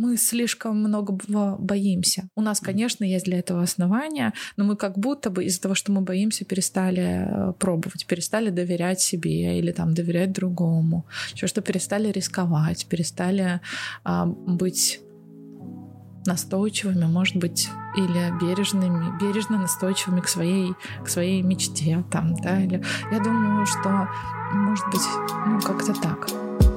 [0.00, 1.12] мы слишком много
[1.58, 2.28] боимся.
[2.34, 5.92] У нас, конечно, есть для этого основания, но мы как будто бы из-за того, что
[5.92, 12.10] мы боимся, перестали э, пробовать, перестали доверять себе или там доверять другому, еще что перестали
[12.10, 13.60] рисковать, перестали
[14.02, 15.00] а, быть
[16.24, 20.72] настойчивыми, может быть, или бережными, бережно настойчивыми к своей,
[21.04, 22.82] к своей мечте, там, да, или
[23.12, 24.08] я думаю, что,
[24.52, 25.06] может быть,
[25.46, 26.69] ну, как-то так.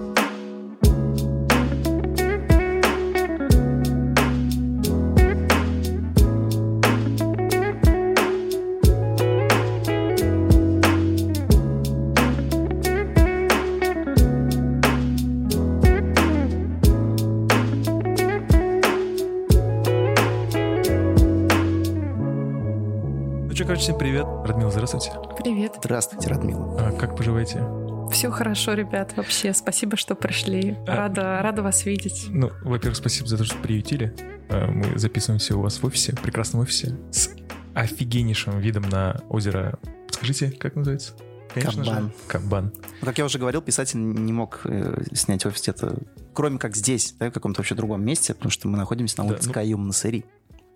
[23.78, 24.26] Всем привет.
[24.46, 25.12] Радмила, здравствуйте.
[25.38, 25.74] Привет.
[25.80, 26.78] Здравствуйте, Радмила.
[26.80, 27.64] А, как поживаете?
[28.12, 29.52] Все хорошо, ребят, вообще.
[29.54, 30.78] Спасибо, что пришли.
[30.88, 32.28] А, рада, рада вас видеть.
[32.30, 34.16] Ну, во-первых, спасибо за то, что приютили.
[34.50, 37.32] А, мы записываемся у вас в офисе, в прекрасном офисе, с
[37.74, 39.80] офигеннейшим видом на озеро.
[40.12, 41.14] Скажите, как называется?
[41.54, 42.04] Конечно Кабан.
[42.04, 42.74] Же, Кабан.
[43.02, 45.98] Ну, как я уже говорил, писатель не мог э, снять офис где-то,
[46.34, 49.42] кроме как здесь, да, в каком-то вообще другом месте, потому что мы находимся на улице
[49.44, 50.26] да, ну, Каюм на Сыри.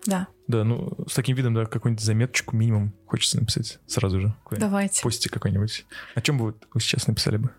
[0.06, 0.28] Да.
[0.46, 4.34] Да, ну, с таким видом, да, какую-нибудь заметочку минимум хочется написать сразу же.
[4.52, 5.02] Давайте.
[5.02, 5.84] Постите какой-нибудь.
[6.14, 7.50] О чем бы вы, вы сейчас написали бы?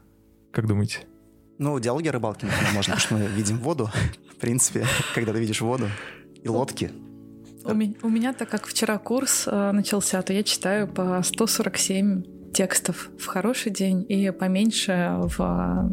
[0.51, 1.05] Как думаете?
[1.59, 3.91] Ну, диалоги о рыбалке, например, можно, потому что мы видим воду.
[4.31, 5.89] В принципе, когда ты видишь воду
[6.41, 6.91] и лодки.
[7.65, 12.53] У, меня, у меня, так как вчера курс э, начался, то я читаю по 147
[12.53, 15.91] текстов в хороший день и поменьше в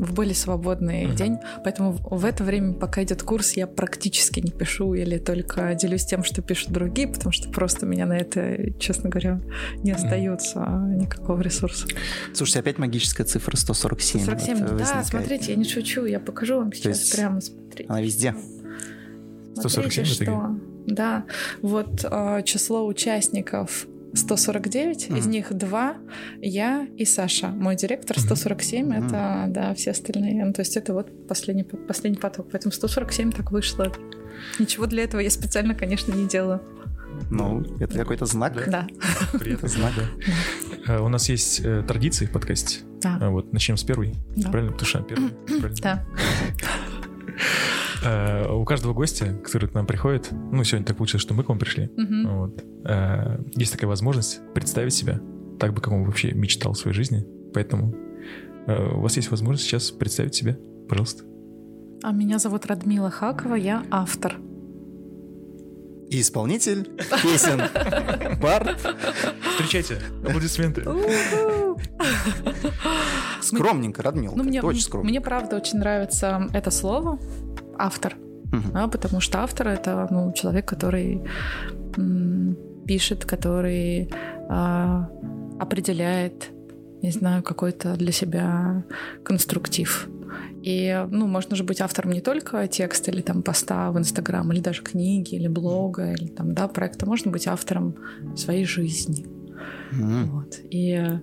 [0.00, 1.14] в более свободный uh-huh.
[1.14, 1.38] день.
[1.62, 6.24] Поэтому в это время, пока идет курс, я практически не пишу или только делюсь тем,
[6.24, 9.40] что пишут другие, потому что просто у меня на это, честно говоря,
[9.82, 10.96] не остается uh-huh.
[10.96, 11.86] никакого ресурса.
[12.32, 14.22] Слушайте, опять магическая цифра 147.
[14.22, 15.06] 147, да, возникает.
[15.06, 17.88] смотрите, я не шучу, я покажу вам сейчас есть прямо, смотрите.
[17.88, 18.34] Она везде.
[19.54, 20.56] 147 смотрите, что,
[20.86, 21.24] да,
[21.60, 25.18] вот э, число участников 149, mm-hmm.
[25.18, 25.96] из них два
[26.40, 29.06] я и Саша, мой директор, 147 mm-hmm.
[29.06, 30.44] это, да, все остальные.
[30.44, 32.48] Ну, то есть это вот последний, последний поток.
[32.50, 33.92] Поэтому 147 так вышло.
[34.58, 36.62] Ничего для этого я специально, конечно, не делала.
[37.30, 38.68] Ну, это какой-то знак.
[38.68, 38.86] Да.
[39.38, 39.68] Приятно.
[39.68, 40.94] знак, да.
[40.94, 42.80] А, у нас есть э, традиции в подкасте.
[43.00, 43.18] Да.
[43.20, 44.14] А, вот, начнем с первой.
[44.36, 44.50] Да.
[44.50, 44.72] Правильно?
[44.72, 45.30] Потому что первый.
[45.82, 46.04] Да.
[48.02, 51.48] Э, у каждого гостя, который к нам приходит, ну, сегодня так получилось, что мы к
[51.48, 55.20] вам пришли, вот, э, есть такая возможность представить себя
[55.58, 57.26] так бы, как он вообще мечтал в своей жизни.
[57.52, 57.94] Поэтому
[58.66, 60.56] э, у вас есть возможность сейчас представить себя.
[60.88, 61.24] Пожалуйста.
[62.02, 64.36] А меня зовут Радмила Хакова, я автор.
[66.08, 66.90] И исполнитель
[67.22, 67.60] песен
[68.40, 68.80] Барт.
[69.52, 70.82] Встречайте, аплодисменты.
[73.42, 74.34] Скромненько, Радмила.
[74.34, 75.08] Ну, мне, очень скромно.
[75.08, 77.18] Мне правда очень нравится это слово
[77.84, 78.16] автор.
[78.52, 78.72] Uh-huh.
[78.72, 81.22] Да, потому что автор это ну, человек, который
[81.96, 84.10] м, пишет, который
[84.48, 85.08] а,
[85.60, 86.50] определяет,
[87.02, 88.84] не знаю, какой-то для себя
[89.22, 90.08] конструктив.
[90.62, 94.60] И, ну, можно же быть автором не только текста или там поста в Инстаграм, или
[94.60, 97.06] даже книги, или блога, или там, да, проекта.
[97.06, 97.94] Можно быть автором
[98.36, 99.26] своей жизни.
[99.92, 100.24] Mm-hmm.
[100.30, 100.58] Вот.
[100.70, 101.20] И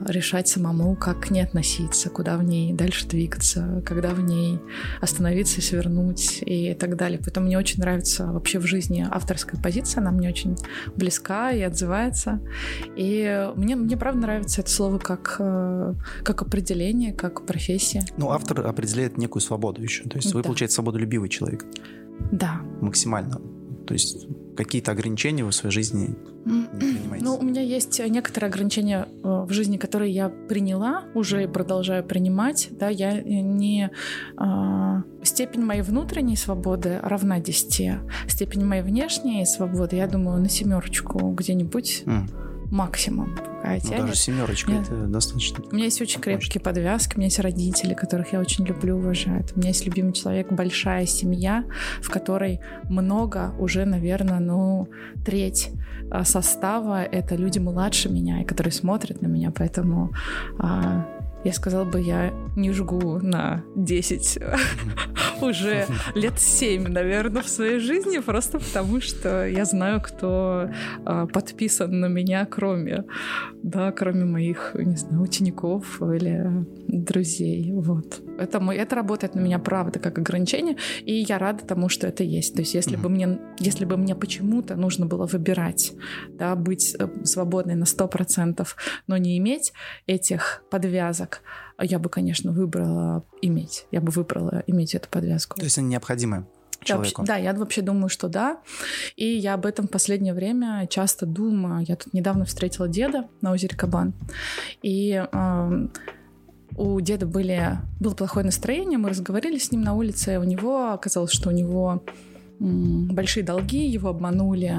[0.00, 4.58] решать самому, как к ней относиться, куда в ней дальше двигаться, когда в ней
[5.00, 7.18] остановиться, свернуть и так далее.
[7.22, 10.56] Поэтому мне очень нравится вообще в жизни авторская позиция, она мне очень
[10.96, 12.40] близка и отзывается.
[12.96, 18.04] И мне, мне правда нравится это слово как, э, как определение, как профессия.
[18.16, 20.04] Ну, автор определяет некую свободу еще.
[20.04, 20.46] То есть вы, да.
[20.46, 21.64] получаете, свободолюбивый человек.
[22.32, 22.60] Да.
[22.80, 23.40] Максимально.
[23.86, 27.24] То есть какие-то ограничения в своей жизни не принимаете?
[27.24, 32.04] Ну, у меня есть некоторые ограничения э, в жизни, которые я приняла уже и продолжаю
[32.04, 32.68] принимать.
[32.70, 33.90] Да, я не...
[34.38, 37.98] Э, степень моей внутренней свободы равна 10.
[38.28, 42.04] Степень моей внешней свободы, я думаю, на семерочку где-нибудь.
[42.06, 43.34] Mm максимум.
[43.34, 44.86] Пока ну, даже семерочка Нет.
[44.86, 45.64] это достаточно.
[45.70, 49.44] У меня есть очень крепкие подвязки, у меня есть родители, которых я очень люблю, уважаю.
[49.54, 51.64] У меня есть любимый человек, большая семья,
[52.00, 54.88] в которой много, уже, наверное, ну,
[55.24, 55.70] треть
[56.10, 60.12] а, состава— это люди младше меня, и которые смотрят на меня, поэтому
[60.58, 61.06] а,
[61.46, 64.38] я сказала бы, я не жгу на 10
[65.40, 70.70] уже лет 7, наверное, в своей жизни, просто потому что я знаю, кто
[71.04, 73.04] а, подписан на меня, кроме,
[73.62, 77.72] да, кроме моих, не знаю, учеников или друзей.
[77.72, 78.20] Вот.
[78.38, 82.24] Это, мой, это работает на меня, правда, как ограничение, и я рада тому, что это
[82.24, 82.54] есть.
[82.54, 85.92] То есть если, бы, мне, если бы мне почему-то нужно было выбирать,
[86.30, 88.66] да, быть э, свободной на 100%,
[89.06, 89.72] но не иметь
[90.06, 91.35] этих подвязок,
[91.80, 93.86] я бы, конечно, выбрала иметь.
[93.90, 95.56] Я бы выбрала иметь эту подвязку.
[95.56, 96.46] То есть она необходимая?
[96.86, 97.24] человеку.
[97.24, 98.60] Да, я вообще думаю, что да.
[99.16, 101.84] И я об этом в последнее время часто думаю.
[101.86, 104.14] Я тут недавно встретила деда на озере Кабан.
[104.82, 105.88] И э,
[106.76, 110.38] у деда были, было плохое настроение, мы разговаривали с ним на улице.
[110.38, 112.04] У него оказалось, что у него
[112.58, 114.74] большие долги, его обманули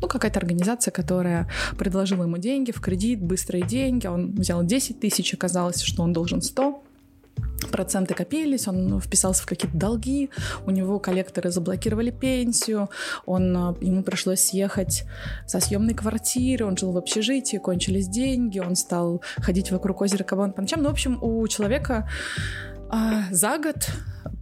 [0.00, 1.48] ну, какая-то организация, которая
[1.78, 4.06] предложила ему деньги в кредит, быстрые деньги.
[4.06, 6.82] Он взял 10 тысяч, оказалось, что он должен 100
[7.70, 10.30] проценты копились, он вписался в какие-то долги,
[10.66, 12.90] у него коллекторы заблокировали пенсию,
[13.26, 15.04] он, э, ему пришлось съехать
[15.46, 20.52] со съемной квартиры, он жил в общежитии, кончились деньги, он стал ходить вокруг озера Кабан
[20.52, 20.82] по ночам.
[20.82, 22.08] Ну, в общем, у человека
[22.88, 23.90] а, за год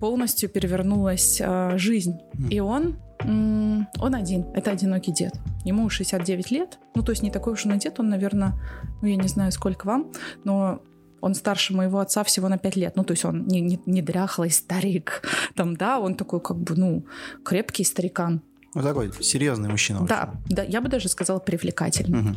[0.00, 2.20] полностью перевернулась а, жизнь,
[2.50, 5.35] и он он один, это одинокий дед.
[5.65, 8.55] Ему 69 лет, ну то есть не такой уж он и дед, он, наверное,
[9.03, 10.12] ну я не знаю, сколько вам,
[10.44, 10.82] но
[11.20, 12.97] он старше моего отца всего на пять лет.
[12.97, 15.23] Ну, то есть он не, не, не дряхлый старик.
[15.56, 17.06] Там, да, он такой как бы, ну,
[17.44, 18.43] крепкий старикан.
[18.79, 20.07] Ну, такой серьезный мужчина.
[20.07, 22.21] Да, да, я бы даже сказала привлекательный.
[22.21, 22.37] Угу.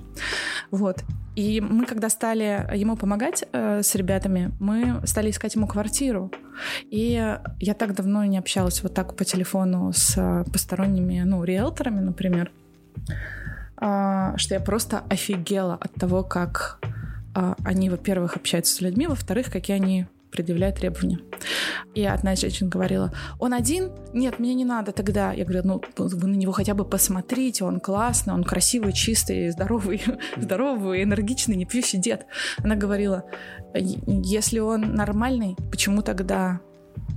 [0.72, 1.04] Вот.
[1.36, 6.32] И мы, когда стали ему помогать э, с ребятами, мы стали искать ему квартиру.
[6.90, 12.52] И я так давно не общалась вот так по телефону с посторонними, ну, риэлторами, например,
[13.80, 16.80] э, что я просто офигела от того, как
[17.34, 21.20] а, они, во-первых, общаются с людьми, во-вторых, какие они предъявляют требования.
[21.94, 23.92] И одна женщина говорила, он один?
[24.14, 25.34] Нет, мне не надо тогда.
[25.34, 30.02] Я говорю, ну, вы на него хотя бы посмотрите, он классный, он красивый, чистый, здоровый,
[30.38, 32.26] здоровый, энергичный, не пьющий дед.
[32.64, 33.24] Она говорила,
[33.74, 36.62] если он нормальный, почему тогда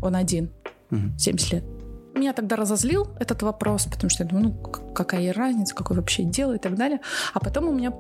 [0.03, 0.51] он один?
[0.91, 1.65] 70 лет.
[2.15, 6.55] Меня тогда разозлил этот вопрос, потому что я думаю, ну какая разница, какое вообще дело
[6.55, 7.01] и так далее.
[7.33, 7.93] А потом у меня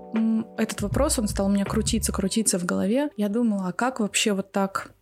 [0.57, 3.11] этот вопрос, он стал у меня крутиться, крутиться в голове.
[3.17, 4.94] Я думала, а как вообще вот так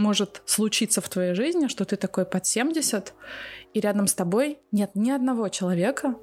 [0.00, 3.14] может случиться в твоей жизни, что ты такой под 70,
[3.74, 6.16] и рядом с тобой нет ни одного человека,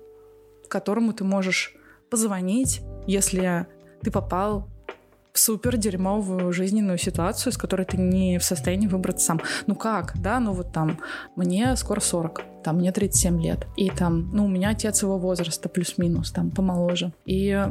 [0.68, 1.76] которому ты можешь
[2.10, 3.68] позвонить, если
[4.02, 4.68] ты попал
[5.34, 9.42] супер дерьмовую жизненную ситуацию, с которой ты не в состоянии выбраться сам.
[9.68, 11.00] Ну как, да, ну вот там,
[11.36, 15.70] мне скоро 40, там, мне 37 лет, и там, ну, у меня отец его возраста
[15.70, 17.14] плюс-минус, там, помоложе.
[17.26, 17.68] И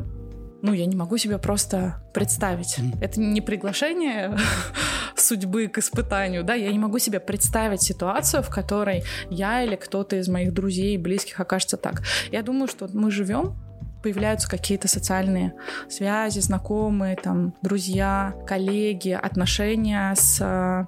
[0.66, 2.78] ну, я не могу себе просто представить.
[2.78, 2.98] Mm.
[3.00, 4.36] Это не приглашение
[5.16, 10.16] судьбы к испытанию, да, я не могу себе представить ситуацию, в которой я или кто-то
[10.16, 12.02] из моих друзей, близких окажется так.
[12.32, 13.56] Я думаю, что мы живем
[14.02, 15.54] появляются какие-то социальные
[15.88, 20.86] связи, знакомые, там, друзья, коллеги, отношения с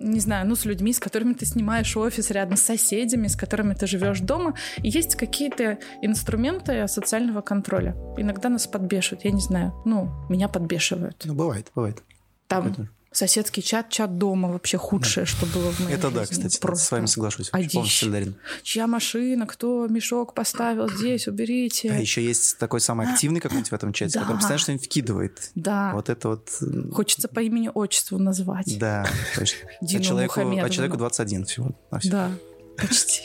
[0.00, 3.74] не знаю, ну, с людьми, с которыми ты снимаешь офис рядом, с соседями, с которыми
[3.74, 4.54] ты живешь дома.
[4.78, 7.94] И есть какие-то инструменты социального контроля.
[8.16, 11.22] Иногда нас подбешивают, я не знаю, ну, меня подбешивают.
[11.24, 12.02] Ну, бывает, бывает.
[12.48, 12.74] Там.
[13.12, 15.30] Соседский чат, чат дома вообще худшее, да.
[15.30, 16.20] что было в моей Это жизни.
[16.20, 17.50] да, кстати, Просто с вами соглашусь.
[17.50, 18.36] Полностью солидарен.
[18.62, 21.90] Чья машина, кто мешок поставил здесь, уберите.
[21.90, 24.20] А еще есть такой самый активный какой-нибудь в этом чате, да.
[24.20, 25.50] который постоянно что-нибудь вкидывает.
[25.56, 25.90] Да.
[25.92, 26.50] Вот это вот...
[26.92, 28.78] Хочется по имени-отчеству назвать.
[28.78, 29.04] Да,
[29.36, 29.68] точно.
[29.80, 31.72] А человеку, а человеку 21 всего.
[32.04, 32.30] Да,
[32.80, 33.22] почти.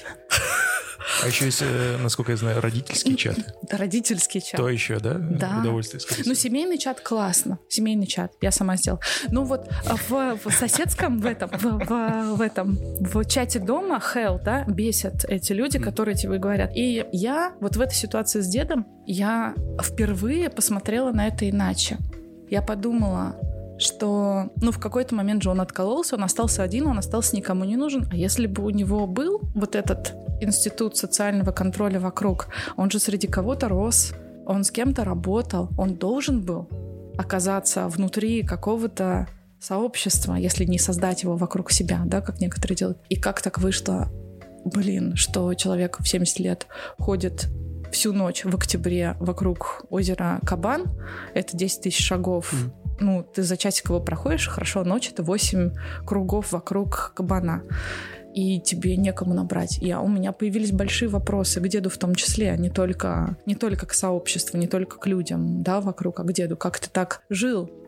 [1.24, 3.38] А еще есть, э, насколько я знаю, родительский чат.
[3.70, 4.60] Родительский чат.
[4.60, 5.14] То еще, да?
[5.14, 5.60] Да.
[5.60, 7.60] Удовольствие, Ну, семейный чат классно.
[7.70, 8.34] Семейный чат.
[8.42, 9.02] Я сама сделала.
[9.30, 14.02] Ну, вот а в, в соседском, в этом, в, в, в этом, в чате дома
[14.14, 16.72] hell, да, бесят эти люди, которые тебе говорят.
[16.76, 21.98] И я вот в этой ситуации с дедом, я впервые посмотрела на это иначе.
[22.50, 23.36] Я подумала,
[23.78, 27.76] что, ну, в какой-то момент же он откололся, он остался один, он остался никому не
[27.76, 28.08] нужен.
[28.12, 33.28] А если бы у него был вот этот институт социального контроля вокруг, он же среди
[33.28, 34.14] кого-то рос,
[34.46, 36.70] он с кем-то работал, он должен был
[37.18, 39.28] оказаться внутри какого-то
[39.60, 43.00] сообщества, если не создать его вокруг себя, да, как некоторые делают.
[43.10, 44.10] И как так вышло,
[44.66, 46.68] блин, что человек в 70 лет
[47.00, 47.48] ходит
[47.92, 50.86] всю ночь в октябре вокруг озера Кабан,
[51.34, 55.72] это 10 тысяч шагов, mm ну, ты за часик его проходишь, хорошо, ночь это 8
[56.06, 57.64] кругов вокруг кабана
[58.34, 59.82] и тебе некому набрать.
[59.82, 63.86] И у меня появились большие вопросы к деду в том числе, не только, не только
[63.86, 66.58] к сообществу, не только к людям, да, вокруг, а к деду.
[66.58, 67.85] Как ты так жил а,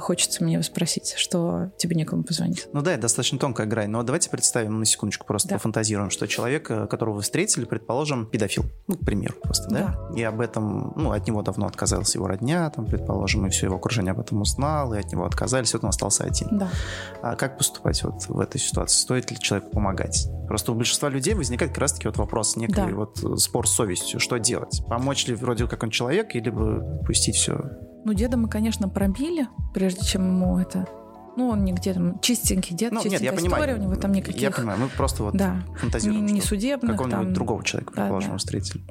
[0.00, 2.68] хочется мне спросить, что тебе некому позвонить.
[2.72, 3.90] Ну да, это достаточно тонкая грань.
[3.90, 5.54] Но давайте представим на секундочку, просто да.
[5.56, 8.64] пофантазируем, что человек, э, которого вы встретили, предположим, педофил.
[8.86, 10.08] Ну, к примеру, просто, да?
[10.10, 10.16] да?
[10.16, 13.76] И об этом, ну, от него давно отказалась его родня, там, предположим, и все его
[13.76, 16.58] окружение об этом узнало, и от него отказались, вот он остался один.
[16.58, 16.70] Да.
[17.22, 18.98] А как поступать вот в этой ситуации?
[18.98, 20.28] Стоит ли человеку помогать?
[20.48, 22.86] Просто у большинства людей возникает как раз-таки вот вопрос, некий да.
[22.86, 24.20] вот э, спор с совестью.
[24.20, 24.82] Что делать?
[24.88, 27.60] Помочь ли вроде как он человек, или бы пустить все?
[28.04, 30.86] Ну, деда мы, конечно, пробили, прежде чем ему это
[31.36, 34.12] ну, он нигде там чистенький дед, ну, чистенькая нет, я история, понимаю, у него там
[34.12, 34.40] никаких...
[34.40, 36.26] Я понимаю, мы просто вот да, фантазируем.
[36.26, 37.32] Не, не судебных Какого-нибудь там...
[37.32, 38.38] другого человека, предположим, да, да.
[38.38, 38.84] встретили.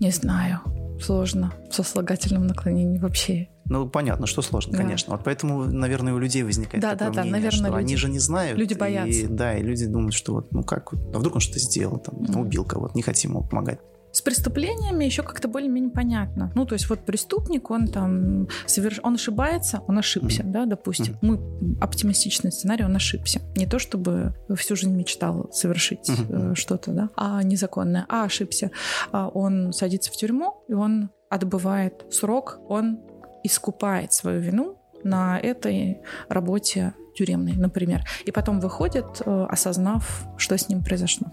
[0.00, 0.60] Не знаю.
[1.00, 1.52] Сложно.
[1.70, 3.48] Со слагательным наклонением вообще.
[3.66, 4.78] Ну, понятно, что сложно, да.
[4.78, 5.14] конечно.
[5.14, 7.96] Вот поэтому, наверное, у людей возникает да, такое да, мнение, да, наверное, что люди, они
[7.96, 8.58] же не знают.
[8.58, 9.20] Люди боятся.
[9.20, 12.16] И, да, и люди думают, что вот, ну как, а вдруг он что-то сделал, там,
[12.16, 12.40] mm.
[12.40, 13.78] убил кого-то, не хотим ему помогать.
[14.12, 16.50] С преступлениями еще как-то более-менее понятно.
[16.54, 19.00] Ну, то есть вот преступник, он там соверш...
[19.02, 20.50] он ошибается, он ошибся, mm-hmm.
[20.50, 21.14] да, допустим.
[21.14, 21.72] Mm-hmm.
[21.72, 23.40] Мы оптимистичный сценарий, он ошибся.
[23.56, 26.52] Не то чтобы всю жизнь мечтал совершить mm-hmm.
[26.52, 28.70] э, что-то, да, а незаконное, а ошибся.
[29.12, 33.00] А он садится в тюрьму, и он отбывает срок, он
[33.44, 38.04] искупает свою вину на этой работе тюремной, например.
[38.24, 41.28] И потом выходит, э, осознав, что с ним произошло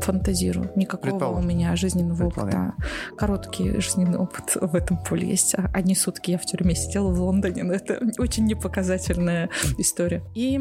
[0.00, 0.70] фантазирую.
[0.74, 2.74] Никакого у меня жизненного опыта.
[3.16, 5.54] Короткий жизненный опыт в этом поле есть.
[5.74, 10.22] Одни сутки я в тюрьме сидела в Лондоне, но это очень непоказательная история.
[10.34, 10.58] И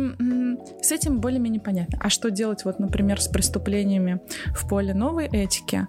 [0.82, 1.98] с этим более-менее понятно.
[2.02, 5.86] А что делать, вот, например, с преступлениями в поле новой этики?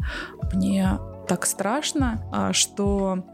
[0.55, 3.25] Мне так страшно, а, что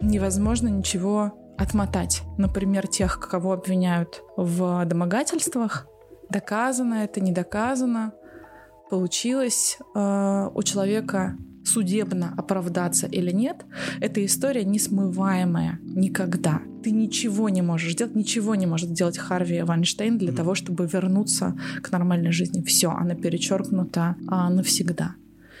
[0.00, 2.22] невозможно ничего отмотать.
[2.38, 5.86] Например, тех, кого обвиняют в домогательствах,
[6.30, 8.12] доказано это, не доказано,
[8.90, 13.64] получилось э, у человека судебно оправдаться или нет,
[14.00, 16.60] эта история несмываемая никогда.
[16.82, 20.36] Ты ничего не можешь делать, ничего не может сделать Харви Вайнштейн для mm-hmm.
[20.36, 22.62] того, чтобы вернуться к нормальной жизни.
[22.62, 25.14] Все, она перечеркнута а, навсегда.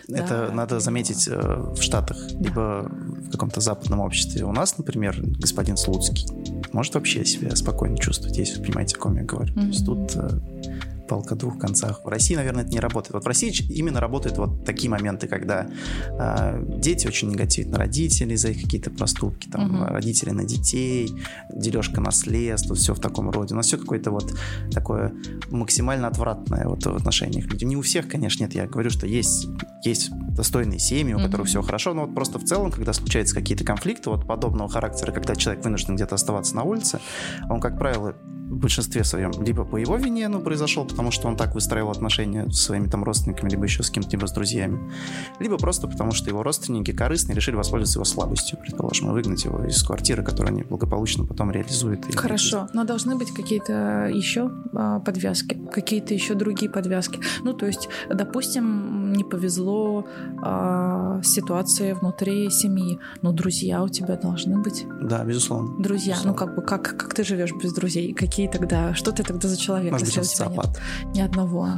[0.08, 4.44] Это да, надо заметить э, в Штатах, либо в каком-то западном обществе.
[4.44, 6.26] У нас, например, господин Слуцкий
[6.72, 9.54] может вообще себя спокойно чувствовать, если вы понимаете, о ком я говорю.
[9.54, 9.60] Mm-hmm.
[9.60, 10.40] То есть тут э,
[11.14, 12.04] палка о двух концах.
[12.04, 13.14] В России, наверное, это не работает.
[13.14, 15.68] Вот в России именно работают вот такие моменты, когда
[16.08, 19.84] э, дети очень негативят на родителей за их какие-то проступки, там, угу.
[19.84, 21.14] родители на детей,
[21.54, 23.54] дележка наследства, все в таком роде.
[23.54, 24.34] У нас все какое-то вот
[24.72, 25.12] такое
[25.50, 27.68] максимально отвратное вот в отношениях людей.
[27.68, 28.54] Не у всех, конечно, нет.
[28.54, 29.46] Я говорю, что есть,
[29.84, 31.46] есть достойные семьи, у которых угу.
[31.46, 35.36] все хорошо, но вот просто в целом, когда случаются какие-то конфликты вот подобного характера, когда
[35.36, 36.98] человек вынужден где-то оставаться на улице,
[37.48, 38.16] он, как правило,
[38.54, 42.48] в большинстве своем либо по его вине ну, произошел, потому что он так выстраивал отношения
[42.50, 44.92] с своими там родственниками, либо еще с кем-то, либо с друзьями,
[45.40, 49.64] либо просто потому что его родственники корыстные решили воспользоваться его слабостью, предположим, и выгнать его
[49.64, 52.04] из квартиры, которую они благополучно потом реализуют.
[52.14, 57.20] Хорошо, но должны быть какие-то еще а, подвязки, какие-то еще другие подвязки.
[57.42, 60.06] Ну, то есть, допустим, не повезло
[60.42, 64.86] а, ситуации внутри семьи, но друзья у тебя должны быть.
[65.02, 65.82] Да, безусловно.
[65.82, 66.40] Друзья, безусловно.
[66.40, 68.12] ну как бы как, как ты живешь без друзей?
[68.12, 69.92] Какие тогда, что ты тогда за человек?
[69.92, 70.80] Может быть, социопат.
[71.14, 71.68] Ни одного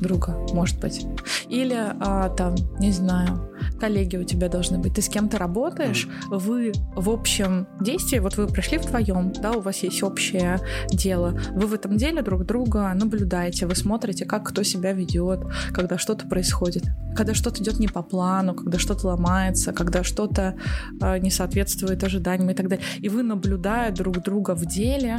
[0.00, 1.06] друга, может быть.
[1.48, 3.50] Или а, там, не знаю,
[3.80, 4.94] коллеги у тебя должны быть.
[4.94, 6.38] Ты с кем-то работаешь, mm.
[6.38, 11.66] вы в общем действии, вот вы пришли вдвоем, да, у вас есть общее дело, вы
[11.66, 15.40] в этом деле друг друга наблюдаете, вы смотрите, как кто себя ведет,
[15.72, 16.84] когда что-то происходит,
[17.16, 20.56] когда что-то идет не по плану, когда что-то ломается, когда что-то
[21.00, 22.84] э, не соответствует ожиданиям и так далее.
[22.98, 25.18] И вы, наблюдая друг друга в деле,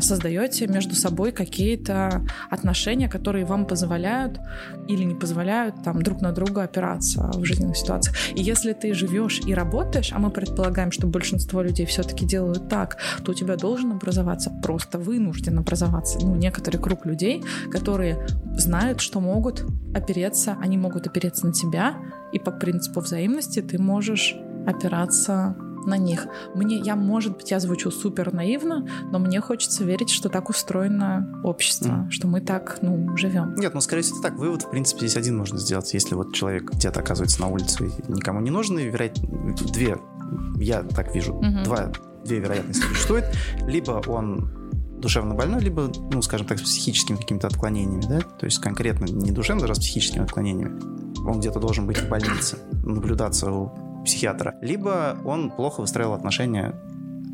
[0.00, 4.38] создаете между собой какие-то отношения, которые вам позволяют
[4.88, 8.16] или не позволяют там друг на друга опираться в жизненных ситуациях.
[8.34, 12.98] И если ты живешь и работаешь, а мы предполагаем, что большинство людей все-таки делают так,
[13.24, 18.26] то у тебя должен образоваться, просто вынужден образоваться, ну, некоторый круг людей, которые
[18.56, 19.64] знают, что могут
[19.94, 21.96] опереться, они могут опереться на тебя,
[22.32, 24.34] и по принципу взаимности ты можешь
[24.66, 26.26] опираться на них.
[26.54, 31.40] Мне, я, может быть, я звучу супер наивно, но мне хочется верить, что так устроено
[31.44, 32.10] общество, mm.
[32.10, 33.54] что мы так, ну, живем.
[33.56, 34.38] Нет, ну, скорее всего, так.
[34.38, 35.92] Вывод, в принципе, здесь один можно сделать.
[35.94, 39.98] Если вот человек где-то оказывается на улице и никому не нужен, и, вероятно, две,
[40.56, 41.64] я так вижу, mm-hmm.
[41.64, 41.92] два,
[42.24, 43.24] две вероятности существует.
[43.66, 44.50] Либо он
[45.00, 49.30] душевно больной, либо, ну, скажем так, с психическими какими-то отклонениями, да, то есть конкретно не
[49.30, 50.80] душевно, даже с психическими отклонениями.
[51.24, 56.74] Он где-то должен быть в больнице, наблюдаться у психиатра, либо он плохо выстраивал отношения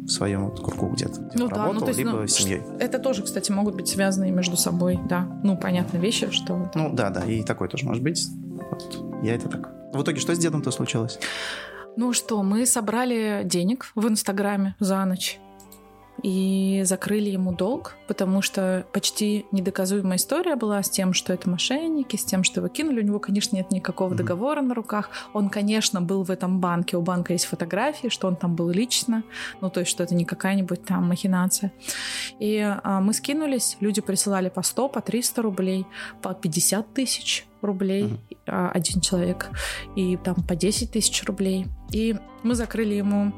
[0.05, 2.63] в своем кругу где-то, где ну, работал, да, ну, то есть, либо ну, семьей.
[2.79, 5.27] Это тоже, кстати, могут быть связаны между собой, да.
[5.43, 6.71] Ну, понятно, вещи, что...
[6.75, 8.27] Ну, да, да, и такое тоже может быть.
[8.71, 9.73] Вот, я это так.
[9.95, 11.19] В итоге что с дедом-то случилось?
[11.97, 15.39] Ну что, мы собрали денег в Инстаграме за ночь.
[16.23, 22.17] И закрыли ему долг, потому что почти недоказуемая история была с тем, что это мошенники,
[22.17, 23.01] с тем, что его кинули.
[23.01, 25.11] У него, конечно, нет никакого договора на руках.
[25.33, 26.97] Он, конечно, был в этом банке.
[26.97, 29.25] У банка есть фотографии, что он там был лично.
[29.61, 31.73] Ну, то есть, что это не какая-нибудь там махинация.
[32.39, 35.87] И а, мы скинулись, люди присылали по 100, по 300 рублей,
[36.23, 38.71] по 50 тысяч рублей mm-hmm.
[38.73, 39.51] один человек,
[39.97, 41.67] и там по 10 тысяч рублей.
[41.91, 43.33] И мы закрыли ему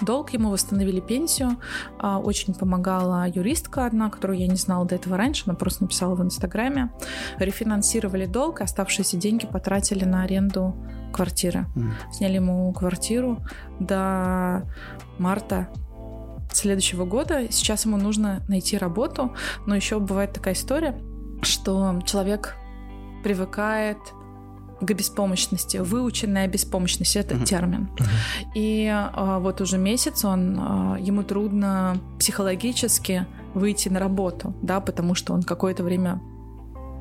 [0.00, 1.58] долг, ему восстановили пенсию.
[1.98, 6.14] А, очень помогала юристка одна, которую я не знала до этого раньше, она просто написала
[6.14, 6.90] в Инстаграме.
[7.38, 10.74] Рефинансировали долг, оставшиеся деньги потратили на аренду
[11.12, 11.66] квартиры.
[11.76, 11.92] Mm.
[12.12, 13.38] Сняли ему квартиру
[13.78, 14.62] до
[15.18, 15.68] марта
[16.52, 17.50] следующего года.
[17.50, 19.34] Сейчас ему нужно найти работу,
[19.66, 21.00] но еще бывает такая история,
[21.42, 22.56] что человек
[23.22, 23.98] привыкает
[24.80, 27.44] к беспомощности, выученная беспомощность это uh-huh.
[27.44, 27.90] термин.
[27.96, 28.52] Uh-huh.
[28.54, 35.14] И а, вот уже месяц он а, ему трудно психологически выйти на работу, да, потому
[35.14, 36.20] что он какое-то время,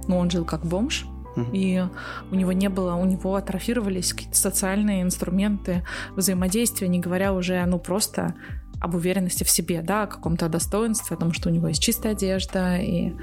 [0.07, 1.05] ну, он жил как бомж,
[1.35, 1.49] uh-huh.
[1.53, 1.83] и
[2.31, 7.79] у него не было, у него атрофировались какие-то социальные инструменты взаимодействия, не говоря уже, ну,
[7.79, 8.35] просто
[8.81, 12.13] об уверенности в себе, да, о каком-то достоинстве, о том, что у него есть чистая
[12.13, 13.13] одежда и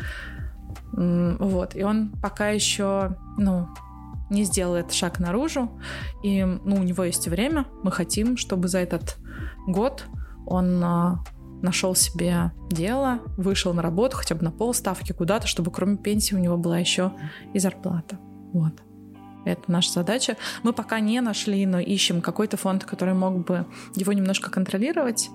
[0.92, 3.68] вот, и он пока еще, ну,
[4.30, 5.70] не сделал этот шаг наружу.
[6.22, 7.66] И ну, у него есть время.
[7.82, 9.18] Мы хотим, чтобы за этот
[9.66, 10.04] год
[10.46, 11.24] он а,
[11.62, 16.38] нашел себе дело, вышел на работу хотя бы на полставки куда-то, чтобы кроме пенсии у
[16.38, 17.12] него была еще
[17.52, 18.18] и зарплата.
[18.52, 18.82] Вот.
[19.44, 20.36] Это наша задача.
[20.64, 25.30] Мы пока не нашли, но ищем какой-то фонд, который мог бы его немножко контролировать.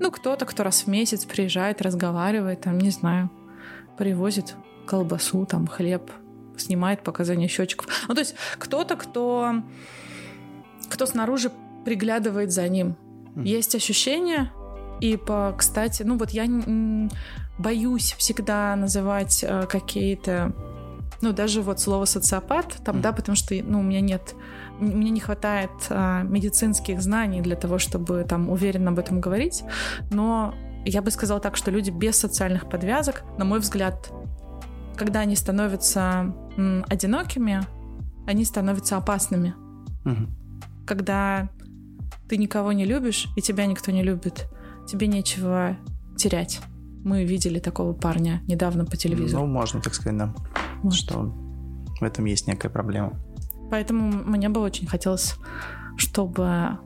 [0.00, 3.30] Ну, кто-то, кто раз в месяц приезжает, разговаривает, там, не знаю,
[3.96, 4.54] привозит
[4.86, 6.10] колбасу, там, хлеб,
[6.56, 7.86] снимает показания счетчиков.
[8.08, 9.54] Ну, то есть кто-то, кто,
[10.88, 11.50] кто снаружи
[11.84, 12.96] приглядывает за ним.
[13.34, 13.46] Mm.
[13.46, 14.50] Есть ощущение,
[15.00, 16.46] и по, кстати, ну вот я
[17.58, 20.52] боюсь всегда называть э, какие-то,
[21.20, 23.00] ну даже вот слово социопат, там, mm.
[23.00, 24.34] да, потому что, ну, у меня нет,
[24.78, 29.64] мне не хватает а, медицинских знаний для того, чтобы там уверенно об этом говорить,
[30.10, 30.54] но
[30.84, 34.10] я бы сказала так, что люди без социальных подвязок, на мой взгляд,
[35.02, 37.62] когда они становятся м, одинокими,
[38.24, 39.52] они становятся опасными.
[40.04, 40.86] Угу.
[40.86, 41.48] Когда
[42.28, 44.48] ты никого не любишь, и тебя никто не любит,
[44.86, 45.76] тебе нечего
[46.16, 46.60] терять.
[47.02, 49.44] Мы видели такого парня недавно по телевизору.
[49.44, 50.32] Ну, можно так сказать, да.
[50.84, 50.94] Вот.
[50.94, 51.34] Что
[52.00, 53.20] в этом есть некая проблема.
[53.72, 55.34] Поэтому мне бы очень хотелось,
[55.96, 56.78] чтобы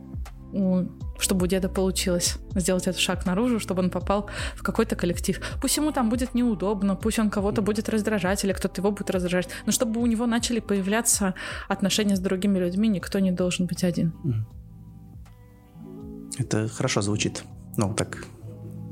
[1.18, 5.40] чтобы у деда получилось сделать этот шаг наружу, чтобы он попал в какой-то коллектив.
[5.60, 9.48] Пусть ему там будет неудобно, пусть он кого-то будет раздражать или кто-то его будет раздражать,
[9.66, 11.34] но чтобы у него начали появляться
[11.68, 14.12] отношения с другими людьми, никто не должен быть один.
[16.38, 17.44] Это хорошо звучит.
[17.76, 18.24] Ну, так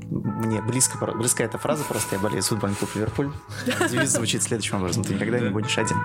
[0.09, 3.31] мне близко, близка эта фраза, просто я болею с футбольным клубом Ливерпуль.
[3.89, 5.03] Девиз звучит следующим образом.
[5.03, 5.97] Ты никогда не будешь один.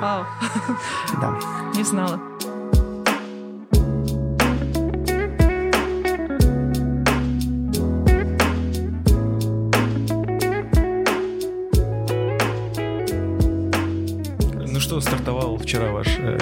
[0.00, 0.24] Вау.
[1.20, 1.38] Да.
[1.74, 2.20] Не знала.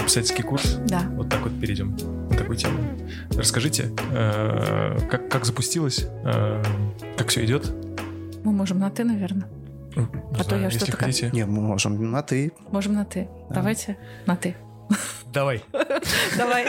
[0.07, 0.79] Писательский курс.
[0.87, 1.03] Да.
[1.11, 1.97] Вот так вот перейдем
[2.31, 2.79] на такую тему.
[3.37, 6.63] Расскажите, э, как, как запустилось, э,
[7.17, 7.73] как все идет?
[8.45, 9.49] Мы можем на «ты», наверное.
[9.97, 11.27] Ну, а знаю, то я что-то хотите.
[11.27, 11.35] Как...
[11.35, 12.53] Не, мы можем на «ты».
[12.71, 13.29] Можем на «ты».
[13.49, 13.57] Да.
[13.57, 14.55] Давайте на «ты».
[15.33, 15.63] Давай.
[16.39, 16.67] Давай.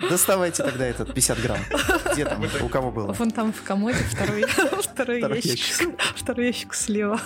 [0.08, 1.58] Доставайте тогда этот 50 грамм.
[2.12, 2.42] Где там?
[2.62, 3.12] У кого было?
[3.12, 4.42] Вон там в комоде второй,
[4.82, 5.50] второй, второй ящик.
[5.50, 5.88] ящик.
[6.16, 7.20] Второй ящик слева.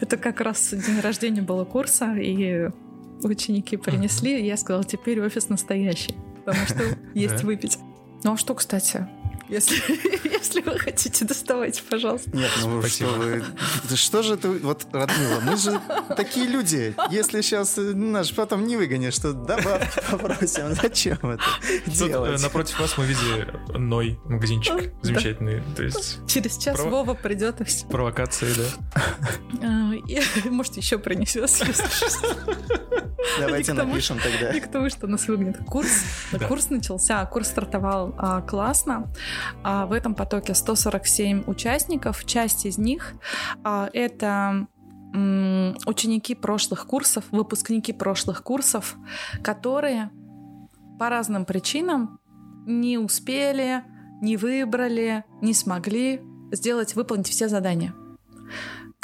[0.00, 2.68] Это как раз день рождения было курса, и
[3.30, 6.82] ученики принесли, я сказала, теперь офис настоящий, потому что
[7.14, 7.78] есть выпить.
[8.22, 9.06] Ну а что, кстати,
[9.48, 9.76] если,
[10.28, 12.30] если вы хотите, доставайте, пожалуйста.
[12.36, 13.10] Нет, ну Спасибо.
[13.10, 13.96] что вы...
[13.96, 14.48] Что же ты...
[14.48, 15.80] Вот, Радмила, мы же
[16.16, 16.94] такие люди.
[17.10, 20.74] Если сейчас э, наш потом не выгонишь, то добавки попросим.
[20.74, 21.44] Зачем это
[21.84, 22.42] Тут, э, делать?
[22.42, 25.62] напротив вас мы видели Ной магазинчик замечательный.
[25.76, 26.18] То есть...
[26.26, 27.04] Через час Прово...
[27.04, 27.86] Вова придет и все.
[27.86, 29.02] Провокации, да.
[29.62, 31.50] А, может, еще принесет,
[33.38, 34.50] Давайте напишем тогда.
[34.50, 35.58] И к тому, что нас выгонит.
[35.66, 36.04] Курс,
[36.48, 39.12] курс начался, курс стартовал а, классно.
[39.62, 42.24] А, в этом потоке 147 участников.
[42.24, 43.14] Часть из них
[43.62, 44.66] а, это
[45.86, 48.96] ученики прошлых курсов, выпускники прошлых курсов,
[49.44, 50.10] которые
[50.98, 52.18] по разным причинам
[52.66, 53.84] не успели,
[54.20, 56.20] не выбрали, не смогли
[56.50, 57.94] сделать, выполнить все задания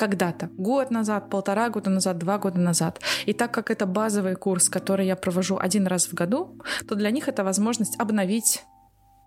[0.01, 3.01] когда-то, год назад, полтора года назад, два года назад.
[3.27, 7.11] И так как это базовый курс, который я провожу один раз в году, то для
[7.11, 8.65] них это возможность обновить,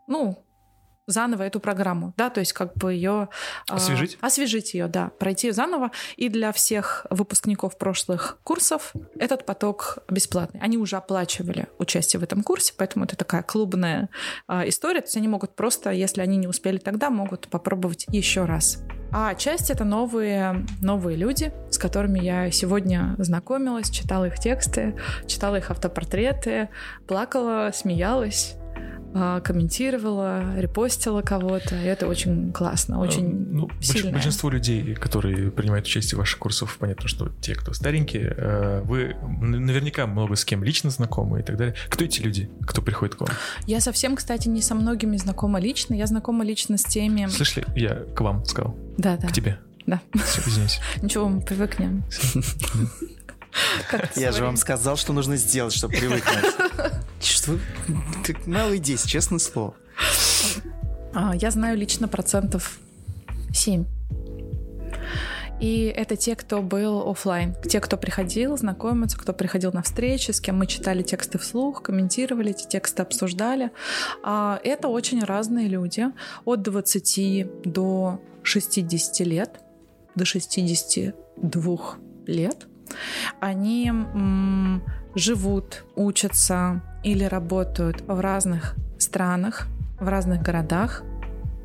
[0.08, 0.44] ну,
[1.08, 3.30] заново эту программу, да, то есть как бы ее...
[3.70, 4.16] А, освежить?
[4.16, 5.92] Э, освежить ее, да, пройти ее заново.
[6.16, 10.62] И для всех выпускников прошлых курсов этот поток бесплатный.
[10.62, 14.10] Они уже оплачивали участие в этом курсе, поэтому это такая клубная
[14.48, 15.02] э, история.
[15.02, 18.84] То есть они могут просто, если они не успели тогда, могут попробовать еще раз.
[19.16, 24.96] А часть— это новые, новые люди, с которыми я сегодня знакомилась, читала их тексты,
[25.28, 26.70] читала их автопортреты,
[27.08, 28.56] плакала, смеялась.
[29.15, 31.76] А, комментировала, репостила кого-то.
[31.76, 34.12] И это очень классно, очень ну, сильно.
[34.12, 39.15] Большинство людей, которые принимают участие в ваших курсах, понятно, что те, кто старенькие, э, вы
[39.41, 41.76] наверняка много с кем лично знакомы и так далее.
[41.89, 43.30] Кто эти люди, кто приходит к вам?
[43.67, 45.93] Я совсем, кстати, не со многими знакома лично.
[45.93, 47.28] Я знакома лично с теми...
[47.28, 48.76] Слышали, я к вам сказал.
[48.97, 49.28] Да, да.
[49.28, 49.60] К тебе.
[49.86, 50.02] Да.
[50.26, 50.80] Все, извините.
[51.02, 52.04] Ничего, мы привыкнем.
[54.15, 56.45] Я же вам сказал, что нужно сделать, чтобы привыкнуть.
[57.24, 57.58] Что?
[58.26, 59.76] Ты малый 10, честное слово.
[61.14, 62.80] А, я знаю лично процентов
[63.54, 63.86] 7.
[65.62, 70.42] И это те, кто был офлайн, те, кто приходил знакомиться, кто приходил на встречи, с
[70.42, 73.72] кем мы читали тексты вслух, комментировали эти тексты, обсуждали.
[74.24, 76.08] А, это очень разные люди,
[76.44, 79.62] от 20 до 60 лет,
[80.16, 82.68] до 62 лет.
[83.40, 83.92] Они
[85.16, 89.68] живут, учатся или работают в разных странах,
[90.00, 91.04] в разных городах.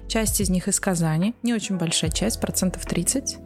[0.08, 3.38] Часть из них из Казани, не очень большая часть, процентов 30.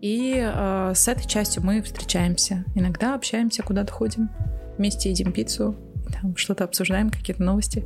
[0.00, 2.64] И э, с этой частью мы встречаемся.
[2.74, 4.30] Иногда общаемся, куда-то ходим,
[4.78, 5.76] вместе едим пиццу,
[6.10, 7.84] там что-то обсуждаем, какие-то новости.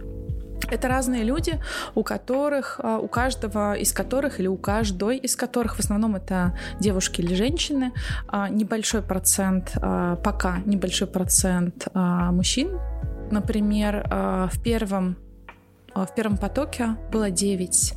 [0.70, 1.60] Это разные люди,
[1.94, 6.56] у которых, а, у каждого из которых или у каждой из которых, в основном это
[6.80, 7.92] девушки или женщины,
[8.28, 12.70] а, небольшой процент, а, пока небольшой процент мужчин.
[13.30, 14.06] Например,
[14.52, 15.16] в первом,
[15.94, 17.94] в первом потоке было 9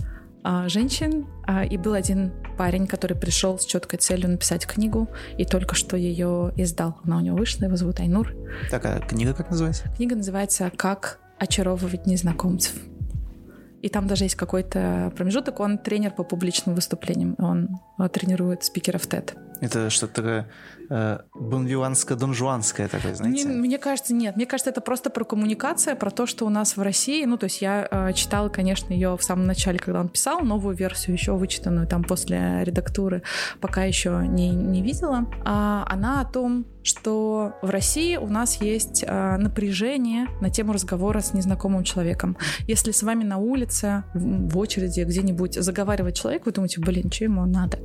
[0.67, 1.27] женщин,
[1.69, 6.53] и был один парень, который пришел с четкой целью написать книгу, и только что ее
[6.55, 6.99] издал.
[7.03, 8.33] Она у него вышла, его зовут Айнур.
[8.71, 9.89] Так, а книга как называется?
[9.95, 12.73] Книга называется «Как очаровывать незнакомцев.
[13.81, 15.59] И там даже есть какой-то промежуток.
[15.59, 17.35] Он тренер по публичным выступлениям.
[17.37, 19.37] Он э, тренирует спикеров TED.
[19.61, 20.49] Это что-то такое
[20.89, 23.47] э, бонвиванско-донжуанское такое, знаете?
[23.47, 24.35] Мне, мне кажется, нет.
[24.35, 27.25] Мне кажется, это просто про коммуникация, про то, что у нас в России...
[27.25, 30.75] Ну, то есть я э, читала, конечно, ее в самом начале, когда он писал, новую
[30.75, 33.23] версию, еще вычитанную там после редактуры,
[33.59, 35.25] пока еще не, не видела.
[35.45, 41.19] А она о том, что в России у нас есть э, напряжение на тему разговора
[41.19, 42.37] с незнакомым человеком.
[42.67, 47.25] Если с вами на улице, в, в очереди, где-нибудь заговаривает человек, вы думаете, блин, что
[47.25, 47.79] ему надо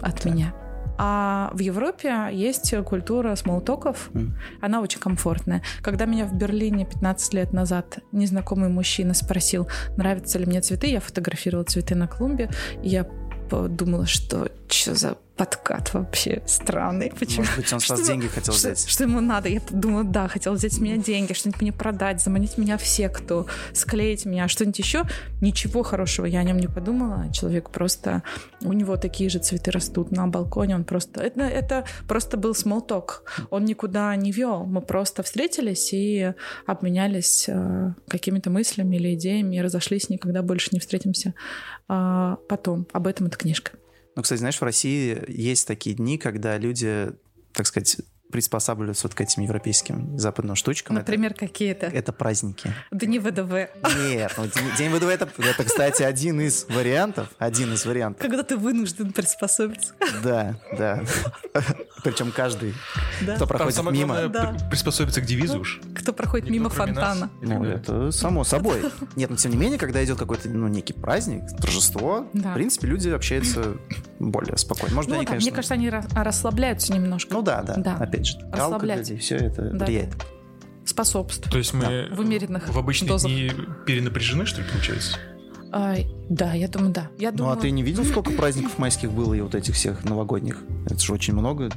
[0.00, 0.30] от да.
[0.30, 0.65] меня?
[0.98, 4.10] А в Европе есть культура смолтоков.
[4.12, 4.30] Mm.
[4.60, 5.62] Она очень комфортная.
[5.82, 11.00] Когда меня в Берлине 15 лет назад незнакомый мужчина спросил, нравятся ли мне цветы, я
[11.00, 12.50] фотографировала цветы на клумбе,
[12.82, 13.06] и я
[13.48, 17.12] подумала, что что за подкат вообще странный.
[17.18, 17.44] Почему?
[17.44, 18.88] Может быть, он с вас что, деньги хотел что, взять?
[18.88, 19.48] Что ему надо?
[19.48, 23.46] Я думала, да, хотел взять с меня деньги, что-нибудь мне продать, заманить меня в секту,
[23.72, 25.04] склеить меня, что-нибудь еще.
[25.42, 27.30] Ничего хорошего я о нем не подумала.
[27.32, 28.22] Человек просто...
[28.62, 30.74] У него такие же цветы растут на балконе.
[30.74, 31.20] Он просто...
[31.20, 33.24] Это, это просто был смолток.
[33.50, 34.64] Он никуда не вел.
[34.64, 36.32] Мы просто встретились и
[36.66, 41.34] обменялись э, какими-то мыслями или идеями и разошлись, никогда больше не встретимся
[41.88, 42.86] э, потом.
[42.92, 43.72] Об этом эта книжка.
[44.16, 47.12] Ну, кстати, знаешь, в России есть такие дни, когда люди,
[47.52, 47.98] так сказать,
[48.36, 50.96] приспосабливаются вот к этим европейским западным штучкам.
[50.96, 51.86] Например, это, какие-то?
[51.86, 52.70] Это праздники.
[52.90, 53.70] Дни ВДВ.
[53.96, 54.44] Нет, ну,
[54.76, 57.30] День ВДВ это, это, кстати, один из вариантов.
[57.38, 58.20] Один из вариантов.
[58.20, 59.94] Когда ты вынужден приспособиться.
[60.22, 61.02] Да, да.
[62.04, 62.74] Причем каждый,
[63.22, 63.36] да.
[63.36, 64.28] кто проходит Там мимо.
[64.28, 64.68] Главное, да.
[64.68, 65.80] приспособиться к девизу уж.
[65.94, 67.30] Кто проходит Никто мимо фонтана.
[67.40, 68.82] Ну, это само собой.
[69.16, 72.50] Нет, но тем не менее, когда идет какой-то ну, некий праздник, торжество, да.
[72.50, 73.78] в принципе, люди общаются
[74.18, 74.94] более спокойно.
[74.94, 75.50] Может, ну, они, да, конечно...
[75.50, 77.32] Мне кажется, они расслабляются немножко.
[77.32, 77.76] Ну да, да.
[77.76, 77.96] да.
[77.96, 78.98] Опять же, расслаблять.
[79.00, 79.84] алкоголь, все это да.
[79.86, 80.14] влияет.
[80.84, 81.50] Способствует.
[81.50, 82.14] То есть мы да.
[82.14, 83.30] в умеренных в обычные дозах.
[83.30, 83.50] дни
[83.86, 85.18] перенапряжены, что ли, получается?
[85.72, 85.96] А,
[86.28, 87.10] да, я думаю, да.
[87.18, 87.58] Я ну, думаю...
[87.58, 90.62] а ты не видел, сколько праздников майских было и вот этих всех новогодних?
[90.86, 91.70] Это же очень много.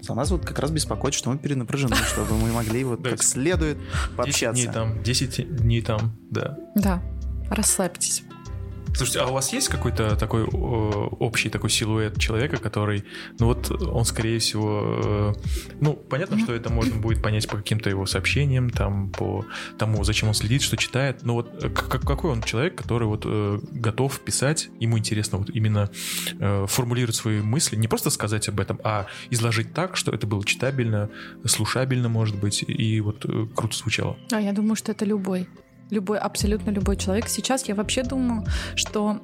[0.00, 3.78] За нас вот как раз беспокоит, что мы перенапряжены, чтобы мы могли вот как следует
[4.16, 4.62] пообщаться.
[4.62, 6.58] 10 дней там, 10 дней там, да.
[6.74, 7.02] Да,
[7.50, 8.22] расслабьтесь.
[8.96, 13.04] Слушайте, а у вас есть какой-то такой э, общий такой силуэт человека, который,
[13.38, 17.90] ну вот он, скорее всего, э, ну, понятно, что это можно будет понять по каким-то
[17.90, 19.44] его сообщениям, там, по
[19.76, 23.26] тому, зачем он следит, что читает, но вот э, как, какой он человек, который вот
[23.26, 25.90] готов писать, ему интересно вот именно
[26.66, 31.10] формулировать свои мысли, не просто сказать об этом, а изложить так, что это было читабельно,
[31.44, 34.16] слушабельно, может быть, и вот круто звучало.
[34.32, 35.46] А я думаю, что это любой
[35.90, 37.28] Любой, абсолютно любой человек.
[37.28, 38.44] Сейчас я вообще думаю,
[38.74, 39.20] что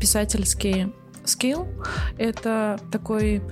[0.00, 0.92] писательский
[1.24, 1.68] скилл—
[2.18, 3.42] это такой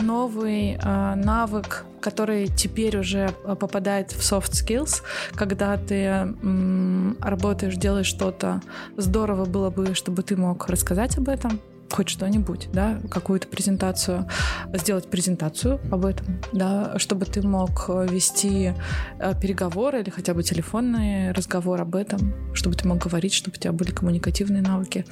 [0.00, 5.02] новый э, навык, который теперь уже попадает в soft skills,
[5.34, 8.60] когда ты м, работаешь, делаешь что-то,
[8.96, 11.60] здорово было бы, чтобы ты мог рассказать об этом,
[11.90, 14.28] хоть что-нибудь, да, какую-то презентацию,
[14.74, 18.74] сделать презентацию об этом, да, чтобы ты мог вести
[19.18, 23.60] э, переговоры или хотя бы телефонный разговор об этом, чтобы ты мог говорить, чтобы у
[23.60, 25.04] тебя были коммуникативные навыки.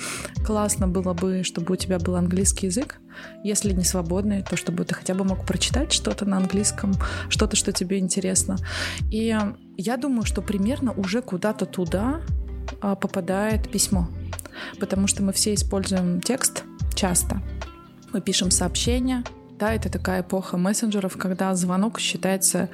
[0.45, 3.01] Классно было бы, чтобы у тебя был английский язык,
[3.43, 6.93] если не свободный, то чтобы ты хотя бы мог прочитать что-то на английском,
[7.29, 8.57] что-то, что тебе интересно.
[9.11, 9.37] И
[9.77, 12.21] я думаю, что примерно уже куда-то туда
[12.81, 14.09] а, попадает письмо
[14.81, 16.65] потому что мы все используем текст
[16.95, 17.43] часто.
[18.13, 19.25] Мы пишем сообщения,
[19.59, 22.69] да, это такая эпоха мессенджеров, когда звонок считается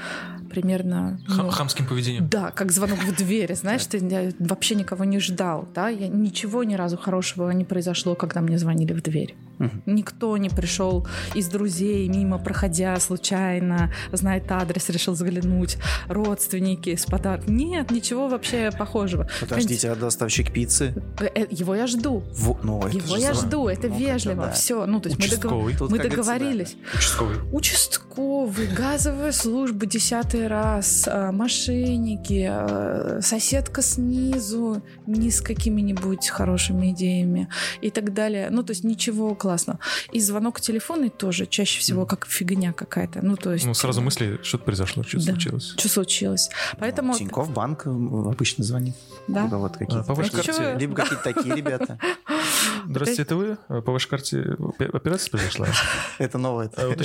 [0.50, 1.20] примерно...
[1.28, 2.28] Ну, Хамским поведением.
[2.28, 6.64] Да, как звонок в двери, знаешь, ты я вообще никого не ждал, да, я, ничего
[6.64, 9.36] ни разу хорошего не произошло, когда мне звонили в дверь.
[9.60, 9.70] Угу.
[9.86, 15.76] Никто не пришел из друзей, мимо проходя случайно, знает адрес, решил заглянуть,
[16.08, 17.56] родственники с подарком.
[17.56, 19.28] Нет, ничего вообще похожего.
[19.40, 20.94] Подождите, а доставщик пиццы?
[21.20, 22.22] Э, э, его я жду.
[22.32, 22.64] В...
[22.64, 23.46] Ну, Его я звон...
[23.46, 24.52] жду, это ну, вежливо, да.
[24.52, 24.86] все.
[24.86, 25.72] Ну, то есть Участковый.
[25.74, 25.90] мы, догов...
[25.90, 26.74] мы договорились.
[26.74, 26.98] Да.
[26.98, 27.36] Участковый.
[27.52, 37.48] Участковый, газовая служба десятый раз, а, мошенники, а, соседка снизу, не с какими-нибудь хорошими идеями
[37.82, 38.48] и так далее.
[38.50, 39.80] Ну, то есть ничего классно.
[40.12, 43.20] И звонок телефонный тоже чаще всего как фигня какая-то.
[43.20, 43.66] Ну, то есть...
[43.66, 45.32] Ну, сразу мысли, что-то произошло, что да.
[45.32, 45.74] случилось.
[45.76, 46.50] Что случилось.
[46.78, 47.14] Поэтому...
[47.14, 48.94] Тинькофф банк обычно звонит.
[49.26, 49.44] Да.
[49.44, 50.00] Либо вот какие-то.
[50.00, 50.76] А, по вашей карте...
[50.78, 51.98] Либо какие-то такие ребята.
[52.86, 53.58] Здравствуйте, это вы?
[53.66, 55.66] А по вашей карте операция произошла?
[56.18, 56.66] Это новое.
[56.66, 57.04] Это, это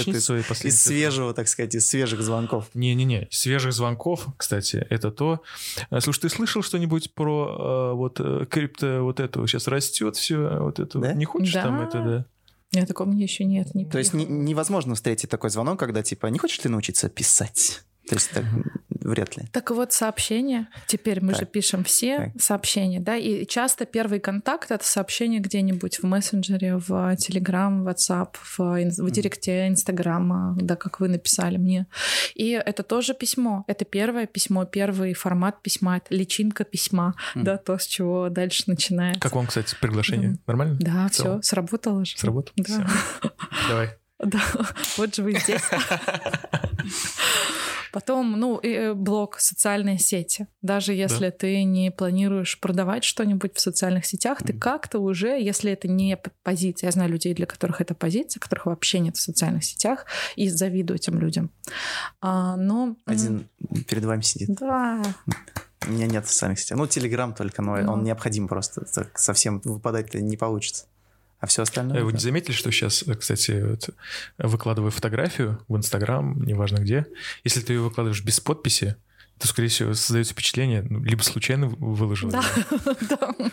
[0.68, 2.66] из свежего, так сказать, из свежих звонков.
[2.74, 5.42] Не-не-не, свежих звонков, кстати, это то...
[5.90, 9.48] А, слушай, ты слышал что-нибудь про вот крипто вот эту?
[9.48, 11.00] Сейчас растет все, вот это.
[11.00, 12.26] Не хочешь там это, да?
[12.76, 13.74] Нет, такого мне еще нет.
[13.74, 17.84] Не То есть невозможно встретить такой звонок, когда типа, не хочешь ли научиться писать?
[18.08, 18.44] То есть так,
[19.02, 19.46] вряд ли.
[19.52, 20.68] Так вот, сообщения.
[20.88, 21.42] Теперь мы так.
[21.42, 22.42] же пишем все так.
[22.42, 28.36] сообщения, да, и часто первый контакт— это сообщение где-нибудь в мессенджере, в Телеграм, в WhatsApp,
[28.42, 31.88] в, в директе Инстаграма, да, как вы написали мне.
[32.36, 33.64] И это тоже письмо.
[33.68, 37.44] Это первое письмо, первый формат письма, это личинка письма, mm.
[37.44, 39.20] да, то, с чего дальше начинается.
[39.20, 40.32] Как вам, кстати, приглашение?
[40.32, 40.40] Mm.
[40.48, 40.78] Нормально?
[40.80, 42.18] Да, все, сработало же.
[42.18, 42.54] Сработало?
[42.58, 42.88] Да.
[43.70, 43.90] Давай.
[44.18, 44.42] Да,
[44.96, 45.62] вот же вы здесь.
[47.96, 50.48] Потом, ну, и э, блог, социальные сети.
[50.62, 51.32] Даже если да.
[51.32, 56.90] ты не планируешь продавать что-нибудь в социальных сетях, ты как-то уже, если это не позиция,
[56.90, 60.98] я знаю людей, для которых это позиция, которых вообще нет в социальных сетях, и завидую
[60.98, 61.52] этим людям.
[62.20, 62.98] А, но...
[63.06, 63.48] Один
[63.88, 64.50] перед вами сидит.
[64.60, 65.02] Да.
[65.88, 66.76] У меня нет социальных сетей.
[66.76, 67.94] Ну, Телеграм только, но ну.
[67.94, 68.84] он необходим просто.
[68.94, 70.88] Так совсем выпадать не получится.
[71.46, 72.04] А все остальное?
[72.04, 73.92] Вы не заметили, что сейчас, кстати, вот,
[74.40, 77.06] выкладывая фотографию в Инстаграм, неважно где,
[77.44, 78.96] если ты ее выкладываешь без подписи,
[79.38, 82.44] то, скорее всего, создается впечатление, ну, либо случайно выложил, да.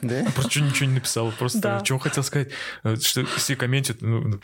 [0.01, 0.27] да.
[0.35, 1.83] просто ничего не написал, просто да.
[1.91, 2.49] он хотел сказать,
[2.83, 4.41] э, что все комментят, ну,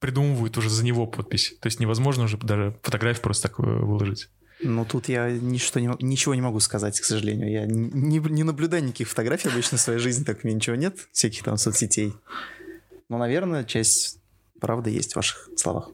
[0.00, 1.54] придумывают уже за него подпись.
[1.60, 4.28] То есть невозможно уже даже фотографию просто так э, выложить.
[4.60, 7.48] Ну, тут я ничто не, ничего не могу сказать, к сожалению.
[7.48, 10.96] Я не, не наблюдаю никаких фотографий обычно в своей жизни, так у меня ничего нет,
[11.12, 12.12] всяких там соцсетей.
[13.08, 14.20] Но, наверное, часть
[14.60, 15.90] правды есть в ваших словах.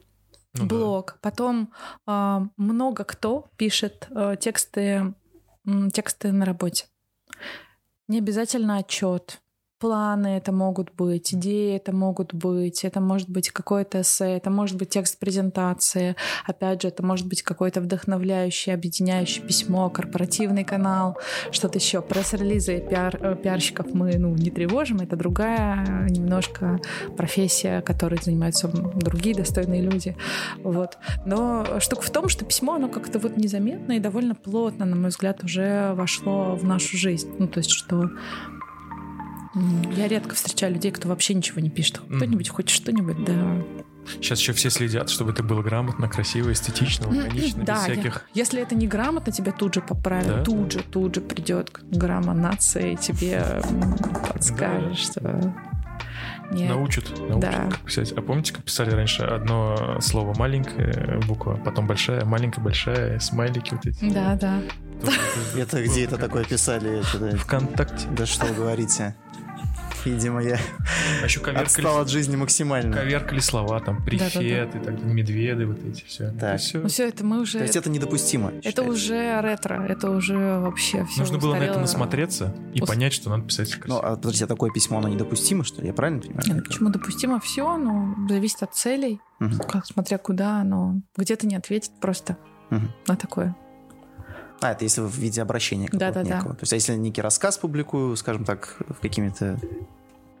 [0.53, 1.13] Ну, Блог.
[1.13, 1.17] Да.
[1.21, 1.73] Потом
[2.07, 5.13] э, много кто пишет э, тексты,
[5.65, 6.85] э, тексты на работе.
[8.07, 9.41] Не обязательно отчет
[9.79, 14.77] планы это могут быть, идеи это могут быть, это может быть какое-то эссе, это может
[14.77, 21.17] быть текст презентации, опять же, это может быть какое-то вдохновляющее, объединяющее письмо, корпоративный канал,
[21.51, 22.01] что-то еще.
[22.01, 26.79] Пресс-релизы пиар, э, пиарщиков мы ну, не тревожим, это другая немножко
[27.17, 30.15] профессия, которой занимаются другие достойные люди.
[30.63, 30.97] Вот.
[31.25, 35.09] Но штука в том, что письмо, оно как-то вот незаметно и довольно плотно, на мой
[35.09, 37.29] взгляд, уже вошло в нашу жизнь.
[37.37, 38.09] Ну, то есть, что
[39.95, 41.99] я редко встречаю людей, кто вообще ничего не пишет.
[41.99, 43.61] Кто-нибудь хочет что-нибудь, да.
[44.07, 48.25] Сейчас еще все следят, чтобы это было грамотно, красиво, эстетично, лаконично, да, без всяких...
[48.33, 50.43] Я, если это не грамотно, тебе тут же поправят, да?
[50.43, 53.43] тут же, тут же придет грамма нации и тебе
[54.33, 54.95] подскажет, да.
[54.95, 55.55] что...
[56.51, 56.69] Нет.
[56.69, 57.51] Научат, научат да.
[57.71, 58.11] как писать.
[58.11, 63.87] А помните, как писали раньше одно слово маленькая буква, потом большая, маленькая, большая, смайлики вот
[63.87, 64.13] эти.
[64.13, 64.61] Да, да.
[65.57, 67.01] Это где это такое писали?
[67.37, 68.07] Вконтакте.
[68.11, 69.15] Да что вы говорите?
[70.05, 70.59] Видимо, я
[71.21, 72.95] а еще коверкали, отстал от жизни максимально.
[72.95, 75.03] Коверкали слова, там, прифет да, да, да.
[75.03, 76.31] медведы, вот эти все.
[76.31, 76.59] Так.
[76.59, 76.79] Все.
[76.79, 77.57] Ну все, это мы уже...
[77.57, 78.91] То есть это недопустимо, Это считаете?
[78.91, 82.91] уже ретро, это уже вообще все Нужно было на это насмотреться и Пусть...
[82.91, 84.01] понять, что надо писать красиво.
[84.01, 85.87] Ну, а подожди, а такое письмо, оно недопустимо, что ли?
[85.87, 86.43] Я правильно понимаю?
[86.47, 89.57] Нет, почему допустимо все, но зависит от целей, угу.
[89.67, 92.37] как, смотря куда, но где-то не ответит просто
[92.69, 92.87] угу.
[93.07, 93.55] на такое.
[94.61, 96.53] А, это если в виде обращения да, да, некого.
[96.53, 96.59] Да.
[96.59, 99.59] То есть, а если некий рассказ публикую, скажем так, в какими-то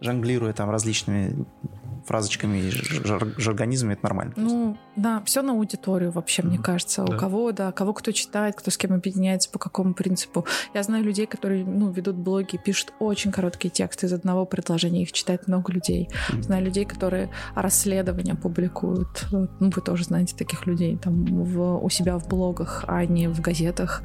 [0.01, 1.45] жонглируя там различными
[2.05, 4.33] фразочками и жар жаргонизмами, это нормально.
[4.37, 6.47] Ну, да, все на аудиторию вообще, mm-hmm.
[6.47, 7.03] мне кажется.
[7.03, 7.15] Да.
[7.15, 10.45] У кого, да, кого кто читает, кто с кем объединяется, по какому принципу.
[10.73, 15.11] Я знаю людей, которые, ну, ведут блоги, пишут очень короткие тексты из одного предложения, их
[15.11, 16.09] читает много людей.
[16.09, 16.41] Mm-hmm.
[16.43, 19.27] Знаю людей, которые расследования публикуют.
[19.31, 23.41] Ну, вы тоже знаете таких людей там в, у себя в блогах, а не в
[23.41, 24.03] газетах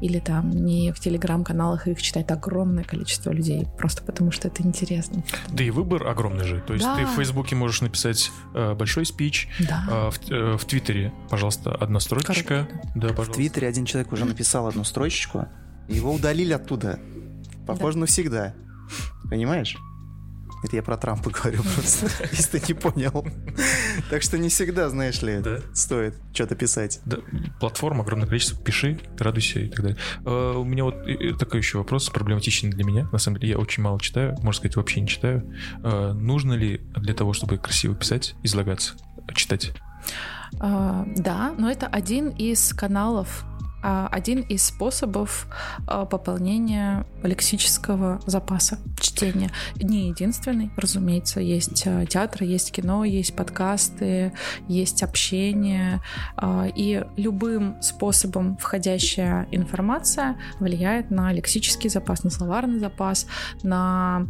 [0.00, 5.22] или там не в телеграм-каналах, их читает огромное количество людей, просто потому что это интересно.
[5.48, 6.60] Да и выбор огромный же.
[6.66, 6.96] То есть да.
[6.96, 9.48] ты в Фейсбуке можешь написать э, большой спич.
[9.60, 9.84] Да.
[9.88, 12.66] Э, в, э, в Твиттере, пожалуйста, одна строчечка.
[12.94, 13.32] Да, пожалуйста.
[13.32, 15.46] В Твиттере один человек уже написал одну строчечку.
[15.86, 16.98] Его удалили оттуда.
[17.66, 18.00] Похоже, да.
[18.00, 18.54] навсегда.
[19.28, 19.76] Понимаешь?
[20.62, 23.26] Это я про Трампа говорю просто, если ты не понял.
[24.10, 25.42] Так что не всегда, знаешь ли,
[25.74, 27.00] стоит что-то писать.
[27.04, 27.18] Да,
[27.60, 29.98] платформа, огромное количество, пиши, радуйся и так далее.
[30.24, 30.96] А, у меня вот
[31.38, 33.08] такой еще вопрос, проблематичный для меня.
[33.12, 35.52] На самом деле, я очень мало читаю, можно сказать, вообще не читаю.
[35.82, 38.94] Нужно ли для того, чтобы красиво писать, излагаться,
[39.34, 39.72] читать?
[40.52, 43.44] Да, но это один из каналов
[43.82, 45.46] один из способов
[45.86, 49.50] а, пополнения лексического запаса чтения.
[49.76, 54.32] Не единственный, разумеется, есть а, театр, есть кино, есть подкасты,
[54.68, 56.00] есть общение,
[56.76, 63.26] и любым способом входящая информация влияет на лексический запас, на словарный запас,
[63.62, 64.26] на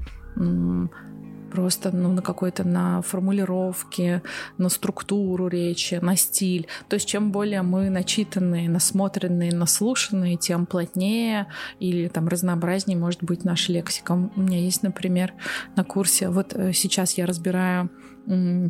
[1.56, 4.22] просто ну, на какой-то на формулировке,
[4.58, 6.66] на структуру речи, на стиль.
[6.88, 11.46] То есть чем более мы начитанные, насмотренные, наслушанные, тем плотнее
[11.80, 14.12] или там разнообразнее может быть наша лексика.
[14.12, 15.32] У меня есть, например,
[15.76, 17.90] на курсе, вот э, сейчас я разбираю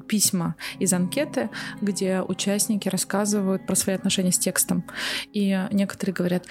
[0.07, 1.49] письма из анкеты,
[1.81, 4.85] где участники рассказывают про свои отношения с текстом.
[5.33, 6.45] И некоторые говорят,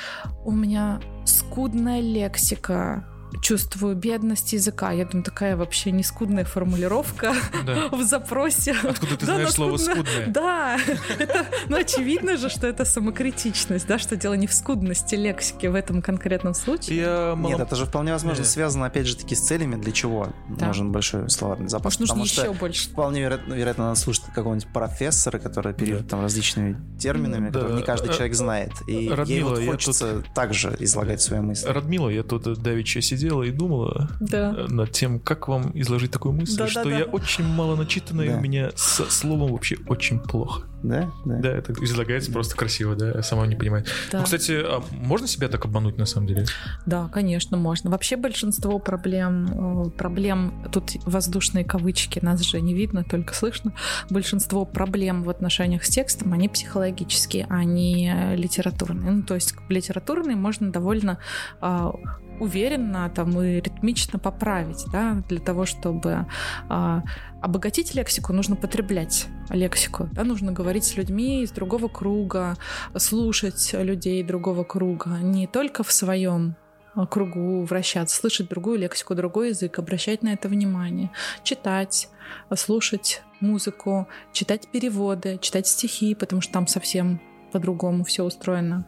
[0.44, 3.08] у меня скудная лексика,
[3.42, 4.92] чувствую бедность языка.
[4.92, 7.34] Я думаю, такая вообще нескудная формулировка
[7.66, 7.90] да.
[7.92, 8.76] в запросе.
[8.84, 10.28] Откуда ты да, знаешь слово «скудное»?
[10.28, 10.78] Да,
[11.20, 15.76] это, ну очевидно же, что это самокритичность, да, что дело не в скудности лексики в
[15.76, 16.98] этом конкретном случае.
[16.98, 17.54] Я мало...
[17.54, 18.50] Нет, это же вполне возможно Нет.
[18.50, 20.68] связано, опять же таки, с целями, для чего да.
[20.68, 22.00] нужен большой словарный запас.
[22.00, 22.90] Может, нужно еще больше.
[22.90, 26.12] Вполне вероятно, вероятно надо слушать какого-нибудь профессора, который оперирует да.
[26.12, 27.60] там различными терминами, да.
[27.60, 28.72] которые не каждый человек знает.
[28.88, 30.34] И Радмила, ей вот хочется тут...
[30.34, 31.68] также излагать свои мысли.
[31.68, 34.54] Радмила, я тут давеча сидел сидела и думала да.
[34.56, 37.12] Э, над тем, как вам изложить такую мысль, да, что да, я да.
[37.12, 38.38] очень мало начитанная, да.
[38.38, 40.64] у меня со словом вообще очень плохо.
[40.84, 41.12] Да?
[41.26, 43.86] Да, да это излагается просто красиво, да, сама не понимаю.
[44.12, 44.20] Да.
[44.20, 46.46] Ну, кстати, а можно себя так обмануть на самом деле?
[46.86, 47.90] Да, конечно, можно.
[47.90, 53.74] Вообще большинство проблем, э, проблем, тут воздушные кавычки, нас же не видно, только слышно.
[54.12, 59.12] Большинство проблем в отношениях с текстом, они психологические, а не литературные.
[59.12, 61.18] Ну, то есть литературные можно довольно
[61.62, 61.96] а,
[62.40, 66.26] уверенно там и ритмично поправить, да, для того, чтобы
[66.70, 67.04] а,
[67.42, 72.56] обогатить лексику, нужно потреблять лексику, да, нужно говорить с людьми из другого круга,
[72.98, 76.56] слушать людей другого круга, не только в своем
[76.96, 81.12] а, кругу вращаться, слышать другую лексику, другой язык, обращать на это внимание,
[81.44, 82.10] читать,
[82.56, 87.22] слушать музыку, читать переводы, читать стихи, потому что там совсем
[87.52, 88.86] по-другому все устроено.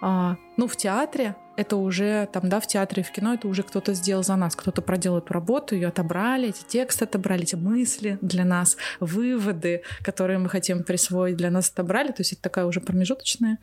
[0.00, 3.62] А, ну, в театре это уже там, да, в театре и в кино это уже
[3.62, 8.18] кто-то сделал за нас, кто-то проделал эту работу, ее отобрали, эти тексты отобрали, эти мысли
[8.20, 12.08] для нас, выводы, которые мы хотим присвоить, для нас отобрали.
[12.08, 13.58] То есть это такая уже промежуточная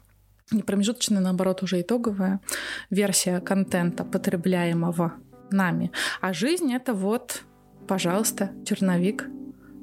[0.52, 2.40] не промежуточная, наоборот, уже итоговая
[2.90, 5.14] версия контента, потребляемого
[5.52, 5.92] нами.
[6.22, 7.44] А жизнь— это вот,
[7.88, 9.28] пожалуйста, черновик.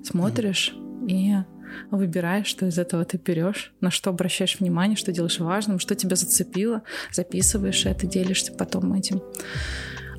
[0.02, 0.74] Смотришь
[1.08, 1.34] и
[1.90, 6.16] выбираешь, что из этого ты берешь, на что обращаешь внимание, что делаешь важным, что тебя
[6.16, 9.22] зацепило, записываешь это, делишься потом этим.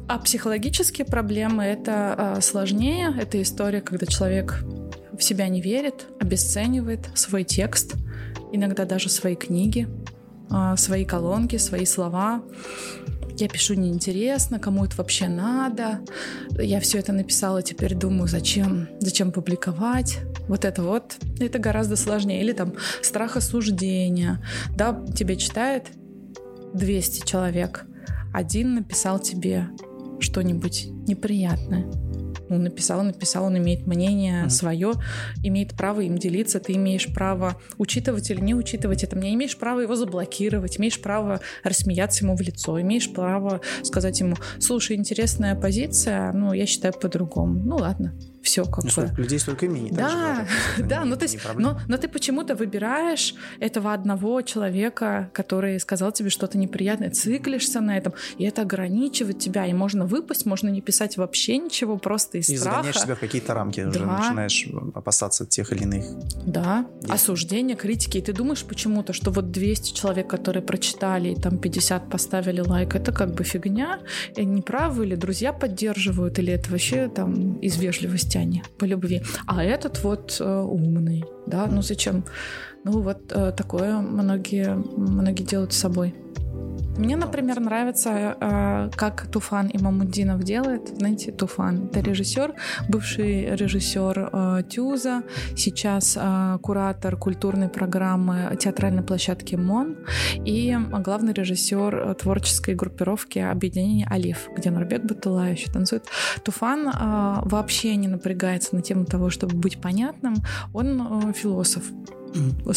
[0.07, 3.13] А психологические проблемы это а, сложнее.
[3.19, 4.63] Это история, когда человек
[5.17, 7.95] в себя не верит, обесценивает свой текст,
[8.53, 9.87] иногда даже свои книги,
[10.49, 12.41] а, свои колонки, свои слова
[13.39, 16.01] я пишу неинтересно, кому это вообще надо.
[16.59, 20.19] Я все это написала, теперь думаю, зачем, зачем публиковать.
[20.47, 22.41] Вот это вот, это гораздо сложнее.
[22.41, 24.43] Или там страх осуждения.
[24.75, 25.87] Да, тебе читает
[26.73, 27.85] 200 человек.
[28.33, 29.69] Один написал тебе
[30.19, 31.85] что-нибудь неприятное.
[32.49, 34.49] Ну, написал, написал, он имеет мнение mm-hmm.
[34.49, 34.93] свое,
[35.43, 39.81] имеет право им делиться, ты имеешь право учитывать или не учитывать это, не имеешь права
[39.81, 46.31] его заблокировать, имеешь право рассмеяться ему в лицо, имеешь право сказать ему, слушай, интересная позиция,
[46.33, 47.59] ну, я считаю по-другому.
[47.63, 48.13] Ну, ладно,
[48.47, 49.13] все как ну, бы.
[49.17, 49.91] Людей столько мнений.
[49.91, 56.13] Да, да, ну то есть, но, но ты почему-то выбираешь этого одного человека, который сказал
[56.13, 60.81] тебе что-то неприятное, циклишься на этом, и это ограничивает тебя, и можно выпасть, можно не
[60.81, 62.77] писать вообще ничего, просто из и страха.
[62.77, 63.89] загоняешь себя в какие-то рамки, да.
[63.89, 66.05] уже начинаешь опасаться тех или иных.
[66.45, 67.13] Да, действий.
[67.13, 72.09] осуждения, критики, и ты думаешь почему-то, что вот 200 человек, которые прочитали, и там 50
[72.09, 73.99] поставили лайк, это как бы фигня,
[74.35, 79.21] и они правы, или друзья поддерживают, или это вообще там из вежливости христиане по любви.
[79.45, 82.23] А этот вот э, умный, да, ну зачем?
[82.83, 86.13] Ну вот э, такое многие, многие делают с собой.
[86.97, 90.87] Мне, например, нравится, э, как Туфан Имамуддинов делает.
[90.97, 92.55] Знаете, Туфан— это режиссер,
[92.89, 95.21] бывший режиссер э, Тюза,
[95.55, 99.97] сейчас э, куратор культурной программы театральной площадки МОН
[100.43, 106.05] и главный режиссер творческой группировки объединения «Алиф», где Нурбек Батула еще танцует.
[106.43, 106.91] Туфан
[107.43, 110.35] вообще не напрягается на тему того, чтобы быть понятным.
[110.73, 111.83] Он философ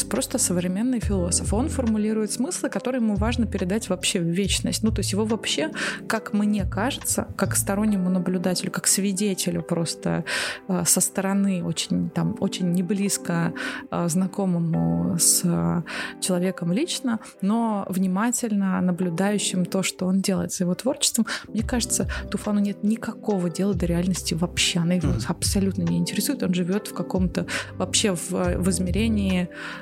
[0.09, 1.53] просто современный философ.
[1.55, 4.83] Он формулирует смыслы, которые ему важно передать вообще в вечность.
[4.83, 5.71] Ну, то есть его вообще,
[6.07, 10.25] как мне кажется, как стороннему наблюдателю, как свидетелю просто
[10.69, 13.53] э, со стороны, очень там, очень не близко
[13.91, 15.83] э, знакомому с э,
[16.21, 22.61] человеком лично, но внимательно наблюдающим то, что он делает с его творчеством, мне кажется, Туфану
[22.61, 24.81] нет никакого дела до реальности вообще.
[24.81, 26.43] Она его абсолютно не интересует.
[26.43, 29.39] Он живет в каком-то вообще в, в измерении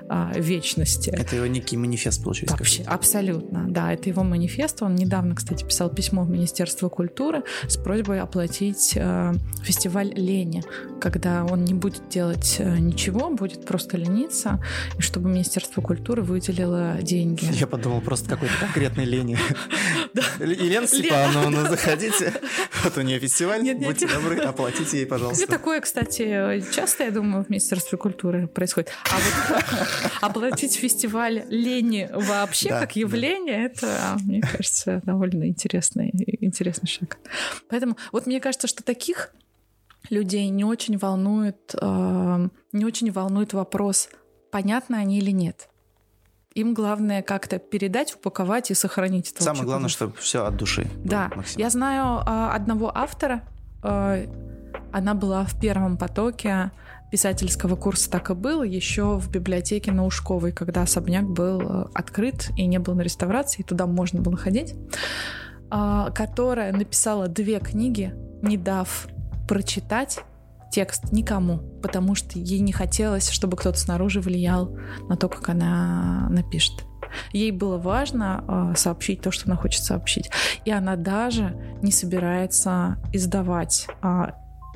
[0.09, 1.11] а, вечности.
[1.11, 2.56] Это его некий манифест, получается.
[2.56, 4.82] Вообще, абсолютно, да, это его манифест.
[4.82, 10.62] Он недавно, кстати, писал письмо в Министерство культуры с просьбой оплатить э, фестиваль лени,
[11.00, 14.62] когда он не будет делать э, ничего, будет просто лениться,
[14.98, 17.46] и чтобы Министерство культуры выделило деньги.
[17.52, 19.38] Я подумал, просто какой-то конкретной лени.
[20.40, 22.32] Елена Степановна, заходите.
[22.84, 25.46] Вот у нее фестиваль, будьте добры, оплатите ей, пожалуйста.
[25.46, 28.90] Такое, кстати, часто, я думаю, в Министерстве культуры происходит.
[29.11, 29.47] А вот
[30.20, 37.18] оплатить фестиваль лени вообще как явление, это, мне кажется, довольно интересный, интересный шаг.
[37.68, 39.32] Поэтому вот мне кажется, что таких
[40.11, 44.09] людей не очень волнует, э, не очень волнует вопрос,
[44.51, 45.68] понятны они или нет.
[46.55, 49.42] Им главное как-то передать, упаковать и сохранить это.
[49.42, 50.88] Самое главное, чтобы все от души.
[51.05, 51.30] Да.
[51.57, 53.42] Я знаю э, одного автора,
[53.82, 54.26] э,
[54.92, 56.70] она была в первом потоке
[57.11, 62.50] писательского курса так и было еще в библиотеке на Ушковой, когда особняк был э, открыт
[62.56, 64.74] и не был на реставрации, и туда можно было ходить,
[65.70, 69.09] а, которая написала две книги, не дав
[69.48, 70.20] прочитать
[70.70, 74.76] текст никому, потому что ей не хотелось, чтобы кто-то снаружи влиял
[75.09, 76.84] на то, как она напишет.
[77.32, 80.30] Ей было важно э, сообщить то, что она хочет сообщить.
[80.66, 84.32] И она даже не собирается издавать э,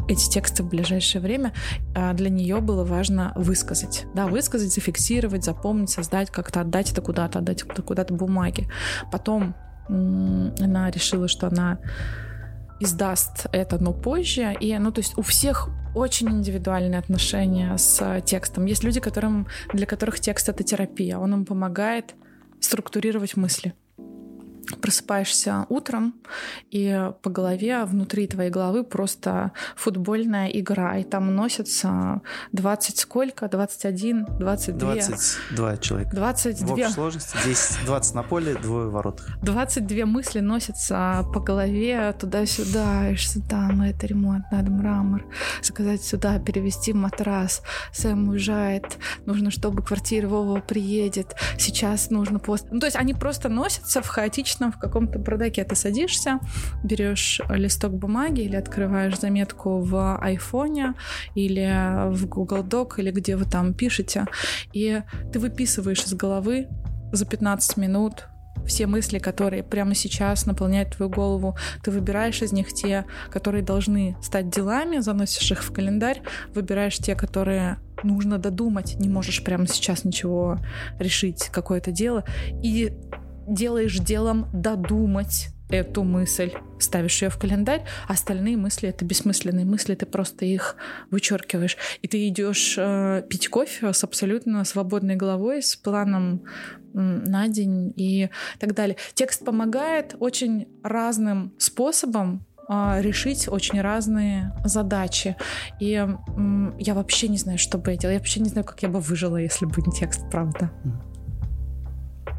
[0.08, 1.52] эти тексты в ближайшее время,
[1.94, 4.06] а, для нее было важно высказать.
[4.14, 8.68] Да, высказать, зафиксировать, запомнить, создать, как-то отдать это куда-то, отдать это куда-то бумаги.
[9.10, 9.54] Потом
[9.88, 11.78] она решила, что она
[12.80, 14.54] издаст это, но позже.
[14.60, 18.64] И, ну, то есть у всех очень индивидуальные отношения с текстом.
[18.64, 21.18] Есть люди, которым, для которых текст— это терапия.
[21.18, 22.14] Он им помогает
[22.60, 23.74] структурировать мысли
[24.80, 26.14] просыпаешься утром,
[26.70, 33.48] и по голове, внутри твоей головы просто футбольная игра, и там носятся 20 сколько?
[33.48, 34.94] 21, 22?
[34.94, 36.10] 22 человека.
[36.14, 36.66] 22.
[36.66, 39.26] В общей сложности 10, 20 на поле, двое в воротах.
[39.42, 45.24] 22 мысли носятся по голове туда-сюда, и сюда, но это ремонт, надо мрамор,
[45.62, 52.66] заказать сюда, перевести матрас, Сэм уезжает, нужно, чтобы квартира Вова приедет, сейчас нужно пост...
[52.70, 56.38] Ну, то есть они просто носятся в хаотичном обычно в каком-то бардаке ты садишься,
[56.84, 60.94] берешь листок бумаги или открываешь заметку в айфоне
[61.34, 64.26] или в Google Doc или где вы там пишете,
[64.72, 66.68] и ты выписываешь из головы
[67.12, 68.26] за 15 минут
[68.66, 74.16] все мысли, которые прямо сейчас наполняют твою голову, ты выбираешь из них те, которые должны
[74.22, 76.22] стать делами, заносишь их в календарь,
[76.54, 80.58] выбираешь те, которые нужно додумать, не можешь прямо сейчас ничего
[80.98, 82.24] решить, какое-то дело,
[82.62, 82.92] и
[83.46, 89.94] делаешь делом додумать эту мысль, ставишь ее в календарь, а остальные мысли это бессмысленные мысли,
[89.94, 90.76] ты просто их
[91.10, 91.76] вычеркиваешь.
[92.02, 96.42] И ты идешь э, пить кофе с абсолютно свободной головой, с планом
[96.92, 98.28] на день и
[98.58, 98.96] так далее.
[99.14, 105.36] Текст помогает очень разным способом э, решить очень разные задачи.
[105.80, 108.14] И э, я вообще не знаю, что бы я делала.
[108.14, 110.70] Я вообще не знаю, как я бы выжила, если бы не текст, правда.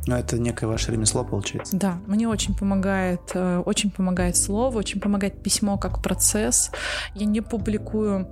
[0.06, 1.78] Ну, это некое ваше ремесло, получается.
[1.78, 6.72] Да, мне очень помогает, э, очень помогает слово, очень помогает письмо как процесс.
[7.16, 8.28] Я не публикую,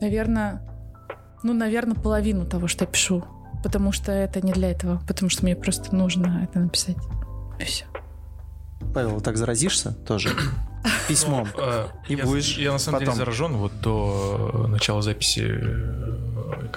[0.00, 0.62] наверное,
[1.42, 3.24] ну, наверное, половину того, что я пишу,
[3.62, 6.96] потому что это не для этого, потому что мне просто нужно это написать.
[7.58, 7.84] И все.
[8.94, 10.30] Павел, так заразишься тоже?
[11.08, 11.48] Письмом.
[11.56, 15.42] Ну, э, и будешь Я на самом деле заражен вот до начала записи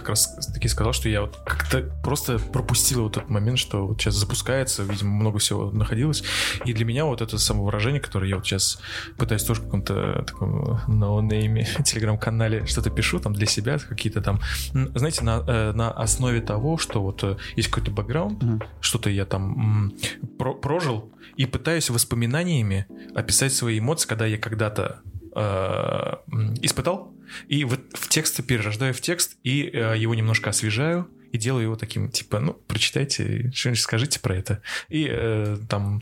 [0.09, 4.01] как раз таки сказал, что я вот как-то просто пропустил вот этот момент, что вот
[4.01, 6.23] сейчас запускается, видимо, много всего находилось.
[6.65, 8.79] И для меня вот это самовыражение, которое я вот сейчас
[9.17, 14.39] пытаюсь тоже в каком-то таком ноунейме, телеграм-канале что-то пишу там для себя, какие-то там,
[14.73, 18.63] знаете, на, э, на основе того, что вот э, есть какой-то бэкграунд, mm-hmm.
[18.81, 19.93] что-то я там
[20.37, 25.01] про прожил, и пытаюсь воспоминаниями описать свои эмоции, когда я когда-то
[25.35, 26.15] э,
[26.61, 27.13] испытал,
[27.47, 31.75] и вот в текст перерождаю в текст, и э, его немножко освежаю, и делаю его
[31.75, 34.61] таким, типа, ну, прочитайте, что-нибудь скажите про это.
[34.87, 36.01] И э, там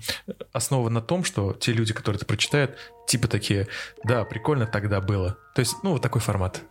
[0.54, 3.68] основа на том, что те люди, которые это прочитают, типа такие,
[4.04, 5.38] да, прикольно тогда было.
[5.56, 6.64] То есть, ну, вот такой формат.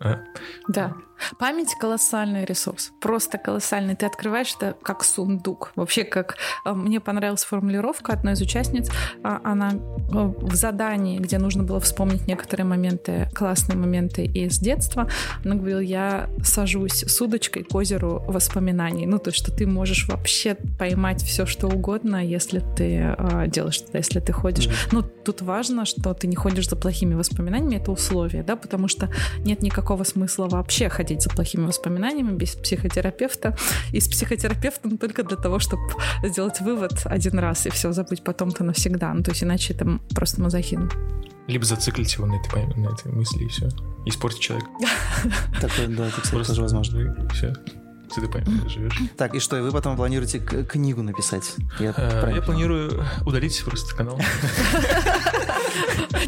[0.00, 0.20] А?
[0.68, 0.94] Да.
[1.38, 3.94] Память колоссальный ресурс, просто колоссальный.
[3.94, 5.72] Ты открываешь это как сундук.
[5.76, 8.90] Вообще, как а, мне понравилась формулировка одной из участниц,
[9.22, 15.08] а, она в задании, где нужно было вспомнить некоторые моменты, классные моменты из детства,
[15.44, 19.06] она говорила, я сажусь с удочкой к озеру воспоминаний.
[19.06, 23.16] Ну, то есть, что ты можешь вообще поймать все, что угодно, если ты
[23.46, 24.68] делаешь это, если ты ходишь.
[24.92, 29.10] Ну, тут важно, что ты не ходишь за плохими воспоминаниями, это условие, да, потому что
[29.38, 33.56] нет никакого смысла вообще ходить ходить за плохими воспоминаниями без психотерапевта.
[33.92, 35.82] И с психотерапевтом только для того, чтобы
[36.24, 39.12] сделать вывод один раз и все забыть потом-то навсегда.
[39.12, 40.90] Ну, то есть иначе это просто мазохин.
[41.46, 43.68] Либо зациклить его на этой, на этой мысли и все.
[44.06, 44.68] Испортить человека.
[45.60, 47.28] Такое, да, это, кстати, тоже возможно.
[47.32, 47.52] Все
[48.20, 49.00] ты ты живешь.
[49.16, 51.54] Так, и что, и вы потом планируете книгу написать?
[51.78, 54.18] Я, э, я планирую удалить просто канал.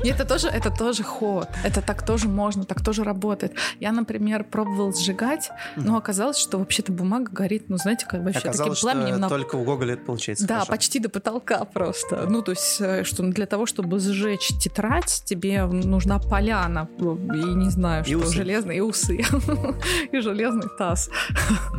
[0.05, 1.49] Нет, это тоже, это тоже ход.
[1.65, 3.53] Это так тоже можно, так тоже работает.
[3.81, 8.75] Я, например, пробовал сжигать, но оказалось, что вообще-то бумага горит, ну, знаете, как вообще таким
[8.75, 9.21] пламенем.
[9.21, 9.29] На...
[9.29, 10.47] только у Гоголя это получается.
[10.47, 10.71] Да, хорошо.
[10.71, 12.27] почти до потолка просто.
[12.29, 16.89] Ну, то есть, э, что для того, чтобы сжечь тетрадь, тебе нужна поляна.
[16.99, 19.25] И не знаю, что и железный, и усы.
[20.13, 21.11] и железный таз.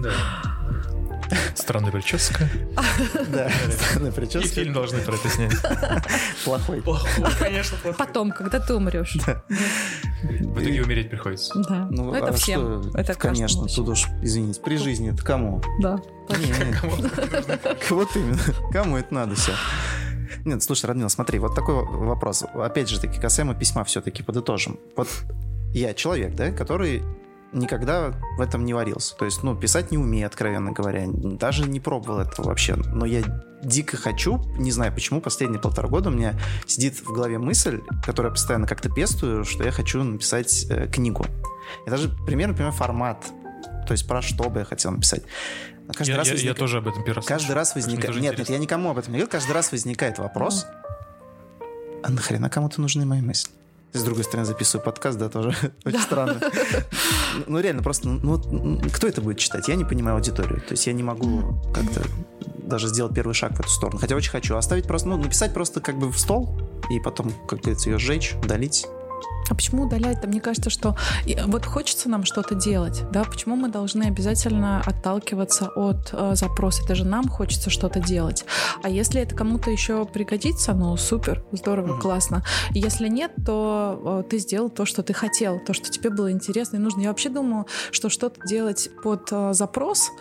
[0.02, 0.12] Да.
[1.56, 2.50] Странная прическа.
[3.30, 4.48] Да, странная прическа.
[4.48, 5.54] И фильм должны про это снять.
[6.46, 6.82] Плохой.
[6.82, 7.98] Плохой, конечно, плохой.
[7.98, 9.18] Потом, когда ты умрешь.
[10.22, 11.60] В итоге умереть приходится.
[11.68, 11.88] Да.
[11.92, 12.92] Ну, это а всем.
[12.96, 15.62] Это Конечно, тут уж, извините, при жизни это кому?
[15.82, 16.00] Да.
[17.90, 18.40] Вот именно.
[18.72, 19.54] Кому это надо все?
[20.46, 22.44] Нет, слушай, Радмила, смотри, вот такой вопрос.
[22.54, 24.80] Опять же таки, касаемо письма все-таки подытожим.
[24.96, 25.08] Вот
[25.74, 27.04] я человек, да, который
[27.54, 29.16] никогда в этом не варился.
[29.16, 31.06] То есть, ну, писать не умею, откровенно говоря.
[31.08, 32.76] Даже не пробовал этого вообще.
[32.76, 33.22] Но я
[33.64, 38.32] дико хочу, не знаю почему, последние полтора года у меня сидит в голове мысль, которую
[38.32, 41.26] я постоянно как-то пестую, что я хочу написать э, книгу.
[41.86, 43.26] И даже примерно например, формат.
[43.88, 45.24] То есть про что бы я хотел написать.
[45.94, 46.50] Каждый я, раз я, возник...
[46.50, 48.16] я тоже об этом первый раз Каждый раз возникает...
[48.16, 48.40] Нет, интересно.
[48.42, 49.32] нет, я никому об этом не говорю.
[49.32, 50.66] Каждый раз возникает вопрос,
[52.04, 53.52] а нахрена кому-то нужны мои мысли?
[53.94, 56.40] С другой стороны записываю подкаст, да, тоже очень странно.
[57.48, 59.68] Ну, реально, просто, ну, кто это будет читать?
[59.68, 60.62] Я не понимаю аудиторию.
[60.62, 62.04] То есть я не могу как-то
[62.68, 64.00] даже сделать первый шаг в эту сторону.
[64.00, 64.56] Хотя очень хочу.
[64.56, 66.50] Оставить просто, ну, написать просто как бы в стол
[66.90, 68.88] и потом, как говорится, ее сжечь, удалить
[69.50, 70.28] а почему удалять-то?
[70.28, 70.96] Мне кажется, что
[71.46, 73.24] вот хочется нам что-то делать, да?
[73.24, 76.84] Почему мы должны обязательно отталкиваться от э, запроса?
[76.84, 78.46] Это же нам хочется что-то делать.
[78.84, 82.02] А если это кому-то еще пригодится, ну супер, здорово, mm-hmm.
[82.02, 82.44] классно.
[82.72, 86.78] Если нет, то э, ты сделал то, что ты хотел, то, что тебе было интересно
[86.78, 87.02] и нужно.
[87.02, 90.12] Я вообще думаю, что что-то делать под э, запрос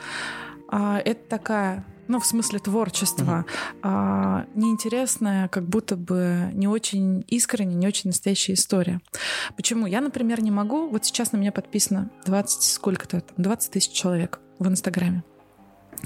[0.70, 3.80] э, это такая ну, в смысле творчества, mm-hmm.
[3.82, 9.00] а, неинтересная, как будто бы не очень искренняя, не очень настоящая история.
[9.56, 9.86] Почему?
[9.86, 14.40] Я, например, не могу, вот сейчас на меня подписано 20, сколько-то там, 20 тысяч человек
[14.58, 15.24] в Инстаграме.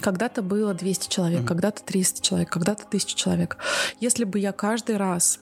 [0.00, 1.46] Когда-то было 200 человек, mm-hmm.
[1.46, 3.58] когда-то 300 человек, когда-то 1000 человек.
[4.00, 5.40] Если бы я каждый раз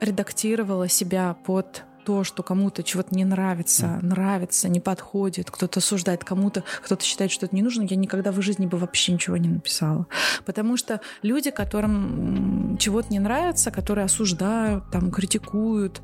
[0.00, 6.64] редактировала себя под то, что кому-то чего-то не нравится, нравится, не подходит, кто-то осуждает кому-то,
[6.82, 10.06] кто-то считает, что это не нужно, я никогда в жизни бы вообще ничего не написала.
[10.44, 16.02] Потому что люди, которым чего-то не нравится, которые осуждают, там, критикуют,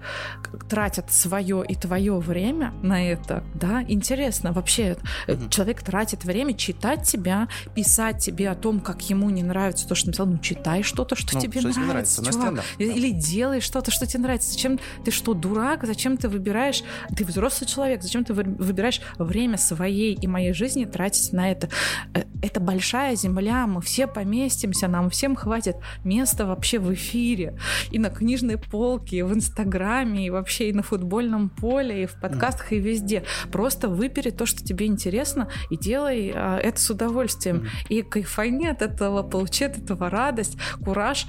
[0.69, 4.97] тратят свое и твое время на это, да, интересно вообще.
[5.27, 5.49] Mm-hmm.
[5.51, 10.09] Человек тратит время читать тебя, писать тебе о том, как ему не нравится то, что
[10.09, 10.27] написал.
[10.27, 12.65] Ну, читай что-то, что ну, тебе что нравится, нравится чувак.
[12.79, 14.53] Или делай что-то, что тебе нравится.
[14.53, 15.85] Зачем ты что, дурак?
[15.89, 16.83] Зачем ты выбираешь?
[17.17, 18.03] Ты взрослый человек.
[18.03, 21.71] Зачем ты выбираешь время своей и моей жизни тратить на это?
[22.15, 27.59] Э, это большая земля, мы все поместимся, нам всем хватит места вообще в эфире
[27.91, 32.21] и на книжной полке, и в Инстаграме, и вообще и на футбольном поле, и в
[32.21, 33.25] подкастах, и везде.
[33.51, 37.67] Просто выбери то, что тебе интересно, и делай а, это с удовольствием.
[37.89, 41.27] И кайфани от этого, получи от этого радость, кураж.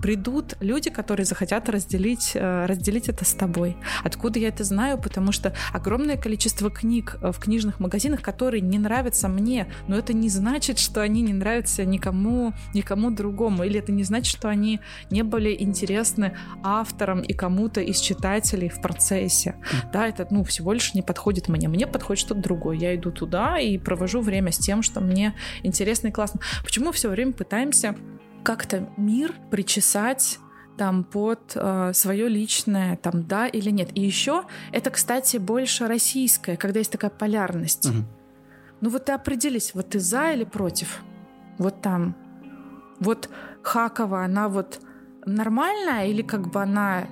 [0.00, 3.76] Придут люди, которые захотят разделить, а, разделить это с тобой.
[4.04, 4.98] Откуда я это знаю?
[4.98, 10.28] Потому что огромное количество книг в книжных магазинах, которые не нравятся мне, но это не
[10.28, 15.22] значит, что они не нравятся никому, никому другому, или это не значит, что они не
[15.22, 19.56] были интересны авторам и кому-то из читателей в процессе.
[19.92, 21.68] Да, это, ну, всего лишь не подходит мне.
[21.68, 22.76] Мне подходит что-то другое.
[22.76, 26.40] Я иду туда и провожу время с тем, что мне интересно и классно.
[26.62, 27.96] Почему мы все время пытаемся
[28.42, 30.38] как-то мир причесать
[30.80, 33.90] там под э, свое личное, там да или нет.
[33.94, 37.86] И еще это, кстати, больше российское, когда есть такая полярность.
[37.86, 38.04] Угу.
[38.80, 41.02] Ну вот ты определись, вот ты за или против.
[41.58, 42.14] Вот там.
[42.98, 43.28] Вот
[43.62, 44.80] Хакова, она вот
[45.26, 47.04] нормальная или как бы она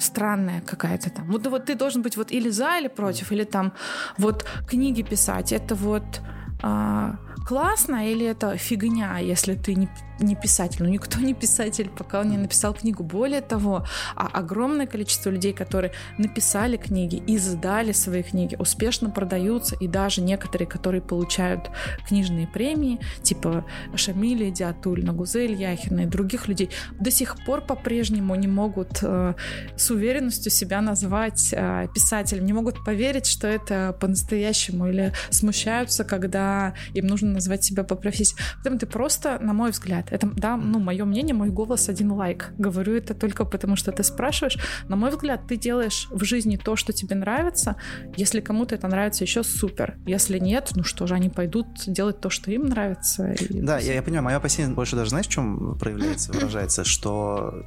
[0.00, 1.30] странная какая-то там.
[1.30, 3.72] Вот, вот ты должен быть вот или за, или против, или там
[4.18, 5.52] вот книги писать.
[5.52, 6.20] Это вот
[6.60, 7.14] а,
[7.46, 9.88] классно или это фигня, если ты не,
[10.20, 10.82] не писатель?
[10.82, 13.02] Ну, никто не писатель, пока он не написал книгу.
[13.02, 19.88] Более того, а огромное количество людей, которые написали книги, издали свои книги, успешно продаются, и
[19.88, 21.70] даже некоторые, которые получают
[22.08, 23.64] книжные премии, типа
[23.94, 29.34] Шамиля Диатуль, Нагузель Яхина и других людей, до сих пор по-прежнему не могут э,
[29.76, 36.74] с уверенностью себя назвать э, писателем, не могут поверить, что это по-настоящему, или смущаются, когда
[36.94, 38.36] им нужно назвать себя по профессии.
[38.56, 42.52] Поэтому ты просто, на мой взгляд, это, да, ну, мое мнение, мой голос один лайк.
[42.58, 44.58] Говорю это только потому, что ты спрашиваешь.
[44.88, 47.76] На мой взгляд, ты делаешь в жизни то, что тебе нравится.
[48.16, 49.96] Если кому-то это нравится, еще супер.
[50.06, 53.34] Если нет, ну что же, они пойдут делать то, что им нравится.
[53.50, 57.64] да, я, я понимаю, мое опасение больше даже, знаешь, в чем проявляется, выражается, что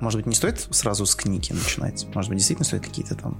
[0.00, 2.06] может быть, не стоит сразу с книги начинать?
[2.14, 3.38] Может быть, действительно стоит какие-то там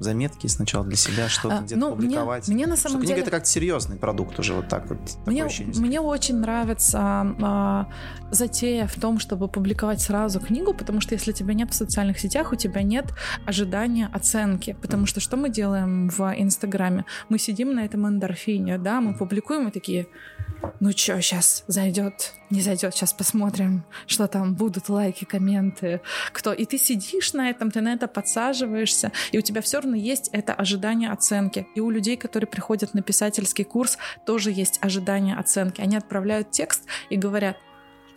[0.00, 2.48] заметки сначала для себя, что-то а, где-то ну, публиковать.
[2.48, 3.14] Мне, мне на самом что деле...
[3.14, 4.98] книга это как серьезный продукт уже вот так вот.
[5.26, 5.46] Мне,
[5.76, 7.88] мне очень нравится а,
[8.30, 12.52] затея в том, чтобы публиковать сразу книгу, потому что если тебя нет в социальных сетях,
[12.52, 13.06] у тебя нет
[13.46, 14.76] ожидания оценки.
[14.80, 17.04] Потому что что мы делаем в Инстаграме?
[17.28, 20.06] Мы сидим на этом эндорфине, да, мы публикуем и такие,
[20.80, 26.00] ну что, сейчас зайдет, не зайдет, сейчас посмотрим, что там будут лайки, комменты,
[26.32, 26.52] кто.
[26.52, 30.28] И ты сидишь на этом, ты на это подсаживаешься, и у тебя все равно есть
[30.32, 31.66] это ожидание оценки.
[31.74, 35.80] И у людей, которые приходят на писательский курс, тоже есть ожидание оценки.
[35.80, 37.56] Они отправляют текст и говорят,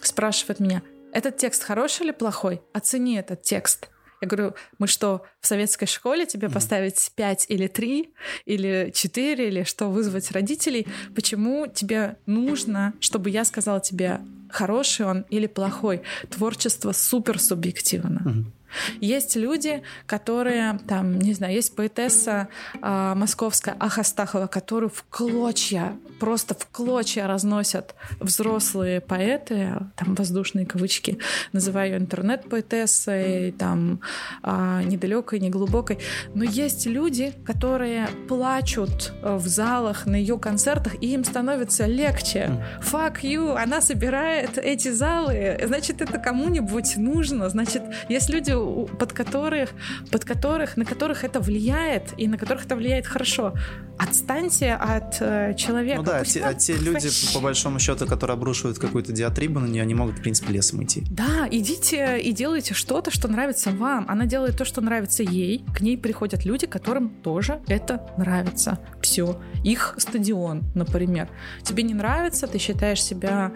[0.02, 0.82] спрашивают меня,
[1.14, 2.62] этот текст хороший или плохой?
[2.74, 3.90] Оцени этот текст.
[4.22, 6.54] Я говорю, мы что, в советской школе тебе mm-hmm.
[6.54, 8.14] поставить 5 или 3,
[8.46, 10.88] или 4, или что, вызвать родителей?
[11.16, 16.04] Почему тебе нужно, чтобы я сказала тебе, хороший он или плохой?
[16.30, 18.22] Творчество супер субъективно.
[18.24, 18.61] Mm-hmm.
[19.00, 22.48] Есть люди, которые, там, не знаю, есть поэтесса
[22.82, 31.18] э, московская Ахастахова, которую в клочья, просто в клочья разносят взрослые поэты, там воздушные кавычки,
[31.52, 34.02] называю ее интернет-поэтессой, там,
[34.44, 35.98] э, недалекой, неглубокой.
[36.36, 42.64] Но есть люди, которые плачут э, в залах на ее концертах, и им становится легче.
[42.82, 48.54] Fuck you, она собирает эти залы, значит, это кому-нибудь нужно, значит, есть люди,
[49.00, 49.72] под которых,
[50.12, 53.54] под которых, на которых это влияет и на которых это влияет хорошо.
[53.98, 56.11] Отстаньте от э, человека.
[56.12, 59.94] Да, те, а те люди, по большому счету, которые обрушивают какую-то диатрибу на нее, они
[59.94, 61.04] могут, в принципе, лесом идти.
[61.10, 64.06] Да, идите и делайте что-то, что нравится вам.
[64.08, 65.66] Она делает то, что нравится ей.
[65.74, 68.80] К ней приходят люди, которым тоже это нравится.
[69.02, 69.40] Все.
[69.64, 71.30] Их стадион, например.
[71.64, 73.54] Тебе не нравится, ты считаешь себя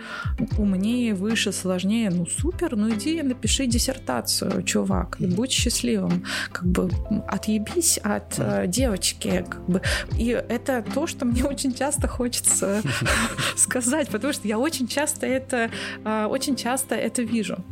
[0.57, 2.09] умнее, выше, сложнее.
[2.09, 6.89] Ну супер, ну иди напиши диссертацию, чувак чувак, и будь счастливым, как бы
[7.27, 9.81] отъебись от э, девочки, как бы.
[10.17, 12.44] И это то, что мне очень часто хочется
[13.55, 15.71] сказать, потому что я очень часто это,
[16.03, 17.63] э, очень часто это вижу.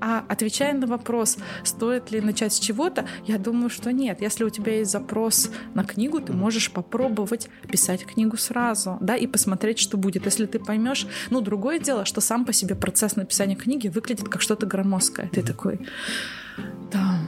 [0.00, 4.20] А отвечая на вопрос, стоит ли начать с чего-то, я думаю, что нет.
[4.20, 9.26] Если у тебя есть запрос на книгу, ты можешь попробовать писать книгу сразу, да, и
[9.26, 10.24] посмотреть, что будет.
[10.26, 14.42] Если ты поймешь, ну, другое дело, что сам по себе процесс написания книги выглядит как
[14.42, 15.28] что-то громоздкое.
[15.32, 15.80] Ты такой,
[16.92, 17.18] да,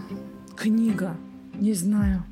[0.56, 1.16] книга,
[1.54, 2.24] не знаю,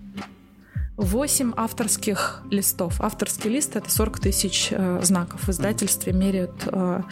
[0.97, 3.01] 8 авторских листов.
[3.01, 5.43] Авторский лист— это 40 тысяч э, знаков.
[5.43, 7.03] В издательстве меряют э,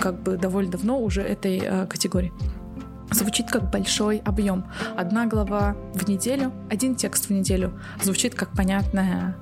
[0.00, 2.32] как бы довольно давно уже этой э, категории.
[3.12, 4.66] Звучит как большой объем.
[4.96, 7.78] Одна глава в неделю, один текст в неделю.
[8.02, 9.36] Звучит как понятная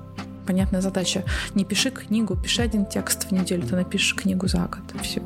[0.45, 1.23] понятная задача.
[1.55, 5.01] Не пиши книгу, пиши один текст в неделю, ты напишешь книгу за год.
[5.01, 5.23] Все.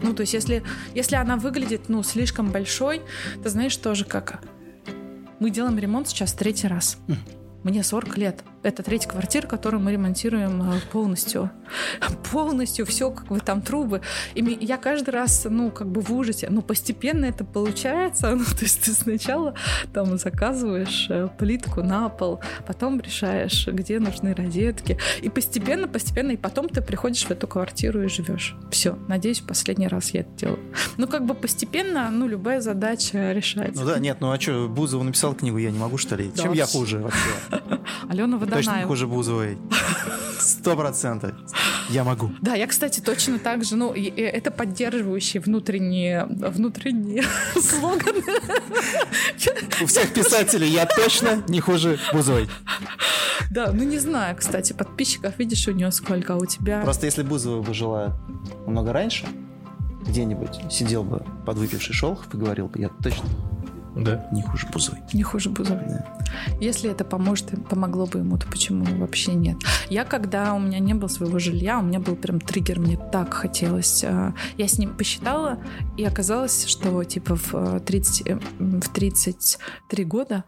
[0.00, 0.62] Ну, то есть, если,
[0.94, 3.02] если она выглядит, ну, слишком большой,
[3.42, 4.40] ты знаешь тоже как...
[5.40, 6.98] Мы делаем ремонт сейчас третий раз.
[7.64, 8.44] Мне 40 лет.
[8.62, 11.50] Это третья квартира, которую мы ремонтируем э, полностью.
[12.30, 14.02] Полностью все, как бы там трубы.
[14.34, 16.48] И я каждый раз, ну, как бы в ужасе.
[16.50, 18.36] Но постепенно это получается.
[18.40, 19.54] Ну, то есть ты сначала
[19.92, 24.98] там заказываешь э, плитку на пол, потом решаешь, где нужны розетки.
[25.20, 28.56] И постепенно, постепенно, и потом ты приходишь в эту квартиру и живешь.
[28.70, 28.98] Все.
[29.08, 30.58] Надеюсь, последний раз я это делаю.
[30.96, 33.82] Ну, как бы постепенно, ну, любая задача решается.
[33.82, 36.30] Ну да, нет, ну а что, Бузова написал книгу, я не могу, что ли?
[36.34, 36.42] Да.
[36.42, 37.30] Чем я хуже вообще?
[38.08, 39.58] Алена Точно хуже Бузовой.
[40.38, 41.32] Сто процентов.
[41.90, 42.30] Я могу.
[42.40, 43.76] Да, я, кстати, точно так же.
[43.76, 47.24] Ну, это поддерживающие внутренние, внутренние
[47.60, 48.22] слоганы.
[49.82, 52.48] У всех писателей я точно не хуже Бузовой.
[53.50, 56.82] Да, ну не знаю, кстати, подписчиков видишь у нее сколько, а у тебя...
[56.82, 58.16] Просто если Бузова бы жила
[58.66, 59.26] много раньше,
[60.06, 63.28] где-нибудь сидел бы подвыпивший Шолохов и говорил бы, я точно
[63.96, 64.28] да.
[64.32, 65.00] Не хуже Бузовой.
[65.12, 65.84] Не хуже Бузовой.
[65.88, 66.06] Да.
[66.60, 69.56] Если это поможет, помогло бы ему, то почему вообще нет?
[69.88, 73.34] Я, когда у меня не было своего жилья, у меня был прям триггер, мне так
[73.34, 74.04] хотелось.
[74.04, 75.58] А, я с ним посчитала,
[75.96, 80.44] и оказалось, что типа в, 30, э, в 33 года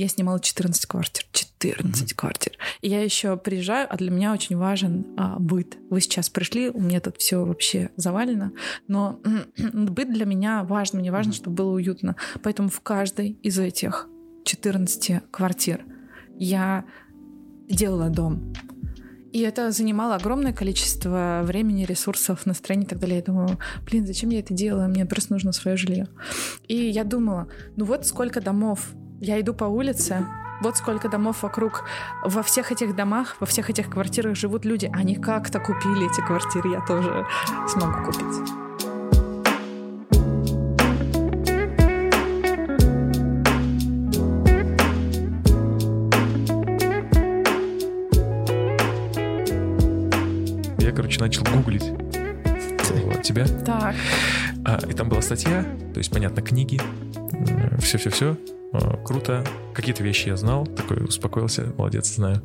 [0.00, 1.24] я снимала 14 квартир.
[1.32, 2.14] 14 mm-hmm.
[2.16, 2.58] квартир.
[2.80, 5.76] И я еще приезжаю, а для меня очень важен а, быт.
[5.90, 8.52] Вы сейчас пришли, у меня тут все вообще завалено,
[8.88, 9.20] но
[9.72, 10.98] быт для меня важен.
[10.98, 12.16] Мне важно, чтобы было уютно.
[12.42, 14.08] Поэтому в каждой из этих
[14.44, 15.84] 14 квартир
[16.36, 16.84] я
[17.68, 18.52] делала дом.
[19.32, 23.16] И это занимало огромное количество времени, ресурсов, настроения и так далее.
[23.16, 24.88] Я думаю, блин, зачем я это делаю?
[24.88, 26.06] Мне просто нужно свое жилье.
[26.68, 28.94] И я думала, ну вот сколько домов
[29.24, 30.26] я иду по улице,
[30.60, 31.84] вот сколько домов вокруг.
[32.22, 34.90] Во всех этих домах, во всех этих квартирах живут люди.
[34.92, 37.26] Они как-то купили эти квартиры, я тоже
[37.66, 38.50] смогу купить.
[50.78, 51.92] Я, короче, начал гуглить
[53.22, 53.46] тебя.
[53.64, 53.94] Так.
[54.66, 56.78] А, и там была статья, то есть, понятно, книги,
[57.80, 58.36] все-все-все.
[58.74, 59.44] Э, круто.
[59.72, 62.42] Какие-то вещи я знал, такой успокоился, молодец, знаю.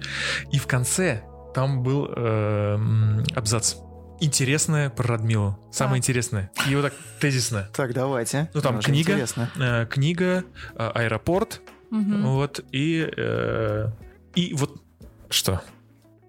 [0.51, 1.23] И в конце
[1.53, 3.75] там был э, абзац.
[4.21, 5.57] Интересное про Радмилу.
[5.71, 6.09] Самое так.
[6.09, 6.51] интересное.
[6.69, 7.69] И вот так тезисно.
[7.73, 8.49] Так, давайте.
[8.53, 9.25] Ну, там книга,
[9.57, 10.43] э, книга,
[10.75, 12.17] э, аэропорт, угу.
[12.34, 13.88] вот, и, э,
[14.36, 14.82] и вот
[15.30, 15.61] что?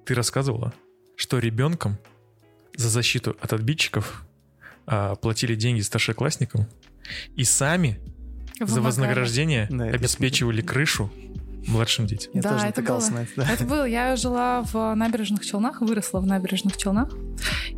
[0.07, 0.73] Ты рассказывала,
[1.17, 1.99] что ребенком
[2.77, 4.25] за защиту от отбитчиков
[4.87, 6.67] э, платили деньги старшеклассникам
[7.35, 7.99] и сами
[8.61, 11.11] за вознаграждение да, обеспечивали крышу
[11.67, 12.33] младшим детям.
[12.35, 13.01] Я да, тоже это было.
[13.11, 13.53] На это, да.
[13.53, 13.85] это было.
[13.85, 17.13] Я жила в набережных Челнах, выросла в набережных Челнах.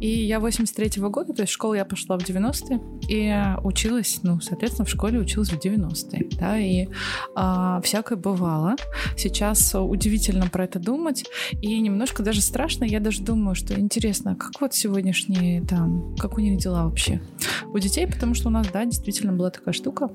[0.00, 2.80] И я 83-го года, то есть в школу я пошла в 90-е.
[3.08, 6.28] И училась, ну, соответственно, в школе училась в 90-е.
[6.38, 6.88] Да, и
[7.34, 8.76] а, всякое бывало.
[9.16, 11.24] Сейчас удивительно про это думать.
[11.60, 12.84] И немножко даже страшно.
[12.84, 17.20] Я даже думаю, что интересно, как вот сегодняшние там, как у них дела вообще
[17.66, 20.08] у детей, потому что у нас, да, действительно была такая штука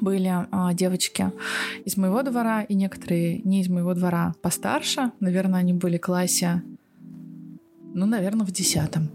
[0.00, 1.32] были а, девочки
[1.84, 5.12] из моего двора и некоторые не из моего двора постарше.
[5.20, 6.62] Наверное, они были в классе,
[7.94, 9.10] ну, наверное, в десятом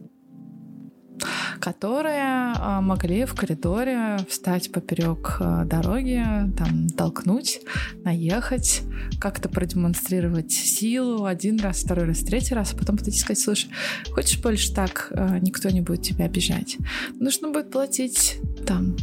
[1.59, 6.23] которые а, могли в коридоре встать поперек а, дороги,
[6.57, 7.61] там толкнуть,
[8.03, 8.83] наехать,
[9.19, 13.69] как-то продемонстрировать силу один раз, второй раз, третий раз, а потом подойти и сказать, слушай,
[14.11, 16.77] хочешь больше так, а, никто не будет тебя обижать.
[17.19, 18.95] Нужно будет платить там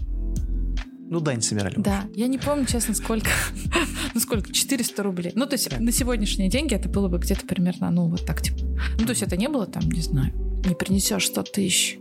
[1.13, 1.75] ну, дань собирали.
[1.77, 3.29] Да, я не помню, честно, сколько.
[4.15, 4.51] ну, сколько?
[4.51, 5.33] 400 рублей.
[5.35, 8.61] Ну, то есть на сегодняшние деньги это было бы где-то примерно, ну, вот так, типа.
[8.99, 10.33] Ну, то есть это не было там, не знаю,
[10.67, 11.99] не принесешь 100 тысяч,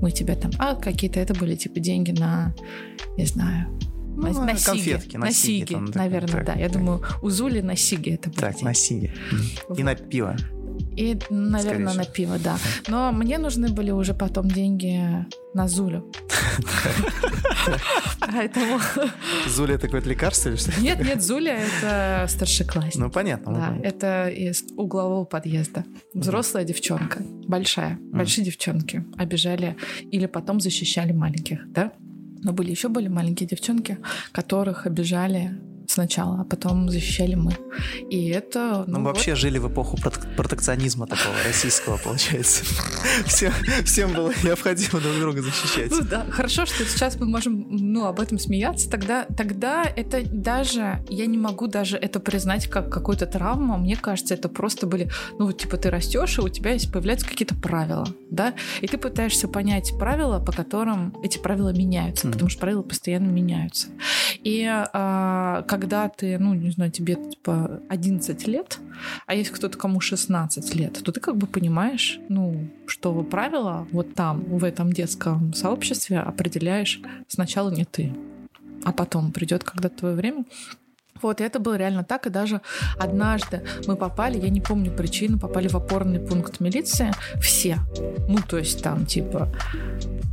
[0.00, 0.52] мы тебя там...
[0.58, 2.54] А какие-то это были, типа, деньги на,
[3.16, 3.76] не знаю,
[4.16, 6.54] ну, на, на конфетки, на, на сиги, там, наверное, так, да.
[6.54, 6.78] Я так.
[6.78, 8.40] думаю, у Зули на сиги это были.
[8.40, 8.64] Так, деньги.
[8.64, 9.12] на сиги.
[9.68, 9.78] Вот.
[9.80, 10.36] И на пиво.
[10.96, 12.56] И, наверное, на пиво, да.
[12.88, 16.10] Но мне нужны были уже потом деньги на Зулю.
[18.20, 18.80] Поэтому...
[19.48, 20.80] Зуля это какое-то лекарство или что?
[20.80, 22.96] Нет, нет, Зуля это старшеклассник.
[22.96, 23.52] Ну, понятно.
[23.54, 25.84] Да, это из углового подъезда.
[26.12, 27.98] Взрослая девчонка, большая.
[28.00, 29.76] Большие девчонки обижали
[30.10, 31.92] или потом защищали маленьких, да?
[32.42, 33.98] Но были еще были маленькие девчонки,
[34.32, 37.56] которых обижали сначала, а потом защищали мы.
[38.10, 38.84] И это...
[38.86, 39.40] Ну, вообще вот...
[39.40, 39.98] жили в эпоху
[40.36, 42.64] протекционизма такого российского, получается.
[43.26, 43.52] Всем,
[43.84, 45.90] всем было необходимо друг друга защищать.
[45.90, 48.90] Ну да, хорошо, что сейчас мы можем ну, об этом смеяться.
[48.90, 51.04] Тогда, тогда это даже...
[51.08, 53.76] Я не могу даже это признать как какую-то травму.
[53.78, 55.10] Мне кажется, это просто были...
[55.38, 58.54] Ну, типа ты растешь, и у тебя есть, появляются какие-то правила, да?
[58.80, 63.88] И ты пытаешься понять правила, по которым эти правила меняются, потому что правила постоянно меняются.
[64.42, 68.78] И а, когда ты, ну, не знаю, тебе типа 11 лет,
[69.26, 74.14] а есть кто-то, кому 16 лет, то ты как бы понимаешь, ну, что правила вот
[74.14, 78.14] там, в этом детском сообществе определяешь сначала не ты,
[78.84, 80.44] а потом придет когда твое время,
[81.22, 82.26] вот, и это было реально так.
[82.26, 82.60] И даже
[82.98, 87.12] однажды мы попали, я не помню причину, попали в опорный пункт милиции.
[87.40, 87.78] Все.
[88.28, 89.48] Ну, то есть там типа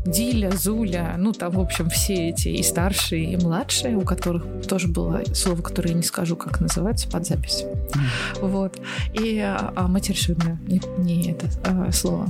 [0.05, 4.87] Диля, Зуля, ну там, в общем, все эти и старшие, и младшие, у которых тоже
[4.87, 7.65] было слово, которое я не скажу, как называется, под запись.
[7.65, 8.47] Mm.
[8.47, 8.79] Вот.
[9.13, 12.27] И а, матершинное, не, не это а, слово.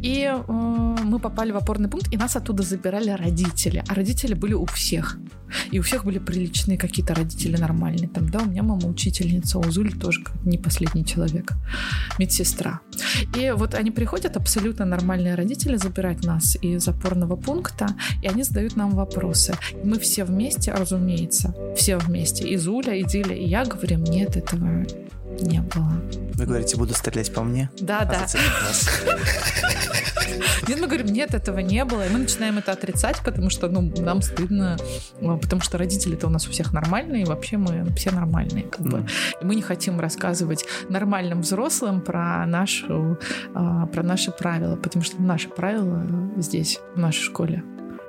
[0.00, 3.82] И а, мы попали в опорный пункт, и нас оттуда забирали родители.
[3.88, 5.18] А родители были у всех.
[5.70, 8.08] И у всех были приличные какие-то родители нормальные.
[8.08, 11.52] Там, да, у меня мама учительница, у Зули тоже не последний человек,
[12.18, 12.80] медсестра.
[13.36, 17.88] И вот они приходят, абсолютно нормальные родители, забирать нас из опорного пункта,
[18.22, 19.54] и они задают нам вопросы.
[19.82, 24.84] Мы все вместе, разумеется, все вместе, и Зуля, и Диля, и я говорим, нет, этого
[25.40, 25.92] не было.
[26.34, 27.70] Вы говорите, буду стрелять по мне?
[27.80, 28.26] Да, а да.
[30.68, 32.06] Нет, мы говорим, нет, этого не было.
[32.06, 34.76] И мы начинаем это отрицать, потому что ну, нам стыдно,
[35.20, 38.64] ну, потому что родители-то у нас у всех нормальные, и вообще мы все нормальные.
[38.64, 38.90] Как mm.
[38.90, 39.06] бы.
[39.40, 43.18] И мы не хотим рассказывать нормальным взрослым про, нашу,
[43.54, 46.04] а, про наши правила, потому что наши правила
[46.36, 47.62] здесь, в нашей школе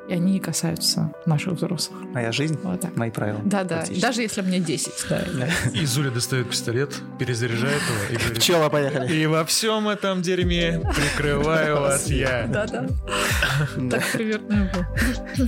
[0.07, 1.99] и они касаются наших взрослых.
[2.13, 2.95] Моя жизнь, вот так.
[2.95, 3.39] мои правила.
[3.43, 4.93] Да-да, даже если мне 10.
[5.09, 5.47] Да.
[5.73, 8.39] И Зуля достает пистолет, перезаряжает его и говорит...
[8.39, 9.13] Пчела, поехали.
[9.13, 12.47] И во всем этом дерьме прикрываю вас я.
[12.47, 12.87] Да-да.
[13.89, 15.47] Так примерно было.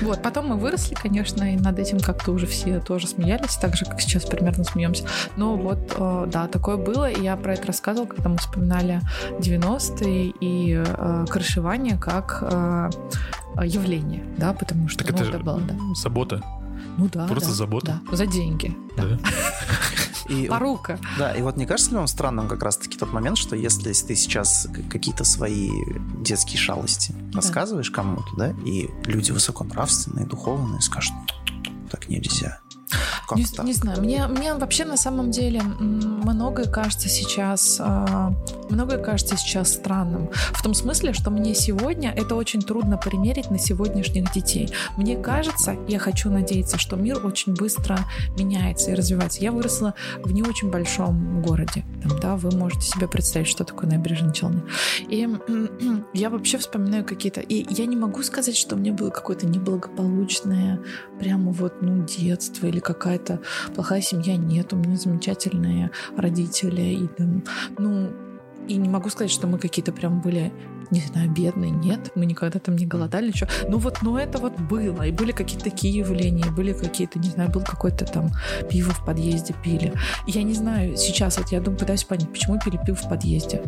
[0.00, 3.84] Вот, потом мы выросли, конечно, и над этим как-то уже все тоже смеялись, так же,
[3.84, 5.04] как сейчас примерно смеемся.
[5.36, 9.00] Но вот, э, да, такое было, и я про это рассказывала, когда мы вспоминали
[9.38, 12.90] 90-е и э, крышевание как э,
[13.64, 15.74] явление, да, потому что так ну, это, это было, да.
[15.94, 16.42] забота.
[16.98, 17.26] Ну да.
[17.26, 18.00] Просто да, забота.
[18.10, 18.76] Да, за деньги.
[18.96, 19.04] Да.
[19.04, 19.18] да.
[20.28, 20.98] И, Порука.
[21.18, 24.14] Да, и вот не кажется ли вам странным как раз-таки тот момент, что если ты
[24.14, 25.70] сейчас какие-то свои
[26.20, 27.38] детские шалости да.
[27.38, 31.14] рассказываешь кому-то, да, и люди высоконравственные, духовные скажут,
[31.90, 32.61] так нельзя.
[33.28, 33.64] Как не, так?
[33.64, 38.30] не знаю, мне, мне вообще на самом деле многое кажется сейчас, э,
[38.70, 40.30] многое кажется сейчас странным.
[40.52, 44.72] В том смысле, что мне сегодня это очень трудно примерить на сегодняшних детей.
[44.96, 47.98] Мне кажется, я хочу надеяться, что мир очень быстро
[48.38, 49.40] меняется и развивается.
[49.40, 51.84] Я выросла в не очень большом городе.
[52.02, 54.62] Там, да, вы можете себе представить, что такое набережные Челны.
[55.08, 55.28] И
[56.14, 57.40] я вообще вспоминаю какие-то...
[57.40, 60.80] И я не могу сказать, что мне было какое-то неблагополучное
[61.18, 63.40] прямо вот, ну, детство или какая-то
[63.74, 64.36] плохая семья.
[64.36, 66.82] Нет, у меня замечательные родители.
[66.82, 67.42] И там,
[67.78, 68.10] ну,
[68.68, 70.52] и не могу сказать, что мы какие-то прям были
[70.92, 73.48] не знаю, бедные, нет, мы никогда там не голодали, ничего.
[73.66, 77.50] Ну вот, но это вот было, и были какие-то такие явления, были какие-то, не знаю,
[77.50, 78.30] был какой-то там
[78.70, 79.94] пиво в подъезде пили.
[80.26, 83.62] Я не знаю, сейчас вот я думаю, пытаюсь понять, почему пили пиво в подъезде.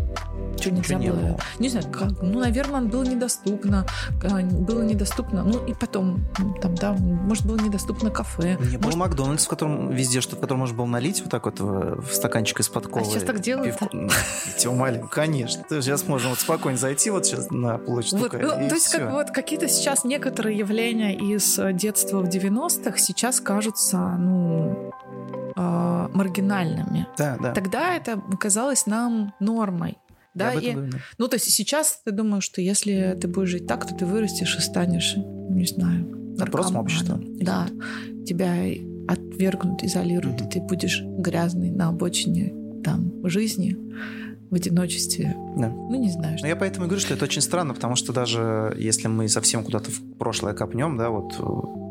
[0.60, 1.20] Что нельзя не было?
[1.20, 1.40] было?
[1.58, 3.86] Не знаю, как, ну, наверное, было недоступно,
[4.22, 6.24] а, было недоступно, ну, и потом,
[6.60, 8.56] там, да, может, было недоступно кафе.
[8.60, 8.80] Не может...
[8.80, 12.12] было Макдональдс, в котором везде, что в котором можно было налить вот так вот в
[12.12, 13.02] стаканчик из-под колы.
[13.02, 13.76] А сейчас так делают?
[13.80, 13.88] Да?
[14.58, 15.64] Тебя умоляю, конечно.
[15.68, 18.14] Сейчас можно вот спокойно зайти вот сейчас на площадь.
[18.14, 23.40] Вот, ну, то есть как, вот какие-то сейчас некоторые явления из детства в 90-х сейчас
[23.40, 24.92] кажутся, ну,
[25.56, 27.06] э, маргинальными.
[27.16, 27.52] Да, да.
[27.52, 29.98] Тогда это казалось нам нормой.
[30.34, 30.76] Да, и,
[31.18, 34.56] ну то есть сейчас ты думаешь, что если ты будешь жить так, то ты вырастешь
[34.56, 36.06] и станешь, не знаю,
[36.36, 36.76] наркоманом.
[36.76, 37.20] общества.
[37.40, 37.68] Да,
[38.26, 38.54] тебя
[39.06, 40.48] отвергнут, изолируют, mm-hmm.
[40.48, 43.76] и ты будешь грязный на обочине там жизни
[44.50, 45.34] в одиночестве.
[45.56, 45.68] Да.
[45.68, 46.38] Ну, не знаю.
[46.40, 49.64] Но я поэтому и говорю, что это очень странно, потому что даже если мы совсем
[49.64, 51.34] куда-то в прошлое копнем, да, вот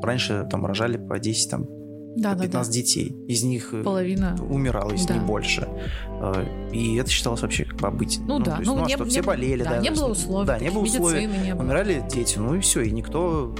[0.03, 1.67] раньше там рожали по 10 там
[2.15, 3.15] да, 15 да, детей.
[3.27, 5.15] Из них э, половина умирало, если да.
[5.15, 5.67] не больше.
[6.21, 8.05] Э, и это считалось вообще как бы.
[8.05, 9.77] Ну, ну да, есть, ну, ну, не, что не, все болели, да, да.
[9.79, 10.47] Не было условий.
[10.47, 11.25] Да, не было условий.
[11.25, 11.63] Не было.
[11.63, 13.53] Умирали дети, ну и все, и никто,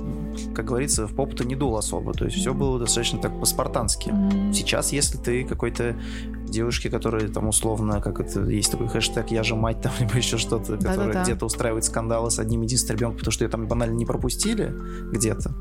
[0.54, 2.14] как говорится, в попу-то не дул особо.
[2.14, 2.42] То есть mm-hmm.
[2.42, 4.10] все было достаточно так по-спартански.
[4.10, 4.54] Mm-hmm.
[4.54, 5.96] Сейчас, если ты какой-то
[6.54, 10.38] девушки, которые там условно, как это, есть такой хэштег «я же мать» там, либо еще
[10.38, 11.24] что-то, да, которая да, да.
[11.24, 14.74] где-то устраивает скандалы с одним единственным ребенком, потому что ее там банально не пропустили
[15.12, 15.54] где-то,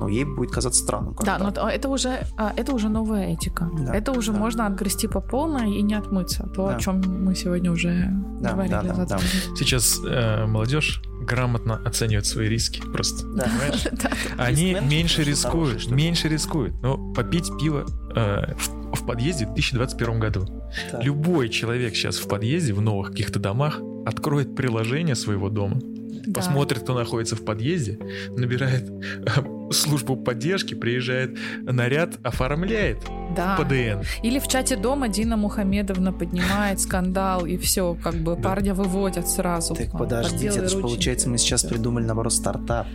[0.00, 1.14] ну, ей будет казаться странным.
[1.24, 3.70] Да, но это уже, а, это уже новая этика.
[3.78, 4.38] Да, это уже да.
[4.38, 6.48] можно отгрести по полной и не отмыться.
[6.54, 6.76] То, да.
[6.76, 8.72] о чем мы сегодня уже да, говорили.
[8.72, 9.18] Да, да, да.
[9.56, 13.26] Сейчас э, молодежь грамотно оценивает свои риски просто.
[13.26, 13.50] Да.
[14.38, 16.74] Они меньше рискуют, меньше рискуют.
[16.82, 20.46] Но попить пиво э, в, в подъезде в 2021 году.
[20.92, 21.00] Да.
[21.02, 25.80] Любой человек сейчас в подъезде, в новых каких-то домах, откроет приложение своего дома,
[26.26, 26.40] да.
[26.40, 27.98] посмотрит, кто находится в подъезде,
[28.36, 32.98] набирает э, службу поддержки, приезжает наряд, оформляет
[33.36, 33.56] да.
[33.56, 34.02] ПДН.
[34.22, 39.74] Или в чате дома Дина Мухамедовна поднимает скандал, и все, как бы парня выводят сразу.
[39.74, 42.86] Так подождите, это же получается, мы сейчас придумали, наоборот, стартап.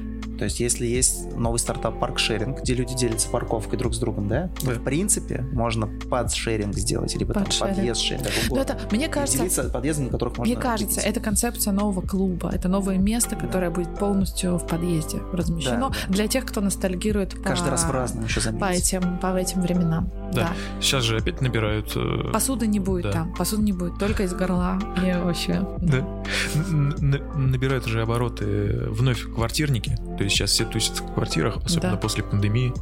[0.42, 4.50] То есть, если есть новый стартап парк-шеринг, где люди делятся парковкой друг с другом, да,
[4.64, 4.72] да.
[4.72, 10.12] в принципе, можно под-шеринг сделать, либо там подъезд-шеринг, ну, это, мне кажется, делиться подъездами, на
[10.14, 11.08] которых можно Мне кажется, двигаться.
[11.08, 13.76] это концепция нового клуба, это новое место, которое да.
[13.76, 16.12] будет полностью в подъезде размещено да.
[16.12, 20.10] для тех, кто ностальгирует Каждый по, раз в разном еще по этим, по этим временам.
[20.34, 20.42] Да.
[20.42, 20.54] да.
[20.82, 21.92] Сейчас же опять набирают...
[21.96, 22.32] Э...
[22.34, 23.12] Посуды не будет да.
[23.12, 24.80] там, посуды не будет, только из горла.
[25.06, 25.68] И вообще...
[25.78, 26.04] Да.
[27.36, 31.98] Набирают уже обороты вновь квартирники, то есть сейчас все тусят в квартирах, особенно да.
[31.98, 32.74] после пандемии.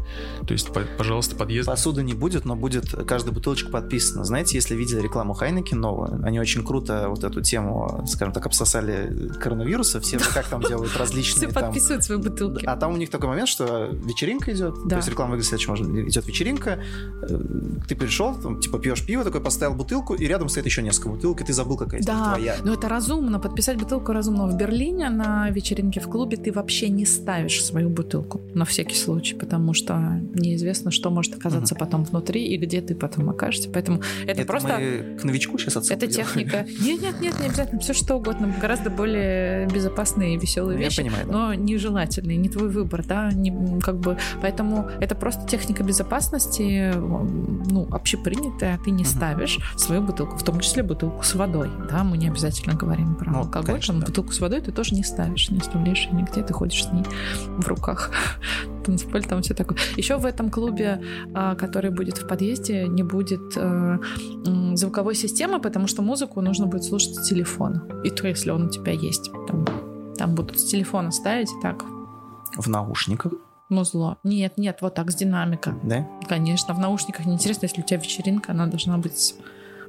[0.45, 1.67] То есть, пожалуйста, подъезд.
[1.67, 4.23] Посуды не будет, но будет каждая бутылочка подписана.
[4.23, 9.31] Знаете, если видели рекламу Хайнекен новую, они очень круто вот эту тему, скажем так, обсосали
[9.39, 9.99] коронавируса.
[10.01, 11.49] Все как там делают различные...
[11.49, 12.65] Все подписывают свои бутылки.
[12.65, 14.75] А там у них такой момент, что вечеринка идет.
[14.87, 16.07] То есть реклама выглядит следующим образом.
[16.07, 16.79] Идет вечеринка,
[17.21, 17.39] э,
[17.87, 21.41] ты пришел, там, типа пьешь пиво, такой поставил бутылку, и рядом стоит еще несколько бутылок,
[21.41, 22.55] и ты забыл, какая да, твоя.
[22.63, 23.39] но это разумно.
[23.39, 24.47] Подписать бутылку разумно.
[24.47, 29.35] В Берлине на вечеринке в клубе ты вообще не ставишь свою бутылку на всякий случай,
[29.35, 31.79] потому что неизвестно, что может оказаться угу.
[31.79, 33.69] потом внутри и где ты потом окажешься.
[33.69, 34.77] Поэтому это, это просто...
[34.79, 36.65] Мы к новичку сейчас отсылку Это техника.
[36.81, 37.79] Нет, нет, нет, не обязательно.
[37.79, 38.53] Все что угодно.
[38.59, 40.99] Гораздо более безопасные и веселые ну, вещи.
[40.99, 41.33] Я понимаю, да.
[41.33, 42.37] Но нежелательные.
[42.37, 43.31] Не твой выбор, да.
[43.31, 48.79] Не, как бы, поэтому это просто техника безопасности, ну, общепринятая.
[48.83, 49.09] Ты не угу.
[49.09, 51.69] ставишь свою бутылку, в том числе бутылку с водой.
[51.89, 53.65] Да, мы не обязательно говорим про ну, алкоголь.
[53.65, 54.07] Конечно, но да.
[54.07, 57.03] бутылку с водой ты тоже не ставишь, не оставляешь ее нигде, ты ходишь с ней
[57.57, 58.11] в руках.
[58.85, 59.77] Танцполь, там все такое.
[59.97, 61.01] Еще в этом клубе,
[61.33, 63.99] а, который будет в подъезде, не будет э,
[64.75, 67.83] звуковой системы, потому что музыку нужно будет слушать с телефона.
[68.03, 69.31] И то, если он у тебя есть.
[69.47, 69.65] Там,
[70.17, 71.83] там будут с телефона ставить и так.
[72.57, 73.33] В наушниках?
[73.69, 74.17] Музло.
[74.23, 75.75] Нет, нет, вот так, с динамика.
[75.83, 76.07] Да?
[76.27, 79.35] Конечно, в наушниках неинтересно, если у тебя вечеринка, она должна быть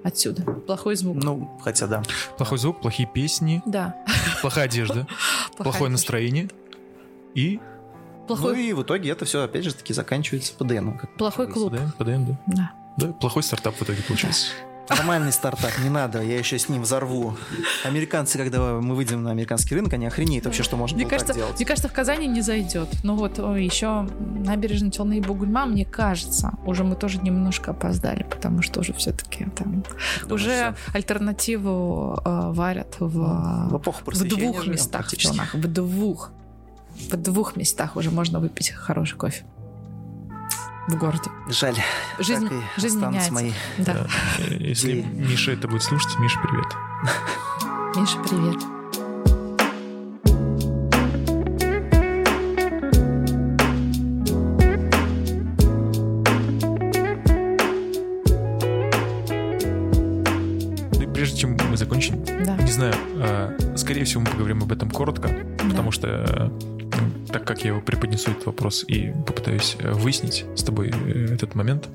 [0.03, 0.43] отсюда.
[0.43, 1.16] Плохой звук.
[1.22, 2.03] Ну, хотя да.
[2.36, 3.62] Плохой звук, плохие песни.
[3.66, 3.97] Да.
[4.41, 5.07] Плохая одежда.
[5.57, 6.51] Плохое настроение.
[7.35, 7.61] И
[8.26, 8.53] Плохой...
[8.55, 10.93] Ну и в итоге это все, опять же, таки заканчивается ПДН.
[10.93, 11.72] Как Плохой клуб.
[11.72, 12.37] ПДН, ПДН, да.
[12.47, 12.70] да.
[12.97, 14.49] Да, плохой стартап в итоге получается.
[14.89, 17.37] Нормальный стартап, не надо, я еще с ним взорву.
[17.85, 21.37] Американцы, когда мы выйдем на американский рынок, они охренеют вообще, что можно мне кажется, так
[21.37, 21.57] делать.
[21.57, 22.89] Мне кажется, в Казани не зайдет.
[23.05, 28.62] Ну вот еще набережная Челны и Бугульма, мне кажется, уже мы тоже немножко опоздали, потому
[28.62, 29.85] что уже все-таки там
[30.22, 30.74] Думаю, уже все.
[30.93, 36.33] альтернативу э, варят в, в, эпоху в двух местах в Челнах, в двух
[37.09, 39.44] в двух местах уже можно выпить хороший кофе
[40.90, 41.30] в городе.
[41.48, 41.76] Жаль.
[42.18, 43.32] Жизнь, жизнь меняется.
[43.32, 43.53] Мои.
[43.78, 44.07] Да.
[44.48, 45.03] Если и...
[45.03, 46.66] Миша это будет слушать, Миша, привет.
[47.96, 48.57] Миша, привет.
[60.98, 62.57] Ну прежде чем мы закончим, да.
[62.57, 65.64] не знаю, а, скорее всего, мы поговорим об этом коротко, да.
[65.68, 66.30] потому что так
[67.61, 71.91] как я его преподнесу этот вопрос и попытаюсь э, выяснить с тобой э, этот момент.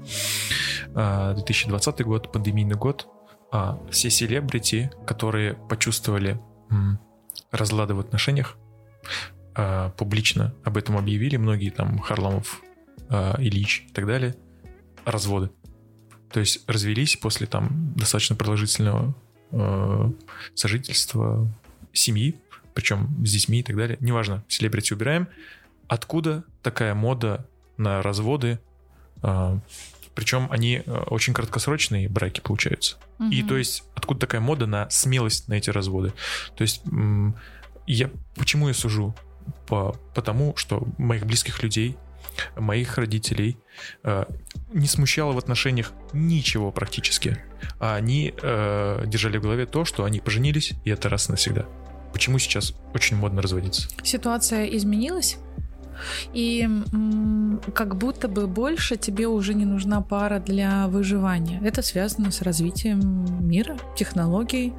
[0.94, 3.08] 2020 а, год, пандемийный год,
[3.52, 6.40] а, все селебрити, которые почувствовали
[7.50, 8.58] разлады в отношениях,
[9.56, 12.62] а, публично об этом объявили, многие там Харламов,
[13.10, 14.36] Ильич и так далее,
[15.04, 15.50] разводы.
[16.32, 19.16] То есть развелись после там достаточно продолжительного
[20.54, 21.52] сожительства,
[21.92, 22.36] семьи,
[22.76, 23.98] причем с детьми и так далее.
[24.02, 25.28] Неважно, селебрити убираем.
[25.88, 27.48] Откуда такая мода
[27.78, 28.60] на разводы?
[29.24, 29.60] А,
[30.14, 32.98] причем они э, очень краткосрочные браки получаются.
[33.20, 33.30] Угу.
[33.32, 36.14] И то есть откуда такая мода на смелость на эти разводы?
[36.56, 36.84] То есть
[37.88, 39.16] я почему я сужу?
[39.68, 41.98] По, потому что моих близких людей
[42.56, 43.58] моих родителей
[44.04, 44.26] э,
[44.74, 47.38] не смущало в отношениях ничего практически.
[47.80, 51.66] А они э, держали в голове то, что они поженились, и это раз и навсегда.
[52.16, 53.90] Почему сейчас очень модно разводиться?
[54.02, 55.36] Ситуация изменилась?
[56.34, 56.66] И
[57.74, 61.60] как будто бы больше тебе уже не нужна пара для выживания.
[61.62, 64.72] Это связано с развитием мира, технологий,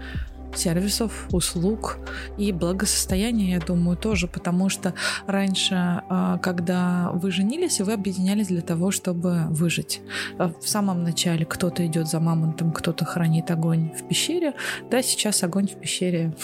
[0.55, 1.99] сервисов, услуг
[2.39, 4.95] и благосостояния, я думаю, тоже, потому что
[5.27, 5.75] раньше,
[6.09, 10.01] а, когда вы женились, вы объединялись для того, чтобы выжить.
[10.39, 14.55] А в самом начале кто-то идет за мамонтом, кто-то хранит огонь в пещере.
[14.91, 16.35] Да, сейчас огонь в пещере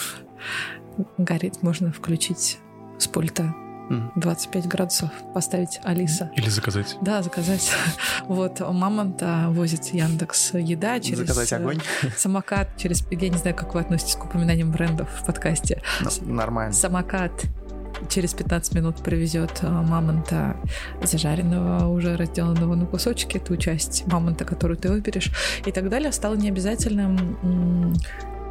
[1.17, 2.59] горит, можно включить
[2.97, 3.53] с пульта
[4.15, 6.31] 25 градусов поставить Алиса.
[6.35, 6.97] Или заказать.
[7.01, 7.71] Да, заказать.
[8.27, 11.19] Вот, мамонта возит Яндекс Еда через...
[11.19, 11.79] Заказать э, огонь.
[12.17, 13.05] Самокат через...
[13.11, 15.81] Я не знаю, как вы относитесь к упоминаниям брендов в подкасте.
[16.01, 16.73] Ну, нормально.
[16.73, 17.31] Самокат
[18.09, 20.55] через 15 минут привезет э, мамонта
[21.03, 25.31] зажаренного, уже разделанного на кусочки, ту часть мамонта, которую ты выберешь,
[25.65, 27.93] и так далее, стало необязательным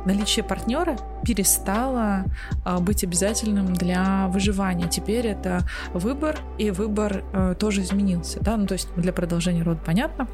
[0.04, 2.24] наличие партнера перестало
[2.64, 4.88] а, быть обязательным для выживания.
[4.88, 5.60] Теперь это
[5.92, 8.40] выбор, и выбор а, тоже изменился.
[8.40, 8.56] Да?
[8.56, 10.28] Ну, то есть для продолжения рода понятно.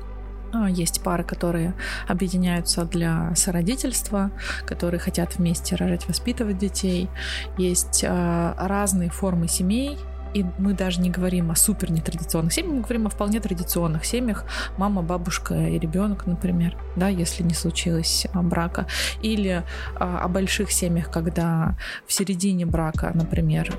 [0.52, 1.74] А, есть пары, которые
[2.06, 4.30] объединяются для сородительства,
[4.66, 7.08] которые хотят вместе рожать, воспитывать детей.
[7.56, 9.98] Есть а, разные формы семей,
[10.34, 14.44] и мы даже не говорим о супер нетрадиционных семьях, мы говорим о вполне традиционных семьях.
[14.76, 18.86] Мама, бабушка и ребенок, например, да, если не случилось а, брака.
[19.22, 19.64] Или
[19.96, 21.76] а, о больших семьях, когда
[22.06, 23.74] в середине брака, например,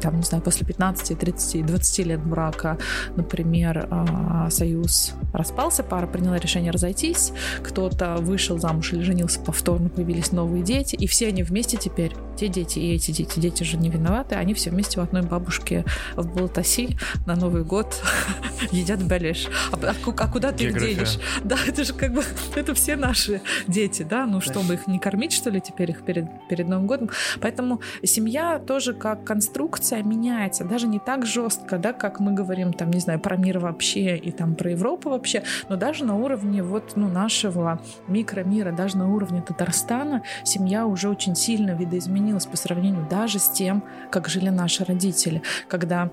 [0.00, 2.78] там, не знаю, после 15, 30, 20 лет брака,
[3.16, 7.32] например, а, союз распался, пара приняла решение разойтись,
[7.62, 12.48] кто-то вышел замуж или женился повторно, появились новые дети, и все они вместе теперь, те
[12.48, 15.84] дети и эти дети, дети же не виноваты, они все вместе в одной бабушке
[16.16, 18.02] в Балатаси на Новый год
[18.72, 19.48] едят балеш.
[19.72, 21.18] А, а, а куда ты их денешь?
[21.44, 22.22] Да, это же как бы,
[22.54, 26.26] это все наши дети, да, ну чтобы их не кормить, что ли, теперь их перед,
[26.48, 27.10] перед Новым годом.
[27.40, 32.90] Поэтому семья тоже как конструкция меняется, даже не так жестко, да, как мы говорим, там,
[32.90, 36.92] не знаю, про мир вообще и там про Европу вообще, но даже на уровне вот,
[36.96, 43.38] ну, нашего микромира, даже на уровне Татарстана семья уже очень сильно видоизменилась по сравнению даже
[43.38, 45.42] с тем, как жили наши родители.
[45.68, 46.12] Как когда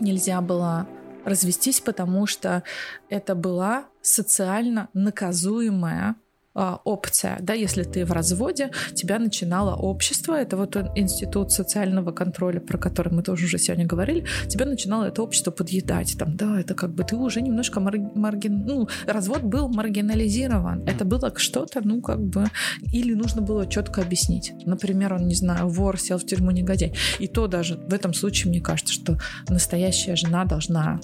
[0.00, 0.88] нельзя было
[1.26, 2.62] развестись, потому что
[3.10, 6.16] это была социально наказуемая
[6.54, 12.78] опция, да, если ты в разводе, тебя начинало общество, это вот институт социального контроля, про
[12.78, 16.94] который мы тоже уже сегодня говорили, тебя начинало это общество подъедать, там, да, это как
[16.94, 22.46] бы ты уже немножко маргин, ну, развод был маргинализирован, это было что-то, ну, как бы,
[22.92, 27.28] или нужно было четко объяснить, например, он, не знаю, вор сел в тюрьму негодяй, и
[27.28, 31.00] то даже в этом случае мне кажется, что настоящая жена должна,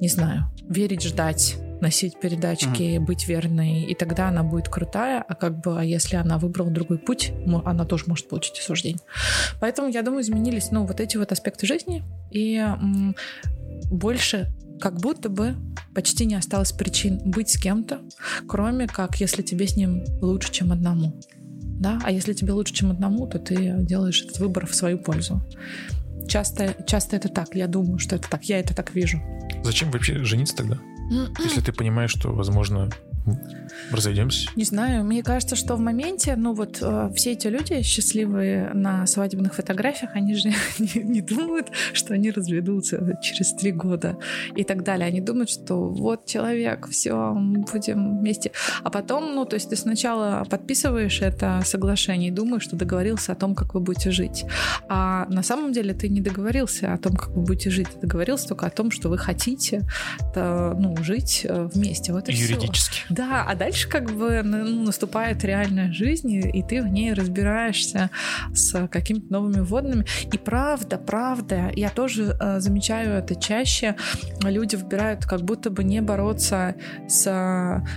[0.00, 3.00] не знаю, верить, ждать, носить передачки, mm-hmm.
[3.00, 6.98] быть верной, и тогда она будет крутая, а как бы, а если она выбрала другой
[6.98, 7.32] путь,
[7.64, 9.00] она тоже может получить осуждение.
[9.60, 13.16] Поэтому, я думаю, изменились, ну, вот эти вот аспекты жизни, и м-
[13.90, 15.54] больше как будто бы
[15.94, 18.00] почти не осталось причин быть с кем-то,
[18.48, 21.20] кроме как, если тебе с ним лучше, чем одному.
[21.80, 21.98] Да?
[22.04, 25.42] А если тебе лучше, чем одному, то ты делаешь этот выбор в свою пользу.
[26.28, 27.54] Часто, часто это так.
[27.54, 28.44] Я думаю, что это так.
[28.44, 29.20] Я это так вижу.
[29.62, 30.78] Зачем вообще жениться тогда?
[31.42, 32.90] Если ты понимаешь, что, возможно,
[33.90, 34.48] Разойдемся?
[34.56, 35.04] Не знаю.
[35.04, 40.12] Мне кажется, что в моменте, ну вот э, все эти люди счастливые на свадебных фотографиях,
[40.14, 40.48] они же
[40.78, 44.16] не, не думают, что они разведутся через три года
[44.54, 45.06] и так далее.
[45.06, 48.52] Они думают, что вот человек, все, мы будем вместе.
[48.82, 53.34] А потом, ну то есть ты сначала подписываешь это соглашение и думаешь, что договорился о
[53.34, 54.44] том, как вы будете жить.
[54.88, 57.88] А на самом деле ты не договорился о том, как вы будете жить.
[57.94, 59.82] Ты договорился только о том, что вы хотите
[60.34, 62.12] ну, жить э, вместе.
[62.12, 63.04] Вот и Юридически.
[63.04, 63.09] Все.
[63.10, 68.10] Да, а дальше как бы ну, наступает реальная жизнь, и ты в ней разбираешься
[68.54, 70.06] с какими-то новыми вводными.
[70.32, 73.96] И правда, правда, я тоже э, замечаю это чаще.
[74.42, 76.76] Люди выбирают как будто бы не бороться
[77.08, 77.22] с,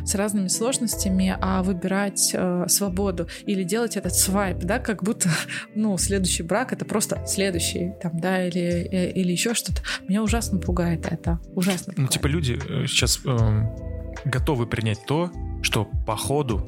[0.03, 5.30] с разными сложностями, а выбирать э, свободу или делать этот свайп, да, как будто,
[5.76, 9.82] ну, следующий брак это просто следующий, там, да, или, э, или еще что-то.
[10.07, 11.39] Меня ужасно пугает это.
[11.53, 11.97] Ужасно пугает.
[11.97, 13.92] Ну, типа люди э, сейчас э,
[14.26, 16.66] готовы принять то, что по ходу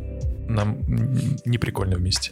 [0.48, 0.80] нам
[1.46, 2.32] не прикольно вместе.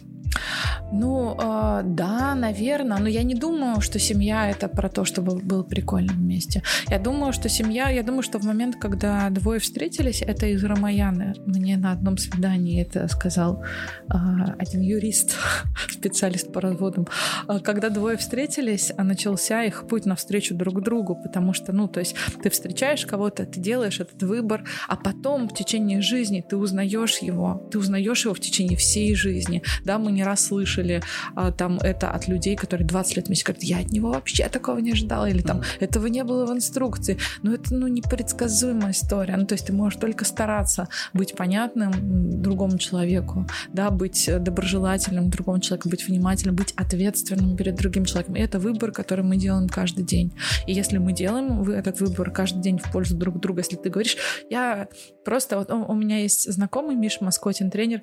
[0.92, 5.62] Ну, э, да, наверное, но я не думаю, что семья это про то, чтобы было
[5.62, 6.62] прикольно вместе.
[6.88, 11.34] Я думаю, что семья, я думаю, что в момент, когда двое встретились, это из Рамаяны.
[11.46, 13.64] Мне на одном свидании это сказал
[14.08, 14.14] э,
[14.58, 15.36] один юрист,
[15.90, 17.06] специалист по разводам.
[17.46, 22.14] А когда двое встретились, начался их путь навстречу друг другу, потому что, ну, то есть
[22.42, 27.68] ты встречаешь кого-то, ты делаешь этот выбор, а потом в течение жизни ты узнаешь его,
[27.70, 29.62] ты узнаешь его в течение всей жизни.
[29.84, 31.02] Да, мы не раз слышали
[31.34, 34.78] а, там это от людей, которые 20 лет вместе говорят, я от него вообще такого
[34.78, 37.18] не ожидала, или там этого не было в инструкции.
[37.42, 39.36] Но это, ну, непредсказуемая история.
[39.36, 45.60] Ну, то есть ты можешь только стараться быть понятным другому человеку, да, быть доброжелательным другому
[45.60, 48.36] человеку, быть внимательным, быть ответственным перед другим человеком.
[48.36, 50.34] И это выбор, который мы делаем каждый день.
[50.66, 54.16] И если мы делаем этот выбор каждый день в пользу друг друга, если ты говоришь,
[54.50, 54.88] я
[55.24, 58.00] просто, вот у меня есть знакомый Миша Маскотин, тренер,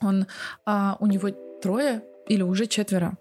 [0.00, 0.26] он,
[0.64, 1.30] а, у него
[1.62, 3.16] трое или уже четверо.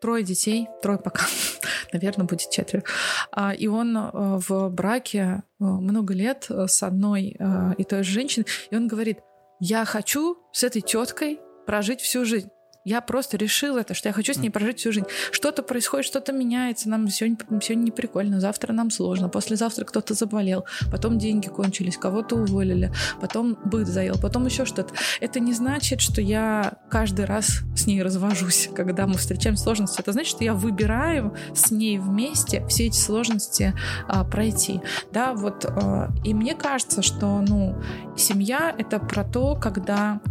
[0.00, 1.26] Трое детей, трое пока,
[1.92, 2.84] наверное, будет четверо.
[3.32, 8.12] А, и он а, в браке а, много лет с одной а, и той же
[8.12, 9.18] женщиной, и он говорит,
[9.60, 12.48] я хочу с этой теткой прожить всю жизнь.
[12.88, 15.04] Я просто решила это, что я хочу с ней прожить всю жизнь.
[15.30, 16.88] Что-то происходит, что-то меняется.
[16.88, 19.28] Нам сегодня, сегодня не прикольно, завтра нам сложно.
[19.28, 22.90] Послезавтра кто-то заболел, потом деньги кончились, кого-то уволили,
[23.20, 24.94] потом быт заел, потом еще что-то.
[25.20, 30.00] Это не значит, что я каждый раз с ней развожусь, когда мы встречаем сложности.
[30.00, 33.74] Это значит, что я выбираю с ней вместе все эти сложности
[34.08, 34.80] а, пройти.
[35.12, 35.66] Да, вот.
[35.66, 37.76] А, и мне кажется, что, ну,
[38.16, 40.22] семья— это про то, когда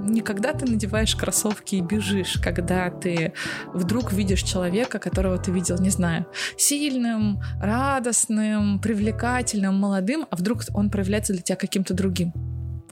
[0.00, 3.32] не когда ты надеваешь кроссовки и бежишь, когда ты
[3.72, 6.26] вдруг видишь человека, которого ты видел, не знаю,
[6.56, 12.32] сильным, радостным, привлекательным, молодым, а вдруг он проявляется для тебя каким-то другим.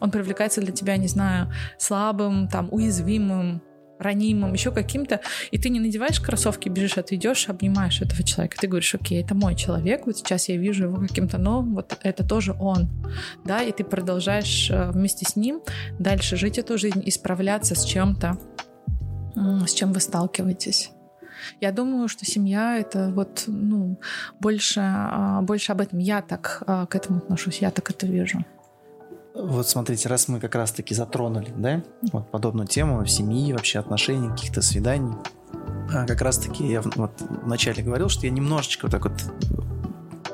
[0.00, 3.62] Он привлекается для тебя, не знаю, слабым, там, уязвимым,
[3.98, 5.20] ранимым, еще каким-то,
[5.50, 8.56] и ты не надеваешь кроссовки, бежишь, ты идешь, обнимаешь этого человека.
[8.60, 12.24] Ты говоришь, окей, это мой человек, вот сейчас я вижу его каким-то новым, вот это
[12.24, 12.88] тоже он,
[13.44, 15.60] да, и ты продолжаешь э, вместе с ним
[15.98, 18.38] дальше жить эту жизнь, исправляться с чем-то,
[19.66, 20.90] с чем вы сталкиваетесь.
[21.60, 23.98] Я думаю, что семья это вот, ну,
[24.40, 25.98] больше, а, больше об этом.
[25.98, 28.44] Я так а, к этому отношусь, я так это вижу.
[29.38, 31.82] Вот смотрите, раз мы как раз-таки затронули, да,
[32.12, 35.14] вот подобную тему семьи, вообще отношений, каких-то свиданий,
[35.92, 39.12] а как раз-таки я вот вначале говорил, что я немножечко вот так вот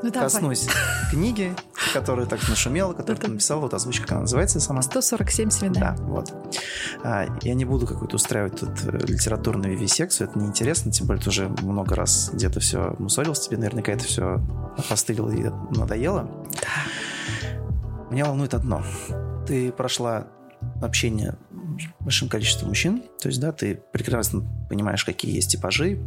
[0.03, 1.11] ну, коснусь давай.
[1.11, 1.55] книги,
[1.93, 4.83] которую так нашумела, которую ты написал, вот озвучка, как она называется сама?
[4.83, 5.81] 147 свиданий.
[5.81, 6.33] Да, вот.
[7.05, 11.31] А, я не буду какую-то устраивать тут э, литературную вивисекцию, это неинтересно, тем более ты
[11.31, 14.41] уже много раз где-то все мусорился, тебе наверняка это все
[14.89, 16.29] постылило и надоело.
[16.61, 16.69] Да.
[18.13, 18.85] Меня волнует одно.
[19.47, 20.27] Ты прошла
[20.83, 21.35] общение
[21.79, 25.99] с большим количеством мужчин, то есть, да, ты прекрасно понимаешь, какие есть типажи,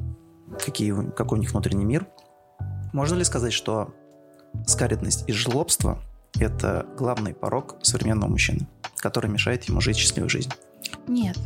[0.63, 2.05] какие, какой у них внутренний мир.
[2.93, 3.95] Можно ли сказать, что
[4.67, 5.99] скаридность и жлобство–
[6.39, 8.67] это главный порог современного мужчины,
[8.97, 10.53] который мешает ему жить счастливой жизнью?
[11.07, 11.39] Нет.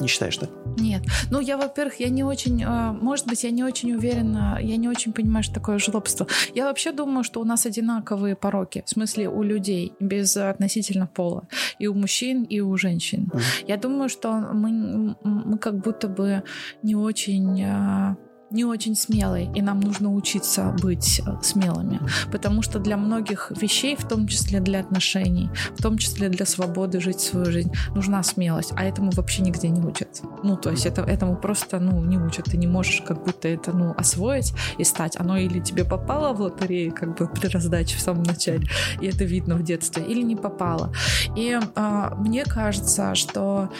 [0.00, 0.48] Не считаешь, да?
[0.78, 1.02] Нет.
[1.30, 4.88] Ну, я, во-первых, я не очень, а, может быть, я не очень уверена, я не
[4.88, 6.26] очень понимаю, что такое жлобство.
[6.54, 11.48] Я вообще думаю, что у нас одинаковые пороки, в смысле у людей, без относительно пола.
[11.78, 13.30] И у мужчин, и у женщин.
[13.32, 13.64] Uh-huh.
[13.66, 16.42] Я думаю, что мы, мы как будто бы
[16.82, 18.16] не очень а,
[18.50, 22.00] не очень смелой, и нам нужно учиться быть э, смелыми.
[22.30, 27.00] Потому что для многих вещей, в том числе для отношений, в том числе для свободы
[27.00, 30.22] жить свою жизнь, нужна смелость, а этому вообще нигде не учат.
[30.42, 32.46] Ну, то есть это, этому просто, ну, не учат.
[32.46, 35.16] Ты не можешь как будто это, ну, освоить и стать.
[35.16, 38.68] Оно или тебе попало в лотерею, как бы при раздаче в самом начале,
[39.00, 40.92] и это видно в детстве, или не попало.
[41.36, 43.70] И э, мне кажется, что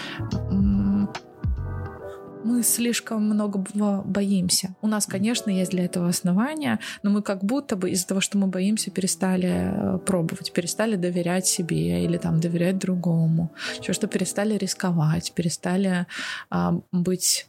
[2.47, 3.59] мы слишком много
[4.05, 4.75] боимся.
[4.81, 8.39] У нас, конечно, есть для этого основания, но мы как будто бы из-за того, что
[8.39, 13.51] мы боимся, перестали э, пробовать, перестали доверять себе или там доверять другому,
[13.81, 16.07] еще что перестали рисковать, перестали
[16.51, 17.47] а, быть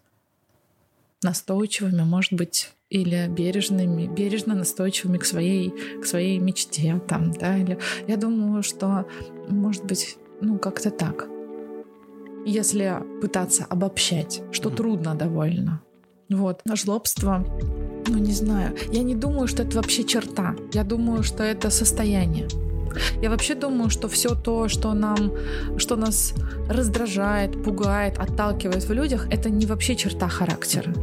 [1.22, 7.78] настойчивыми, может быть, или бережными, бережно настойчивыми к своей, к своей мечте, там, да, или
[8.07, 9.06] я думаю, что,
[9.48, 11.28] может быть, ну, как-то так
[12.48, 15.82] если пытаться обобщать, что трудно довольно.
[16.30, 16.61] Вот.
[16.74, 17.45] Жлобство,
[18.07, 18.76] ну не знаю.
[18.91, 20.56] Я не думаю, что это вообще черта.
[20.74, 22.48] Я думаю, что это состояние.
[23.22, 25.32] Я вообще думаю, что все то, что нам,
[25.78, 26.34] что нас
[26.69, 30.94] раздражает, пугает, отталкивает в людях, это не вообще черта характера.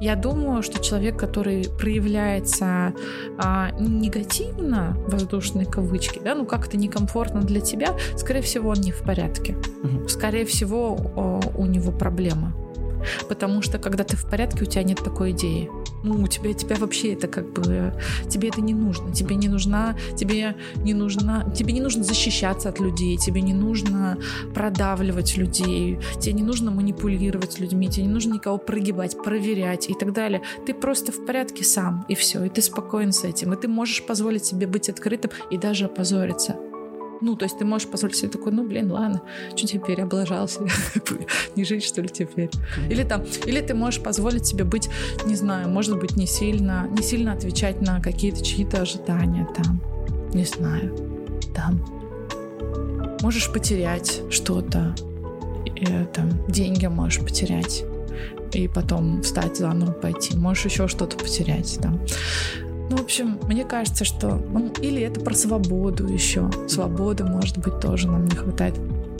[0.00, 2.94] Я думаю, что человек, который проявляется
[3.38, 9.02] а, негативно, воздушные кавычки, да, ну как-то некомфортно для тебя, скорее всего, он не в
[9.02, 9.56] порядке.
[9.82, 10.08] Угу.
[10.08, 10.94] Скорее всего,
[11.56, 12.54] у него проблема.
[13.28, 15.70] Потому что когда ты в порядке, у тебя нет такой идеи.
[16.02, 17.94] Ну, у тебя, тебя вообще это как бы...
[18.28, 19.12] Тебе это не нужно.
[19.12, 19.96] Тебе не нужна...
[20.16, 21.44] Тебе не нужна...
[21.50, 23.16] Тебе не нужно защищаться от людей.
[23.16, 24.18] Тебе не нужно
[24.54, 25.98] продавливать людей.
[26.20, 27.88] Тебе не нужно манипулировать людьми.
[27.88, 30.42] Тебе не нужно никого прогибать, проверять и так далее.
[30.66, 32.44] Ты просто в порядке сам, и все.
[32.44, 33.52] И ты спокоен с этим.
[33.52, 36.56] И ты можешь позволить себе быть открытым и даже опозориться.
[37.24, 39.22] Ну, то есть ты можешь позволить себе такой, ну, блин, ладно,
[39.56, 40.60] что теперь, облажался,
[41.56, 42.50] не жить, что ли, теперь.
[42.90, 44.90] Или там, или ты можешь позволить себе быть,
[45.24, 49.80] не знаю, может быть, не сильно, не сильно отвечать на какие-то чьи-то ожидания там,
[50.34, 50.94] не знаю,
[51.54, 51.82] там.
[53.22, 54.94] Можешь потерять что-то,
[55.80, 57.84] э, там, деньги можешь потерять
[58.52, 60.36] и потом встать заново пойти.
[60.36, 62.00] Можешь еще что-то потерять там.
[62.90, 64.34] Ну, в общем, мне кажется, что...
[64.34, 66.50] Ну, или это про свободу еще.
[66.68, 68.74] Свободы, может быть, тоже нам не хватает.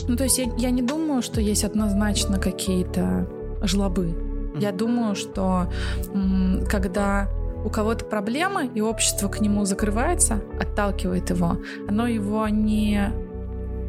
[0.06, 3.26] Ну, то есть я, я не думаю, что есть однозначно какие-то
[3.62, 4.14] жлобы.
[4.58, 5.72] Я думаю, что
[6.12, 7.28] м, когда
[7.64, 11.56] у кого-то проблемы, и общество к нему закрывается, отталкивает его,
[11.88, 13.10] оно его не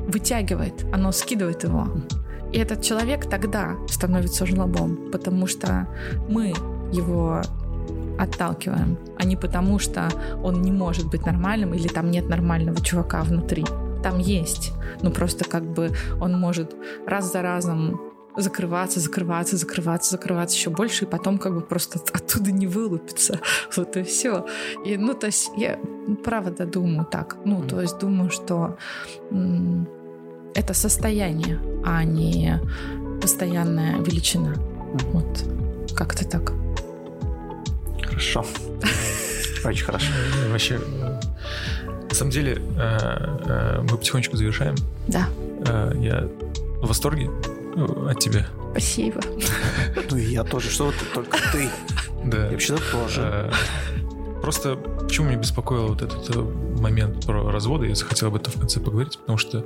[0.07, 1.88] вытягивает, оно скидывает его.
[2.53, 5.88] И этот человек тогда становится жлобом, потому что
[6.30, 6.53] мы
[6.93, 7.41] его
[8.18, 10.10] отталкиваем, а не потому, что
[10.44, 13.66] он не может быть нормальным или там нет нормального чувака внутри.
[14.04, 14.72] Там есть,
[15.02, 16.76] но просто как бы он может
[17.08, 18.00] раз за разом
[18.38, 23.40] закрываться, закрываться, закрываться, закрываться еще больше, и потом как бы просто оттуда не вылупиться.
[23.76, 24.46] Вот и все.
[24.86, 25.80] И, ну, то есть я
[26.24, 27.38] правда думаю так.
[27.46, 28.78] Ну, то есть думаю, что
[29.32, 29.88] м-
[30.54, 32.60] это состояние, а не
[33.22, 34.54] постоянная величина.
[35.12, 35.44] Вот.
[35.96, 36.54] Как-то так.
[38.16, 38.46] Хорошо.
[39.66, 40.08] Очень хорошо.
[40.50, 40.80] Вообще,
[42.10, 44.76] на самом деле, э, э, мы потихонечку завершаем.
[45.08, 45.28] Да.
[45.66, 46.30] Э, я
[46.82, 47.30] в восторге
[47.76, 48.48] от тебя.
[48.72, 49.20] Спасибо.
[50.10, 50.70] Ну и я тоже.
[50.70, 51.70] Что ты, только ты.
[52.24, 52.46] Да.
[52.46, 53.52] Я вообще-то тоже.
[54.42, 58.80] Просто почему меня беспокоил вот этот момент про разводы, я захотел об этом в конце
[58.80, 59.66] поговорить, потому что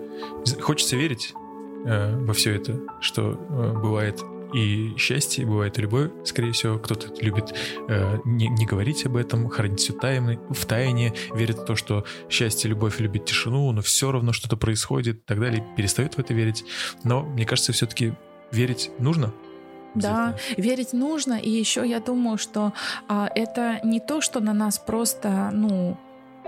[0.62, 1.34] хочется верить
[1.86, 3.34] во все это, что
[3.82, 4.24] бывает
[4.54, 6.78] и счастье, бывает и любовь, скорее всего.
[6.80, 7.54] Кто-то любит
[7.88, 12.06] э, не, не говорить об этом, хранить все тайны, в тайне, верит в то, что
[12.30, 16.34] счастье, любовь любит тишину, но все равно что-то происходит и так далее, перестает в это
[16.34, 16.66] верить.
[17.04, 18.14] Но мне кажется, все-таки
[18.52, 19.34] верить нужно,
[19.96, 21.34] да, верить нужно.
[21.40, 22.74] И еще я думаю, что
[23.08, 25.98] а, это не то, что на нас просто, ну,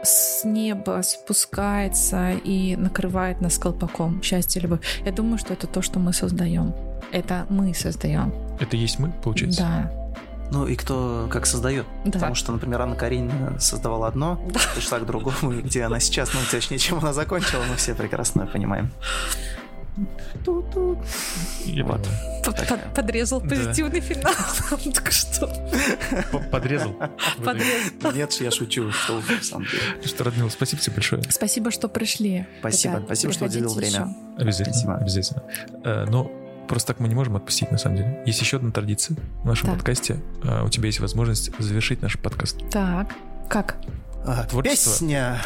[0.03, 4.80] с неба спускается и накрывает нас колпаком счастье, любовь.
[5.06, 6.73] Я думаю, что это то, что мы создаем.
[7.11, 8.34] Это мы создаем.
[8.60, 9.61] Это есть мы, получается?
[9.61, 10.02] Да.
[10.52, 11.86] Ну и кто как создает.
[12.06, 12.11] Да.
[12.11, 14.60] Потому что, например, Анна Каренина создавала одно, да.
[14.76, 18.45] пришла к другому, и где она сейчас, ну, точнее, чем она закончила, мы все прекрасно
[18.45, 18.91] понимаем.
[20.45, 21.01] Ту-ту.
[21.84, 22.07] Вот.
[22.95, 24.34] Подрезал позитивный финал.
[24.84, 25.47] Только что.
[26.51, 26.95] Подрезал.
[27.43, 28.11] Подрезал.
[28.13, 28.91] Нет, я шучу.
[28.91, 29.68] Что деле.
[30.03, 31.23] Что, Радмила, спасибо тебе большое.
[31.30, 32.45] Спасибо, что пришли.
[32.59, 33.01] Спасибо.
[33.05, 34.15] Спасибо, что уделил время.
[34.38, 34.97] Обязательно.
[34.97, 35.43] Обязательно.
[35.84, 36.31] Э, ну,
[36.68, 38.23] просто так мы не можем отпустить, на самом деле.
[38.26, 39.76] Есть еще одна традиция в нашем так.
[39.77, 40.18] подкасте.
[40.43, 42.57] Э, у тебя есть возможность завершить наш подкаст.
[42.72, 43.13] Так,
[43.49, 43.77] как?
[44.23, 44.91] А, Творчество.
[44.91, 45.41] Песня.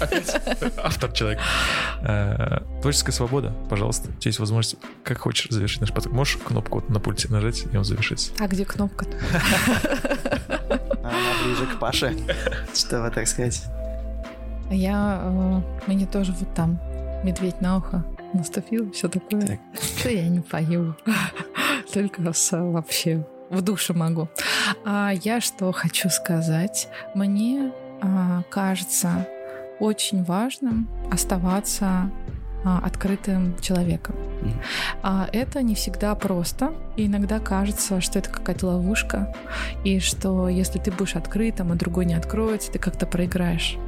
[0.82, 1.40] Автор человек.
[2.02, 4.08] Э, творческая свобода, пожалуйста.
[4.08, 6.14] У тебя есть возможность, как хочешь завершить наш подкаст.
[6.14, 8.32] Можешь кнопку на пульте нажать, и он завершится.
[8.40, 9.06] А где кнопка?
[11.02, 12.16] Она ближе к Паше.
[12.74, 13.62] Что вы так сказать?
[14.70, 15.20] Я...
[15.22, 16.80] Э, мне тоже вот там
[17.22, 19.42] медведь на ухо наступил, все такое.
[19.42, 19.60] Так.
[19.98, 20.96] Что я не пою.
[21.92, 24.28] Только вообще в душе могу.
[24.84, 26.88] А я что хочу сказать?
[27.14, 27.79] Мне а,
[28.50, 29.26] кажется
[29.78, 32.10] очень важным оставаться
[32.62, 34.14] а, открытым человеком.
[35.02, 36.74] А это не всегда просто.
[36.96, 39.34] И иногда кажется, что это какая-то ловушка,
[39.82, 43.78] и что если ты будешь открытым, а другой не откроется, ты как-то проиграешь.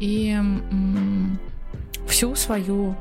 [0.00, 0.36] И
[2.08, 2.96] всю свою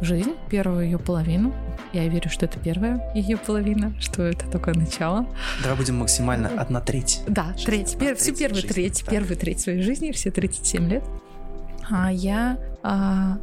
[0.00, 1.52] жизнь, первую ее половину.
[1.92, 5.26] Я верю, что это первая ее половина, что это только начало.
[5.62, 7.22] Давай будем максимально одна треть.
[7.28, 7.98] Да, жизни, треть.
[7.98, 11.04] Пер, всю первую жизни, треть, первую треть своей жизни, все 37 лет.
[11.88, 13.38] А я а,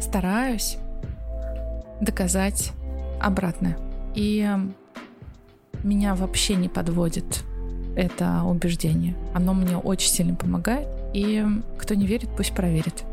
[0.00, 0.78] стараюсь
[2.00, 2.72] доказать
[3.20, 3.76] обратное.
[4.14, 4.48] И
[5.82, 7.44] меня вообще не подводит
[7.96, 9.14] это убеждение.
[9.34, 10.88] Оно мне очень сильно помогает.
[11.14, 11.44] И
[11.78, 13.04] кто не верит, пусть проверит.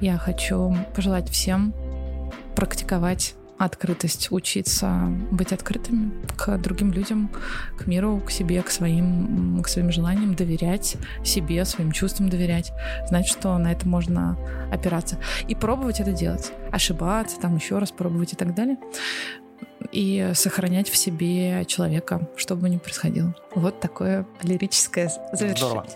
[0.00, 1.72] Я хочу пожелать всем
[2.56, 7.30] практиковать открытость, учиться быть открытыми к другим людям,
[7.78, 12.72] к миру, к себе, к своим, к своим желаниям, доверять себе, своим чувствам доверять,
[13.08, 14.36] знать, что на это можно
[14.70, 15.18] опираться.
[15.48, 18.76] И пробовать это делать, ошибаться, там еще раз пробовать и так далее
[19.92, 23.34] и сохранять в себе человека, что бы ни происходило.
[23.54, 25.56] Вот такое лирическое завершение.
[25.56, 25.86] Здорово.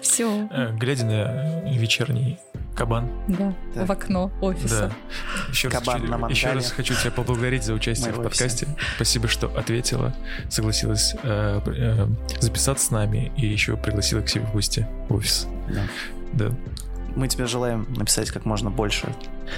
[0.00, 0.48] Все.
[0.50, 2.38] Э, глядя на вечерний
[2.74, 3.10] кабан.
[3.28, 3.88] Да, так.
[3.88, 4.88] в окно офиса.
[4.88, 5.50] Да.
[5.50, 8.68] Еще, кабан раз, на еще раз хочу тебя поблагодарить за участие в подкасте.
[8.96, 10.14] Спасибо, что ответила,
[10.48, 12.06] согласилась э, э,
[12.40, 15.46] записаться с нами и еще пригласила к себе в гости в офис.
[15.68, 15.82] Да.
[16.32, 16.54] да.
[17.16, 19.14] Мы тебе желаем написать как можно больше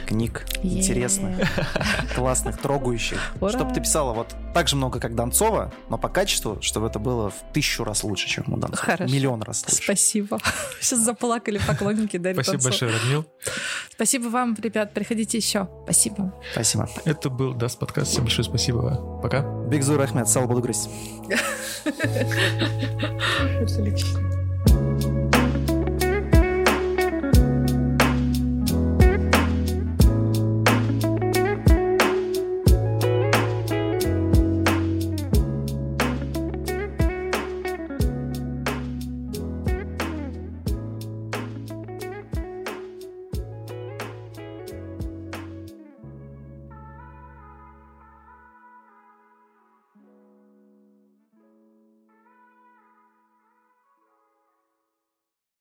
[0.07, 0.79] книг yeah.
[0.79, 1.49] интересных,
[2.15, 3.19] классных, трогающих.
[3.49, 7.31] Чтобы ты писала вот так же много, как Донцова, но по качеству, чтобы это было
[7.31, 8.77] в тысячу раз лучше, чем у Донцова.
[8.77, 9.13] Хорошо.
[9.13, 9.83] Миллион раз лучше.
[9.83, 10.39] Спасибо.
[10.81, 13.27] Сейчас заплакали поклонники Дарьи Спасибо большое, Радмил.
[13.91, 14.93] Спасибо вам, ребят.
[14.93, 15.69] Приходите еще.
[15.85, 16.35] Спасибо.
[16.53, 16.89] Спасибо.
[17.05, 18.11] Это был Dast подкаст.
[18.11, 19.21] Всем большое спасибо.
[19.23, 19.43] Пока.
[19.69, 20.29] Бик зур рәхмәт.
[20.29, 20.89] Сау булыгыз.
[23.63, 24.37] Отлично.